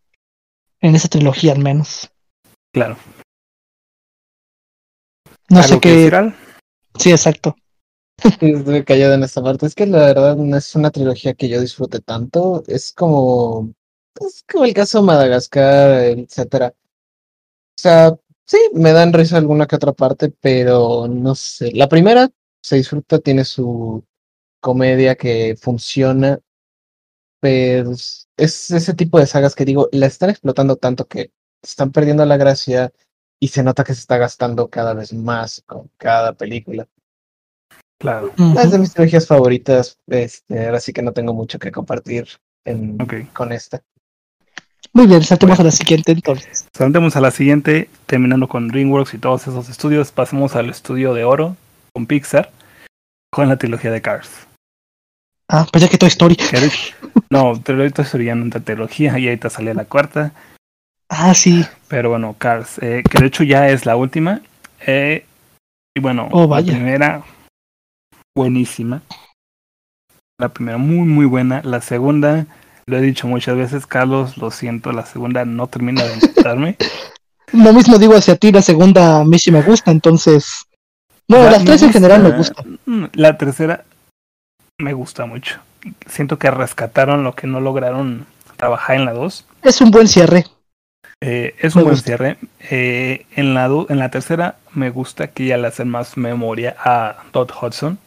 En 0.79 0.95
esa 0.95 1.09
trilogía 1.09 1.51
al 1.51 1.59
menos. 1.59 2.09
Claro. 2.73 2.95
No 5.49 5.59
¿Algo 5.59 5.67
sé 5.67 5.79
qué. 5.79 6.33
Sí, 6.97 7.11
exacto. 7.11 7.55
Estoy 8.41 8.83
callado 8.83 9.13
en 9.13 9.23
esta 9.23 9.43
parte. 9.43 9.65
Es 9.65 9.75
que 9.75 9.85
la 9.85 9.99
verdad 9.99 10.35
no 10.37 10.57
es 10.57 10.75
una 10.75 10.91
trilogía 10.91 11.33
que 11.33 11.49
yo 11.49 11.61
disfrute 11.61 11.99
tanto. 11.99 12.63
Es 12.67 12.91
como. 12.93 13.73
Es 14.19 14.43
como 14.49 14.65
el 14.65 14.73
caso 14.73 14.99
de 14.99 15.05
Madagascar, 15.05 15.89
etcétera. 16.03 16.73
O 17.77 17.81
sea, 17.81 18.17
sí, 18.45 18.57
me 18.73 18.93
dan 18.93 19.11
risa 19.11 19.37
alguna 19.37 19.67
que 19.67 19.75
otra 19.75 19.91
parte, 19.91 20.33
pero 20.41 21.07
no 21.07 21.35
sé. 21.35 21.71
La 21.73 21.89
primera 21.89 22.29
se 22.63 22.77
disfruta, 22.77 23.19
tiene 23.19 23.43
su 23.43 24.03
comedia 24.61 25.15
que 25.15 25.57
funciona, 25.61 26.39
pero 27.41 27.91
es 27.91 28.71
ese 28.71 28.93
tipo 28.93 29.19
de 29.19 29.27
sagas 29.27 29.53
que 29.53 29.65
digo, 29.65 29.89
la 29.91 30.07
están 30.07 30.29
explotando 30.29 30.77
tanto 30.77 31.05
que 31.05 31.31
están 31.61 31.91
perdiendo 31.91 32.25
la 32.25 32.37
gracia 32.37 32.91
y 33.39 33.47
se 33.49 33.63
nota 33.63 33.83
que 33.83 33.93
se 33.93 33.99
está 34.01 34.17
gastando 34.17 34.69
cada 34.69 34.93
vez 34.93 35.13
más 35.13 35.63
con 35.65 35.89
cada 35.97 36.33
película. 36.33 36.87
Claro. 37.99 38.33
Es 38.59 38.71
de 38.71 38.79
mis 38.79 38.93
trilogías 38.93 39.25
favoritas, 39.27 39.97
este, 40.07 40.65
ahora 40.65 40.79
sí 40.79 40.91
que 40.93 41.01
no 41.01 41.13
tengo 41.13 41.33
mucho 41.33 41.59
que 41.59 41.71
compartir 41.71 42.27
en- 42.65 42.97
con 43.33 43.51
esta. 43.51 43.81
Muy 44.93 45.07
bien, 45.07 45.23
saltemos 45.23 45.59
a 45.59 45.63
la 45.63 45.71
siguiente 45.71 46.11
entonces. 46.11 46.67
Saltemos 46.73 47.15
a 47.15 47.21
la 47.21 47.31
siguiente, 47.31 47.89
terminando 48.05 48.47
con 48.47 48.67
DreamWorks 48.69 49.13
y 49.13 49.17
todos 49.17 49.41
esos 49.47 49.69
estudios, 49.69 50.11
pasemos 50.11 50.55
al 50.55 50.69
estudio 50.69 51.13
de 51.13 51.23
oro 51.25 51.57
con 51.93 52.05
Pixar, 52.05 52.51
con 53.31 53.49
la 53.49 53.57
trilogía 53.57 53.91
de 53.91 54.01
Cars. 54.01 54.29
Ah, 55.49 55.67
pensé 55.71 55.89
que 55.89 55.97
Toy 55.97 56.07
Story. 56.09 56.37
No, 57.29 57.61
pero 57.63 57.79
ahorita 57.79 58.03
sería 58.05 58.33
una 58.33 58.59
trilogía 58.59 59.17
y 59.19 59.27
ahorita 59.27 59.49
sale 59.49 59.73
la 59.73 59.85
cuarta. 59.85 60.31
Ah, 61.09 61.33
sí. 61.33 61.65
Pero 61.87 62.09
bueno, 62.09 62.35
Cars, 62.37 62.79
eh, 62.81 63.03
que 63.09 63.19
de 63.19 63.27
hecho 63.27 63.43
ya 63.43 63.69
es 63.69 63.85
la 63.85 63.95
última. 63.95 64.41
eh, 64.85 65.25
y 65.97 66.01
bueno, 66.01 66.27
Oh, 66.31 66.47
la 66.47 66.61
primera, 66.61 67.23
buenísima. 68.35 69.01
La 70.39 70.49
primera, 70.49 70.77
muy, 70.77 71.07
muy 71.07 71.25
buena. 71.25 71.61
La 71.63 71.79
segunda, 71.81 72.45
lo 72.85 72.97
he 72.97 73.01
dicho 73.01 73.27
muchas 73.27 73.55
veces, 73.55 73.87
Carlos, 73.87 74.37
lo 74.37 74.51
siento, 74.51 74.91
la 74.91 75.05
segunda 75.05 75.45
no 75.45 75.67
termina 75.67 76.03
de 76.03 76.13
encantarme. 76.15 76.77
Lo 77.53 77.71
mismo 77.71 77.97
digo 77.99 78.15
hacia 78.15 78.35
ti, 78.35 78.51
la 78.51 78.61
segunda 78.63 79.19
a 79.21 79.23
mí 79.23 79.37
sí 79.39 79.51
me 79.51 79.61
gusta, 79.61 79.91
entonces. 79.91 80.65
Ya, 81.27 81.49
las 81.51 81.63
tres 81.63 81.83
en 81.83 81.93
general 81.93 82.23
me 82.23 82.31
gusta. 82.31 82.55
gustan. 82.63 82.79
Mm, 82.85 83.05
La 83.13 83.37
tercera 83.37 83.85
me 84.81 84.93
gusta 84.93 85.25
mucho. 85.27 85.59
Siento 86.07 86.37
que 86.39 86.49
rescataron 86.51 87.23
lo 87.23 87.33
que 87.35 87.45
no 87.47 87.61
lograron 87.61 88.25
trabajar 88.57 88.95
en 88.97 89.05
la 89.05 89.13
2. 89.13 89.45
Es 89.61 89.79
un 89.79 89.91
buen 89.91 90.07
cierre. 90.07 90.43
Eh, 91.27 91.55
es 91.59 91.75
Me 91.75 91.81
un 91.81 91.85
buen 91.85 91.95
gusta. 91.95 92.05
cierre. 92.05 92.37
Eh, 92.69 93.25
en, 93.35 93.53
la 93.55 93.65
en 93.89 93.97
la 93.97 94.09
tercera 94.11 94.57
me 94.73 94.91
gusta 94.91 95.27
que 95.29 95.47
ya 95.47 95.57
le 95.57 95.67
hacen 95.67 95.89
más 95.89 96.17
memoria 96.17 96.75
a 96.77 97.23
Todd 97.31 97.49
Hudson. 97.59 97.97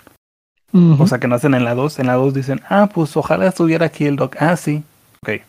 Ujú. 0.72 1.02
O 1.02 1.06
sea, 1.06 1.18
que 1.18 1.26
no 1.26 1.34
hacen 1.34 1.54
en 1.54 1.64
la 1.64 1.74
2. 1.74 1.98
En 1.98 2.06
la 2.06 2.14
2 2.14 2.34
dicen, 2.34 2.60
ah, 2.68 2.88
pues 2.92 3.16
ojalá 3.16 3.48
estuviera 3.48 3.86
aquí 3.86 4.04
el 4.06 4.16
Doc. 4.16 4.36
Ah, 4.38 4.56
sí. 4.56 4.84
Ok. 5.22 5.40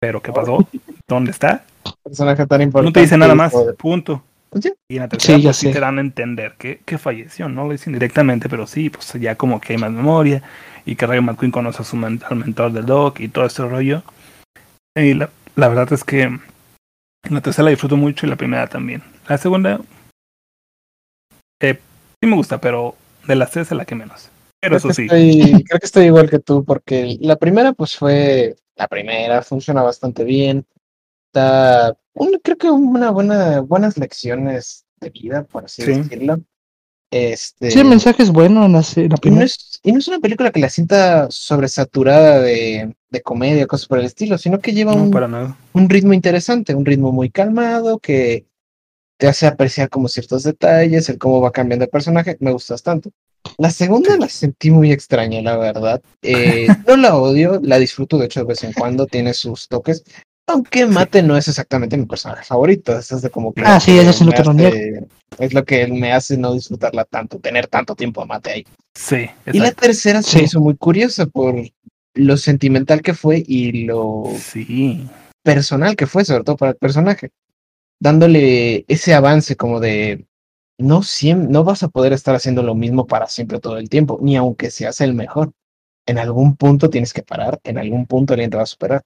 Pero 0.00 0.22
¿qué 0.22 0.32
pasó? 0.32 0.66
¿Dónde 1.08 1.32
está? 1.32 1.64
Personaje 2.02 2.46
tan 2.46 2.62
importante. 2.62 2.88
No 2.88 2.92
te 2.92 3.00
dice 3.00 3.18
nada 3.18 3.34
más. 3.34 3.52
Punto. 3.76 4.22
Pues 4.48 4.64
ya. 4.64 4.70
Y 4.88 4.96
en 4.96 5.02
la 5.02 5.08
tercera 5.08 5.38
Sí, 5.38 5.44
pues, 5.44 5.56
sí 5.56 5.72
te 5.72 5.80
dan 5.80 5.98
a 5.98 6.00
entender 6.00 6.54
que, 6.58 6.80
que 6.84 6.96
falleció, 6.98 7.48
no 7.48 7.64
lo 7.64 7.72
dicen 7.72 7.92
directamente, 7.94 8.48
pero 8.48 8.66
sí, 8.66 8.88
pues 8.90 9.12
ya 9.14 9.34
como 9.34 9.60
que 9.60 9.72
hay 9.72 9.78
más 9.78 9.90
memoria 9.90 10.42
y 10.86 10.94
que 10.94 11.06
Rayo 11.06 11.22
McQueen 11.22 11.50
conoce 11.52 11.82
a 11.82 11.84
su 11.84 11.96
men- 11.96 12.22
al 12.28 12.36
mentor 12.36 12.72
del 12.72 12.86
Doc 12.86 13.20
y 13.20 13.28
todo 13.28 13.46
ese 13.46 13.66
rollo. 13.66 14.02
Y 14.94 15.14
la, 15.14 15.30
la 15.56 15.68
verdad 15.68 15.92
es 15.92 16.04
que 16.04 16.38
la 17.30 17.40
tercera 17.40 17.64
la 17.64 17.70
disfruto 17.70 17.96
mucho 17.96 18.26
y 18.26 18.28
la 18.30 18.36
primera 18.36 18.66
también. 18.66 19.02
La 19.28 19.38
segunda 19.38 19.80
eh, 21.60 21.78
sí 22.20 22.26
me 22.28 22.36
gusta, 22.36 22.60
pero 22.60 22.96
de 23.26 23.36
las 23.36 23.50
tres 23.50 23.70
es 23.70 23.76
la 23.76 23.84
que 23.84 23.94
menos. 23.94 24.28
Pero 24.60 24.78
Creo 24.78 24.90
eso 24.90 24.94
sí, 24.94 25.02
estoy, 25.02 25.64
creo 25.64 25.78
que 25.80 25.86
estoy 25.86 26.04
igual 26.06 26.30
que 26.30 26.38
tú, 26.38 26.64
porque 26.64 27.16
la 27.20 27.36
primera, 27.36 27.72
pues 27.72 27.96
fue 27.96 28.56
la 28.76 28.88
primera, 28.88 29.42
funciona 29.42 29.82
bastante 29.82 30.24
bien. 30.24 30.66
Da 31.32 31.96
un- 32.14 32.38
creo 32.42 32.58
que 32.58 32.70
una 32.70 33.10
buena, 33.10 33.60
buenas 33.60 33.96
lecciones 33.96 34.84
de 35.00 35.10
vida, 35.10 35.44
por 35.44 35.64
así 35.64 35.82
Sí. 35.82 35.92
decirlo. 35.92 36.40
Este, 37.12 37.70
Sí, 37.70 37.78
el 37.80 37.86
mensaje 37.86 38.22
es 38.22 38.30
bueno 38.30 38.64
en 38.66 38.72
la, 38.72 38.82
en 38.96 39.10
la 39.10 39.18
y 39.24 39.30
no, 39.30 39.42
primera. 39.42 39.44
es, 39.44 39.80
y 39.82 39.92
no 39.92 39.98
es 39.98 40.08
una 40.08 40.18
película 40.20 40.50
que 40.50 40.60
la 40.60 40.70
sienta 40.70 41.28
sobresaturada 41.30 42.40
de, 42.40 42.94
de 43.10 43.22
comedia 43.22 43.64
o 43.64 43.68
cosas 43.68 43.86
por 43.86 43.98
el 43.98 44.06
estilo, 44.06 44.38
sino 44.38 44.60
que 44.60 44.72
lleva 44.72 44.94
no 44.94 45.04
un, 45.04 45.10
para 45.10 45.28
nada. 45.28 45.56
un 45.74 45.88
ritmo 45.90 46.14
interesante, 46.14 46.74
un 46.74 46.86
ritmo 46.86 47.12
muy 47.12 47.30
calmado 47.30 47.98
que 47.98 48.46
te 49.18 49.28
hace 49.28 49.46
apreciar 49.46 49.90
como 49.90 50.08
ciertos 50.08 50.42
detalles, 50.42 51.08
el 51.08 51.18
cómo 51.18 51.40
va 51.40 51.52
cambiando 51.52 51.84
el 51.84 51.90
personaje, 51.90 52.36
me 52.40 52.52
gusta 52.52 52.74
bastante. 52.74 53.10
La 53.58 53.70
segunda 53.70 54.16
la 54.16 54.28
sentí 54.28 54.70
muy 54.70 54.90
extraña, 54.92 55.42
la 55.42 55.56
verdad. 55.56 56.02
Eh, 56.22 56.66
no 56.88 56.96
la 56.96 57.16
odio, 57.16 57.60
la 57.62 57.78
disfruto 57.78 58.18
de 58.18 58.26
hecho 58.26 58.40
de 58.40 58.46
vez 58.46 58.64
en 58.64 58.72
cuando, 58.72 59.06
tiene 59.06 59.34
sus 59.34 59.68
toques, 59.68 60.02
aunque 60.46 60.86
Mate 60.86 61.22
no 61.22 61.36
es 61.36 61.48
exactamente 61.48 61.96
mi 61.96 62.06
personaje 62.06 62.44
favorito, 62.44 62.96
eso 62.98 63.16
es 63.16 63.22
de 63.22 63.30
como 63.30 63.52
que 63.52 63.62
Ah, 63.64 63.80
sí, 63.80 63.98
eso 63.98 64.12
te 64.30 64.44
lo 64.44 64.50
hace- 64.50 65.06
es 65.38 65.54
lo 65.54 65.64
que 65.64 65.86
me 65.86 66.12
hace 66.12 66.36
no 66.36 66.52
disfrutarla 66.54 67.04
tanto, 67.04 67.38
tener 67.38 67.66
tanto 67.68 67.94
tiempo 67.94 68.22
a 68.22 68.26
Mate 68.26 68.50
ahí. 68.50 68.66
Sí, 68.94 69.28
Y 69.46 69.58
la 69.60 69.72
tercera 69.72 70.22
se 70.22 70.38
Sí. 70.38 70.44
hizo 70.44 70.60
muy 70.60 70.76
curiosa 70.76 71.26
por 71.26 71.54
lo 72.14 72.36
sentimental 72.36 73.00
que 73.02 73.14
fue 73.14 73.42
y 73.46 73.84
lo 73.86 74.24
Sí, 74.38 75.08
personal 75.42 75.96
que 75.96 76.06
fue, 76.06 76.24
sobre 76.24 76.44
todo 76.44 76.56
para 76.56 76.72
el 76.72 76.76
personaje, 76.76 77.30
dándole 78.00 78.84
ese 78.88 79.14
avance 79.14 79.56
como 79.56 79.80
de 79.80 80.26
no 80.78 81.02
siem- 81.02 81.48
no 81.48 81.64
vas 81.64 81.82
a 81.82 81.88
poder 81.88 82.12
estar 82.12 82.34
haciendo 82.34 82.62
lo 82.62 82.74
mismo 82.74 83.06
para 83.06 83.26
siempre 83.28 83.60
todo 83.60 83.78
el 83.78 83.88
tiempo, 83.88 84.18
ni 84.20 84.36
aunque 84.36 84.70
seas 84.70 85.00
el 85.00 85.14
mejor. 85.14 85.52
En 86.06 86.18
algún 86.18 86.56
punto 86.56 86.90
tienes 86.90 87.12
que 87.12 87.22
parar, 87.22 87.60
en 87.64 87.78
algún 87.78 88.06
punto 88.06 88.34
alguien 88.34 88.50
te 88.50 88.56
va 88.56 88.64
a 88.64 88.66
superar. 88.66 89.02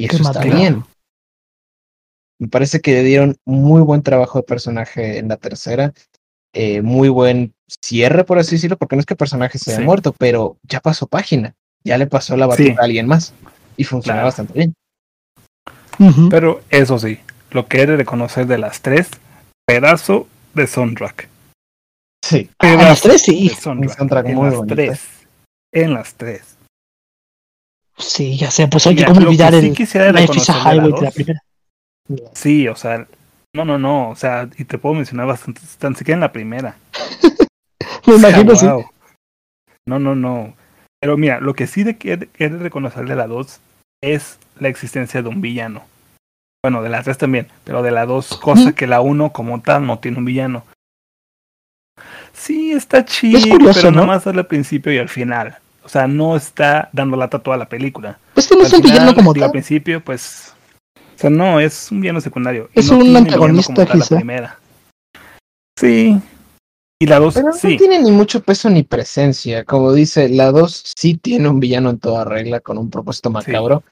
Y 0.00 0.06
eso 0.06 0.22
está 0.22 0.40
bien. 0.42 0.82
Me 2.40 2.48
parece 2.48 2.80
que 2.80 2.92
le 2.92 3.02
dieron 3.02 3.36
muy 3.44 3.82
buen 3.82 4.02
trabajo 4.02 4.38
de 4.38 4.44
personaje 4.44 5.18
en 5.18 5.28
la 5.28 5.36
tercera. 5.36 5.92
eh, 6.52 6.82
muy 6.82 7.08
buen 7.08 7.54
cierre, 7.80 8.24
por 8.24 8.40
así 8.40 8.56
decirlo, 8.56 8.76
porque 8.76 8.96
no 8.96 9.00
es 9.00 9.06
que 9.06 9.14
el 9.14 9.18
personaje 9.18 9.56
se 9.56 9.70
haya 9.70 9.78
Sí. 9.78 9.84
muerto, 9.84 10.12
pero 10.18 10.56
ya 10.64 10.80
pasó 10.80 11.06
página. 11.06 11.54
Ya 11.84 11.96
le 11.96 12.08
pasó 12.08 12.36
la 12.36 12.46
Sí. 12.56 12.64
batuta 12.64 12.82
a 12.82 12.84
alguien 12.86 13.06
más. 13.06 13.32
Y 13.76 13.84
funciona 13.84 14.16
Claro. 14.16 14.26
bastante 14.26 14.52
bien. 14.54 14.74
Pero 16.28 16.60
eso 16.70 16.98
sí, 16.98 17.20
lo 17.52 17.66
que 17.68 17.82
he 17.82 17.86
de 17.86 17.96
reconocer 17.96 18.48
de 18.48 18.58
las 18.58 18.80
tres, 18.80 19.08
pedazo 19.64 20.26
de 20.54 20.66
soundtrack. 20.66 21.28
Sí. 22.24 22.50
Ah, 22.58 22.62
Pedazo 22.66 22.82
las 22.88 23.00
tres 23.02 23.22
sí. 23.22 23.48
de 23.48 23.54
soundtrack. 23.54 23.96
soundtrack 23.98 24.26
en 24.26 24.34
muy 24.34 24.44
las 24.46 24.54
bonito. 24.56 24.74
tres. 24.74 25.00
En 25.72 25.94
las 25.94 26.14
tres. 26.14 26.56
Sí, 28.00 28.36
ya 28.36 28.50
sé, 28.50 28.66
pues 28.68 28.86
oye, 28.86 29.04
¿cómo 29.04 29.20
olvidar 29.20 29.52
sí 29.52 29.58
el 29.58 29.62
reconocer 29.74 30.02
de 30.02 30.12
la 30.12 30.20
Highway 30.74 30.74
de 30.74 30.90
la 30.90 31.00
dos, 31.06 31.14
primera? 31.14 31.42
Sí, 32.34 32.66
o 32.68 32.76
sea, 32.76 33.06
no, 33.54 33.64
no, 33.64 33.78
no, 33.78 34.10
o 34.10 34.16
sea, 34.16 34.48
y 34.58 34.64
te 34.64 34.78
puedo 34.78 34.94
mencionar 34.94 35.26
bastante, 35.26 35.60
tan 35.78 35.94
siquiera 35.94 36.16
en 36.16 36.20
la 36.20 36.32
primera. 36.32 36.76
Me 38.06 38.14
O 38.14 38.18
sea, 38.18 38.30
imagino, 38.30 38.56
sí. 38.56 38.66
wow. 38.66 38.90
No, 39.88 39.98
no, 39.98 40.14
no. 40.14 40.54
Pero 41.00 41.16
mira, 41.16 41.40
lo 41.40 41.54
que 41.54 41.66
sí 41.66 41.82
de 41.82 41.96
que 41.96 42.12
he 42.38 42.48
de- 42.48 42.58
reconocer 42.58 43.06
de 43.06 43.16
la 43.16 43.26
2 43.26 43.60
es 44.02 44.38
la 44.58 44.68
existencia 44.68 45.22
de 45.22 45.28
un 45.28 45.40
villano. 45.40 45.82
Bueno, 46.64 46.82
de 46.82 46.90
la 46.90 47.02
3 47.02 47.16
también, 47.18 47.48
pero 47.64 47.82
de 47.82 47.90
la 47.90 48.06
2, 48.06 48.36
cosa 48.38 48.72
que 48.74 48.86
la 48.86 49.00
1 49.00 49.32
como 49.32 49.60
tal 49.62 49.86
no 49.86 49.98
tiene 49.98 50.18
un 50.18 50.24
villano. 50.26 50.64
Sí, 52.32 52.72
está 52.72 53.04
chido, 53.04 53.40
curioso, 53.50 53.80
pero 53.80 53.90
¿no? 53.90 53.96
nada 54.02 54.06
más 54.06 54.26
al 54.26 54.46
principio 54.46 54.92
y 54.92 54.98
al 54.98 55.08
final. 55.08 55.58
O 55.82 55.88
sea, 55.88 56.06
no 56.06 56.36
está 56.36 56.88
dando 56.92 57.16
lata 57.16 57.38
toda 57.38 57.56
la 57.56 57.68
película. 57.68 58.18
Pues 58.34 58.46
que 58.46 58.54
no 58.56 58.62
es 58.62 58.72
Al 58.72 58.80
un 58.80 58.82
villano 58.86 59.14
como 59.14 59.32
digo, 59.32 59.44
Al 59.44 59.50
tal. 59.50 59.52
principio, 59.52 60.04
pues. 60.04 60.54
O 60.96 61.18
sea, 61.20 61.30
no, 61.30 61.60
es 61.60 61.90
un 61.90 62.00
villano 62.00 62.20
secundario. 62.20 62.68
Es 62.74 62.90
no 62.90 62.98
un 62.98 63.16
antagonista, 63.16 63.74
tal 63.74 63.88
la 63.88 63.94
quizá. 63.94 64.16
primera. 64.16 64.58
Sí. 65.78 66.18
Y 67.02 67.06
la 67.06 67.18
2, 67.18 67.34
Pero 67.34 67.52
sí. 67.52 67.72
no 67.72 67.76
tiene 67.78 67.98
ni 68.02 68.10
mucho 68.10 68.42
peso 68.42 68.68
ni 68.68 68.82
presencia. 68.82 69.64
Como 69.64 69.92
dice, 69.92 70.28
la 70.28 70.50
2 70.52 70.82
sí 70.96 71.14
tiene 71.16 71.48
un 71.48 71.58
villano 71.60 71.90
en 71.90 71.98
toda 71.98 72.24
regla 72.24 72.60
con 72.60 72.76
un 72.76 72.90
propósito 72.90 73.30
macabro. 73.30 73.82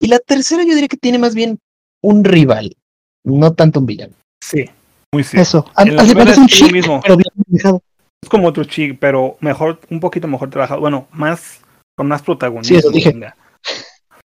Y 0.00 0.08
la 0.08 0.18
tercera 0.18 0.62
yo 0.64 0.74
diría 0.74 0.88
que 0.88 0.98
tiene 0.98 1.18
más 1.18 1.34
bien 1.34 1.58
un 2.02 2.24
rival, 2.24 2.76
no 3.24 3.52
tanto 3.54 3.80
un 3.80 3.86
villano. 3.86 4.14
Sí, 4.44 4.66
muy 5.12 5.24
cierto. 5.24 5.42
Eso. 5.42 5.64
La 5.76 5.82
primera 5.84 6.14
cuenta 6.14 6.32
es 6.32 6.60
un 6.62 6.72
mismo. 6.72 7.00
pero 7.02 7.16
bien 7.16 7.30
manejado. 7.48 7.82
Es 8.22 8.28
como 8.28 8.48
otro 8.48 8.64
chick, 8.64 8.98
pero 8.98 9.36
mejor, 9.40 9.80
un 9.90 10.00
poquito 10.00 10.26
mejor 10.28 10.50
trabajado. 10.50 10.80
Bueno, 10.80 11.06
más, 11.12 11.60
con 11.96 12.08
más 12.08 12.22
protagonismo. 12.22 12.74
Sí, 12.74 12.76
eso 12.78 12.90
dije. 12.90 13.10
venga. 13.12 13.36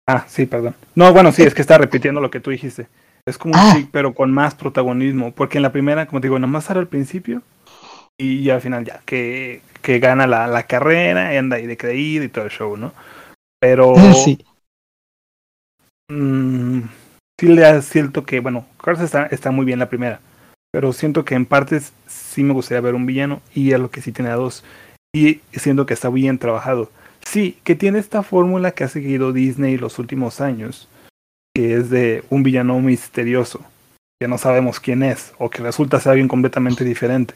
Ah, 0.08 0.26
sí, 0.28 0.46
perdón. 0.46 0.76
No, 0.96 1.12
bueno, 1.14 1.32
sí, 1.32 1.44
es 1.44 1.54
que 1.54 1.62
está 1.62 1.78
repitiendo 1.78 2.22
lo 2.22 2.30
que 2.32 2.40
tú 2.40 2.52
dijiste. 2.52 2.88
Es 3.28 3.38
como 3.38 3.54
un 3.56 3.60
Ah. 3.60 3.74
chick, 3.76 3.90
pero 3.92 4.14
con 4.14 4.32
más 4.32 4.54
protagonismo. 4.56 5.32
Porque 5.34 5.58
en 5.58 5.64
la 5.64 5.72
primera, 5.72 6.06
como 6.06 6.22
te 6.22 6.28
digo, 6.28 6.38
nada 6.40 6.52
más 6.52 6.70
era 6.70 6.80
al 6.80 6.88
principio. 6.88 7.42
Y 8.18 8.44
ya 8.44 8.56
al 8.56 8.62
final 8.62 8.86
ya, 8.86 9.02
que, 9.06 9.62
que 9.82 10.00
gana 10.00 10.26
la, 10.26 10.48
la 10.48 10.64
carrera 10.64 11.34
y 11.34 11.38
anda 11.38 11.58
ahí 11.58 11.66
de 11.68 11.76
creído 11.78 12.24
y 12.24 12.30
todo 12.30 12.46
el 12.46 12.52
show, 12.52 12.78
¿no? 12.78 12.94
Pero 13.60 13.94
Sí. 14.14 14.46
mm, 16.12 16.82
sí 17.40 17.48
le 17.48 17.62
da 17.62 17.82
cierto 17.82 18.24
que, 18.26 18.40
bueno, 18.40 18.66
Cars 18.82 19.02
está, 19.02 19.26
está 19.28 19.52
muy 19.52 19.66
bien 19.66 19.80
la 19.80 19.90
primera, 19.90 20.20
pero 20.76 20.92
siento 20.92 21.24
que 21.24 21.36
en 21.36 21.46
partes 21.46 21.94
sí 22.06 22.44
me 22.44 22.52
gustaría 22.52 22.82
ver 22.82 22.96
un 22.96 23.06
villano 23.06 23.42
y 23.54 23.72
es 23.72 23.80
lo 23.80 23.92
que 23.92 24.02
sí 24.02 24.12
tiene 24.12 24.30
a 24.32 24.36
dos. 24.36 24.66
Y 25.16 25.40
siento 25.54 25.86
que 25.86 25.94
está 25.94 26.10
bien 26.10 26.38
trabajado. 26.38 26.92
Sí, 27.26 27.58
que 27.64 27.76
tiene 27.76 27.98
esta 27.98 28.24
fórmula 28.24 28.72
que 28.72 28.84
ha 28.84 28.90
seguido 28.90 29.32
Disney 29.32 29.78
los 29.78 30.00
últimos 30.00 30.42
años, 30.42 30.90
que 31.56 31.76
es 31.76 31.90
de 31.90 32.26
un 32.30 32.44
villano 32.44 32.78
misterioso, 32.82 33.62
que 34.20 34.28
no 34.28 34.38
sabemos 34.38 34.82
quién 34.82 35.02
es, 35.02 35.32
o 35.38 35.50
que 35.50 35.64
resulta 35.64 36.02
ser 36.02 36.10
alguien 36.10 36.28
completamente 36.28 36.84
diferente. 36.84 37.36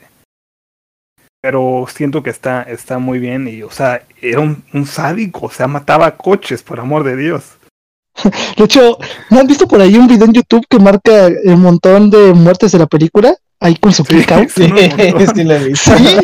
Pero 1.42 1.86
siento 1.88 2.22
que 2.22 2.32
está, 2.32 2.64
está 2.64 3.00
muy 3.00 3.20
bien 3.20 3.48
y, 3.48 3.64
o 3.64 3.72
sea, 3.72 4.04
era 4.22 4.42
un, 4.42 4.66
un 4.74 4.86
sádico, 4.86 5.46
o 5.46 5.50
sea, 5.50 5.70
mataba 5.70 6.18
coches, 6.18 6.62
por 6.62 6.82
amor 6.82 7.06
de 7.06 7.16
Dios. 7.16 7.58
De 8.58 8.64
hecho, 8.66 8.98
¿no 9.30 9.40
han 9.40 9.48
visto 9.48 9.68
por 9.68 9.82
ahí 9.82 9.96
un 9.96 10.08
video 10.08 10.26
en 10.26 10.34
YouTube 10.34 10.66
que 10.70 10.80
marca 10.80 11.28
el 11.28 11.58
montón 11.58 12.10
de 12.10 12.34
muertes 12.34 12.72
de 12.72 12.80
la 12.80 12.88
película? 12.88 13.34
Ahí 13.60 13.76
con 13.76 13.92
su 13.94 14.04
click 14.04 14.32
out. 14.32 14.50
sí, 14.50 14.64
sí, 15.36 15.42
he 15.42 15.60
visto. 15.68 15.92
Sí. 15.98 16.18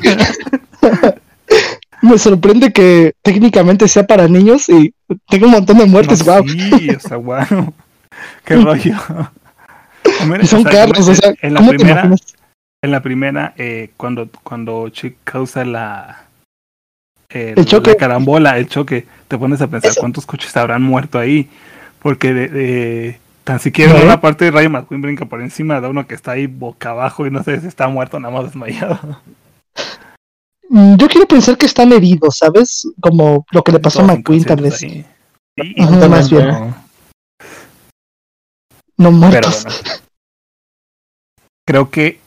Me 2.02 2.18
sorprende 2.20 2.72
que 2.72 3.14
técnicamente 3.24 3.88
sea 3.88 4.06
para 4.06 4.28
niños 4.28 4.70
y 4.70 4.94
tenga 5.28 5.48
un 5.48 5.54
montón 5.54 5.78
de 5.80 5.86
muertes, 5.86 6.26
No, 6.26 6.34
wow. 6.34 6.48
Sí, 6.48 6.90
o 6.92 7.00
sea, 7.00 7.18
wow. 7.18 7.74
Qué 8.44 8.56
rollo. 8.58 8.94
Mira, 10.28 10.44
Y 10.44 10.48
son 10.48 10.60
o 10.60 10.64
sea, 10.64 10.72
carros, 10.72 11.08
en- 11.08 11.12
o 11.14 11.16
sea, 11.16 11.34
en 11.42 11.54
la 11.54 11.60
¿cómo 11.60 11.72
te 11.72 11.78
primera, 11.78 12.12
en 12.84 12.92
la 12.92 13.02
primera, 13.02 13.54
eh, 13.58 13.90
cuando, 13.98 14.30
cuando 14.44 14.88
Chick 14.90 15.16
causa 15.24 15.66
la, 15.66 16.26
el, 17.30 17.58
El 17.58 17.66
choque. 17.66 17.92
la 17.92 17.98
carambola, 17.98 18.58
el 18.60 18.68
choque, 18.68 19.08
te 19.28 19.38
pones 19.40 19.62
a 19.62 19.68
pensar 19.68 19.92
Eso. 19.92 20.00
cuántos 20.00 20.28
coches 20.28 20.56
habrán 20.58 20.84
muerto 20.84 21.18
ahí. 21.18 21.50
Porque 22.06 22.36
de, 22.36 22.48
de- 22.50 23.20
tan 23.44 23.60
siquiera 23.60 23.94
¿No, 23.94 23.98
en 23.98 24.04
eh? 24.04 24.06
una 24.06 24.22
parte 24.22 24.46
de 24.46 24.52
Rayo 24.52 24.70
McQueen 24.70 25.02
brinca 25.02 25.26
por 25.26 25.42
encima 25.42 25.82
de 25.82 25.88
uno 25.88 26.06
que 26.06 26.14
está 26.14 26.34
ahí 26.34 26.46
boca 26.46 26.92
abajo 26.92 27.26
y 27.26 27.32
no 27.32 27.42
sé 27.44 27.60
si 27.62 27.66
está 27.66 27.88
muerto, 27.88 28.20
nada 28.20 28.32
más 28.32 28.44
desmayado. 28.44 29.00
Mm, 30.70 30.98
Yo 30.98 31.08
quiero 31.08 31.28
pensar 31.28 31.58
que 31.58 31.66
están 31.66 31.92
heridos, 31.92 32.38
¿sabes? 32.38 32.88
Como 33.02 33.44
lo 33.50 33.64
que 33.64 33.72
le 33.72 33.80
pasó 33.80 34.02
a 34.02 34.04
McQueen, 34.04 34.44
tal 34.46 34.62
vez. 34.62 34.84
ahí. 34.84 35.04
Sí, 35.60 35.76
Ajá, 35.80 36.08
más 36.08 36.30
bien. 36.30 36.48
no. 36.48 36.68
No 36.68 36.76
Pero 38.98 39.12
muertos. 39.12 39.64
bueno. 39.64 39.90
Creo 41.68 41.90
que 41.90 42.20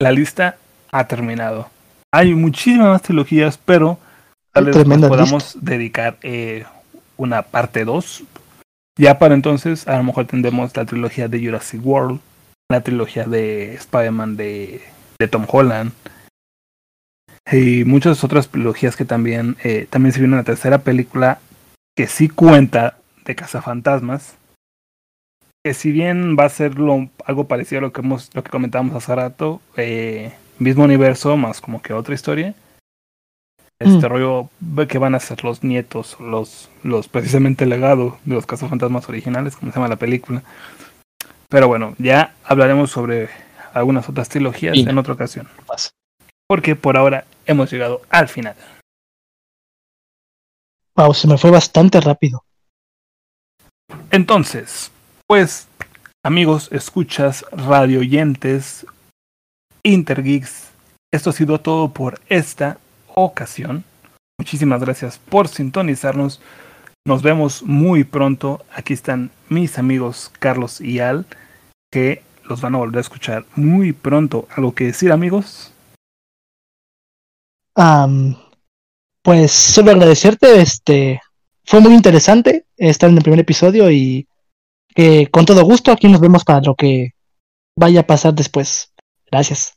la 0.00 0.10
lista 0.10 0.56
ha 0.90 1.06
terminado. 1.06 1.70
Hay 2.12 2.34
muchísimas 2.34 2.88
más 2.88 3.02
trilogías, 3.02 3.58
pero 3.64 3.96
tal 4.52 4.64
vez 4.64 4.76
podamos 5.08 5.56
dedicar 5.60 6.16
eh, 6.22 6.64
una 7.16 7.42
parte 7.42 7.84
2. 7.84 8.24
Ya 8.96 9.18
para 9.18 9.34
entonces, 9.34 9.88
a 9.88 9.96
lo 9.96 10.04
mejor 10.04 10.26
tendremos 10.26 10.76
la 10.76 10.84
trilogía 10.84 11.28
de 11.28 11.44
Jurassic 11.44 11.84
World, 11.84 12.20
la 12.70 12.82
trilogía 12.82 13.24
de 13.24 13.74
Spider-Man 13.74 14.36
de, 14.36 14.82
de 15.18 15.28
Tom 15.28 15.46
Holland 15.48 15.92
y 17.50 17.84
muchas 17.84 18.24
otras 18.24 18.48
trilogías 18.48 18.96
que 18.96 19.04
también, 19.04 19.56
eh, 19.64 19.86
también 19.90 20.12
se 20.12 20.20
viene 20.20 20.34
una 20.34 20.44
tercera 20.44 20.78
película 20.78 21.40
que 21.96 22.06
sí 22.06 22.28
cuenta 22.28 22.98
de 23.24 23.34
cazafantasmas 23.34 24.36
que 25.64 25.74
si 25.74 25.92
bien 25.92 26.36
va 26.38 26.44
a 26.44 26.50
ser 26.50 26.72
algo 27.24 27.44
parecido 27.48 27.78
a 27.78 27.82
lo 27.82 27.92
que 27.92 28.00
hemos 28.00 28.30
lo 28.34 28.42
que 28.42 28.50
comentábamos 28.50 28.94
hace 28.96 29.14
rato 29.14 29.60
eh, 29.76 30.32
mismo 30.58 30.84
universo 30.84 31.36
más 31.36 31.60
como 31.60 31.80
que 31.80 31.92
otra 31.92 32.14
historia 32.14 32.54
este 33.78 34.06
Mm. 34.06 34.10
rollo 34.10 34.48
ve 34.60 34.86
que 34.86 34.98
van 34.98 35.14
a 35.14 35.20
ser 35.20 35.44
los 35.44 35.62
nietos 35.64 36.16
los 36.20 36.70
los 36.82 37.08
precisamente 37.08 37.64
el 37.64 37.70
legado 37.70 38.18
de 38.24 38.34
los 38.34 38.46
cazafantasmas 38.46 39.08
originales 39.08 39.56
como 39.56 39.72
se 39.72 39.76
llama 39.78 39.88
la 39.88 39.96
película 39.96 40.42
pero 41.48 41.66
bueno 41.68 41.94
ya 41.98 42.34
hablaremos 42.44 42.90
sobre 42.90 43.28
algunas 43.72 44.08
otras 44.08 44.28
trilogías 44.28 44.76
en 44.76 44.96
otra 44.98 45.14
ocasión 45.14 45.48
Pasa. 45.66 45.90
porque 46.48 46.76
por 46.76 46.96
ahora 46.96 47.24
hemos 47.46 47.70
llegado 47.70 48.02
al 48.10 48.28
final 48.28 48.54
Wow, 50.96 51.12
se 51.12 51.26
me 51.26 51.36
fue 51.36 51.50
bastante 51.50 52.00
rápido. 52.00 52.44
Entonces, 54.12 54.92
pues, 55.26 55.66
amigos, 56.22 56.68
escuchas, 56.70 57.44
radio 57.50 57.98
oyentes, 57.98 58.86
Intergeeks, 59.82 60.70
esto 61.12 61.30
ha 61.30 61.32
sido 61.32 61.60
todo 61.60 61.92
por 61.92 62.20
esta 62.28 62.78
ocasión. 63.14 63.84
Muchísimas 64.38 64.80
gracias 64.80 65.18
por 65.18 65.48
sintonizarnos. 65.48 66.40
Nos 67.06 67.22
vemos 67.22 67.62
muy 67.62 68.04
pronto. 68.04 68.64
Aquí 68.74 68.92
están 68.92 69.30
mis 69.48 69.78
amigos 69.78 70.30
Carlos 70.38 70.80
y 70.80 71.00
Al, 71.00 71.26
que 71.90 72.22
los 72.44 72.60
van 72.60 72.74
a 72.74 72.78
volver 72.78 72.98
a 72.98 73.00
escuchar 73.02 73.44
muy 73.56 73.92
pronto. 73.92 74.48
¿Algo 74.56 74.74
que 74.74 74.84
decir, 74.84 75.12
amigos? 75.12 75.72
Am, 77.76 78.36
pues 79.22 79.52
solo 79.52 79.90
agradecerte, 79.90 80.60
este 80.60 81.20
fue 81.64 81.80
muy 81.80 81.94
interesante 81.94 82.66
estar 82.76 83.10
en 83.10 83.16
el 83.16 83.22
primer 83.22 83.40
episodio 83.40 83.90
y 83.90 84.28
que 84.94 85.28
con 85.30 85.44
todo 85.44 85.64
gusto 85.64 85.90
aquí 85.90 86.08
nos 86.08 86.20
vemos 86.20 86.44
para 86.44 86.60
lo 86.60 86.74
que 86.74 87.12
vaya 87.76 88.00
a 88.00 88.06
pasar 88.06 88.34
después. 88.34 88.92
Gracias. 89.30 89.73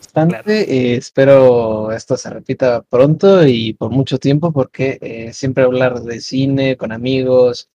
Bastante. 0.00 0.34
Claro. 0.34 0.50
eh, 0.50 0.94
espero 0.96 1.92
esto 1.92 2.16
se 2.16 2.30
repita 2.30 2.80
pronto 2.82 3.46
y 3.46 3.74
por 3.74 3.90
mucho 3.90 4.18
tiempo, 4.18 4.50
porque 4.50 4.98
eh, 5.02 5.32
siempre 5.34 5.64
hablar 5.64 6.00
de 6.00 6.20
cine 6.20 6.78
con 6.78 6.90
amigos, 6.90 7.68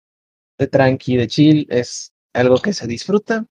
de 0.58 0.68
tranqui, 0.68 1.18
de 1.18 1.28
chill, 1.28 1.68
es 1.70 2.14
algo 2.34 2.58
que 2.58 2.74
se 2.74 2.88
disfruta. 2.88 3.46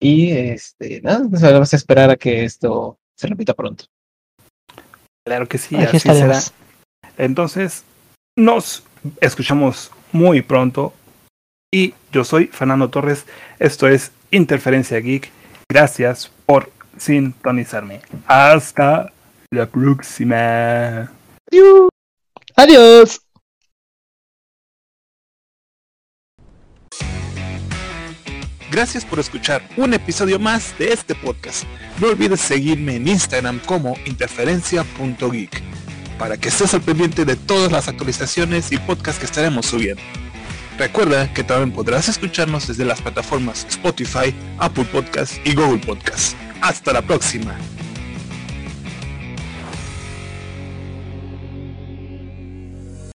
Y 0.00 0.32
este, 0.32 1.00
nada, 1.02 1.26
pues 1.30 1.40
vamos 1.40 1.72
a 1.72 1.76
esperar 1.76 2.10
a 2.10 2.16
que 2.16 2.44
esto 2.44 2.98
se 3.16 3.28
repita 3.28 3.54
pronto. 3.54 3.84
Claro 5.24 5.48
que 5.48 5.56
sí, 5.56 5.76
aquí 5.76 5.96
así 5.96 6.08
será. 6.08 6.40
Entonces, 7.16 7.84
nos 8.36 8.82
escuchamos 9.20 9.92
muy 10.12 10.42
pronto 10.42 10.92
Y 11.72 11.94
yo 12.12 12.24
soy 12.24 12.46
Fernando 12.46 12.90
Torres. 12.90 13.24
Esto 13.58 13.88
es 13.88 14.12
Interferencia 14.30 14.98
Geek. 14.98 15.30
Gracias 15.68 16.30
por 16.46 16.70
sintonizarme. 16.98 18.00
Hasta 18.26 19.12
la 19.50 19.66
próxima. 19.66 21.10
Adiós. 22.56 23.20
Gracias 28.70 29.04
por 29.04 29.20
escuchar 29.20 29.62
un 29.76 29.94
episodio 29.94 30.40
más 30.40 30.76
de 30.78 30.92
este 30.92 31.14
podcast. 31.14 31.64
No 32.00 32.08
olvides 32.08 32.40
seguirme 32.40 32.96
en 32.96 33.06
Instagram 33.06 33.60
como 33.60 33.96
interferencia.geek 34.04 35.62
para 36.18 36.36
que 36.36 36.48
estés 36.48 36.74
al 36.74 36.80
pendiente 36.80 37.24
de 37.24 37.36
todas 37.36 37.70
las 37.70 37.88
actualizaciones 37.88 38.72
y 38.72 38.78
podcasts 38.78 39.20
que 39.20 39.26
estaremos 39.26 39.66
subiendo. 39.66 40.02
Recuerda 40.78 41.32
que 41.32 41.44
también 41.44 41.72
podrás 41.72 42.08
escucharnos 42.08 42.66
desde 42.66 42.84
las 42.84 43.00
plataformas 43.00 43.64
Spotify, 43.68 44.34
Apple 44.58 44.86
Podcasts 44.86 45.40
y 45.44 45.54
Google 45.54 45.78
Podcasts. 45.78 46.34
Hasta 46.64 46.94
la 46.94 47.02
próxima. 47.02 47.54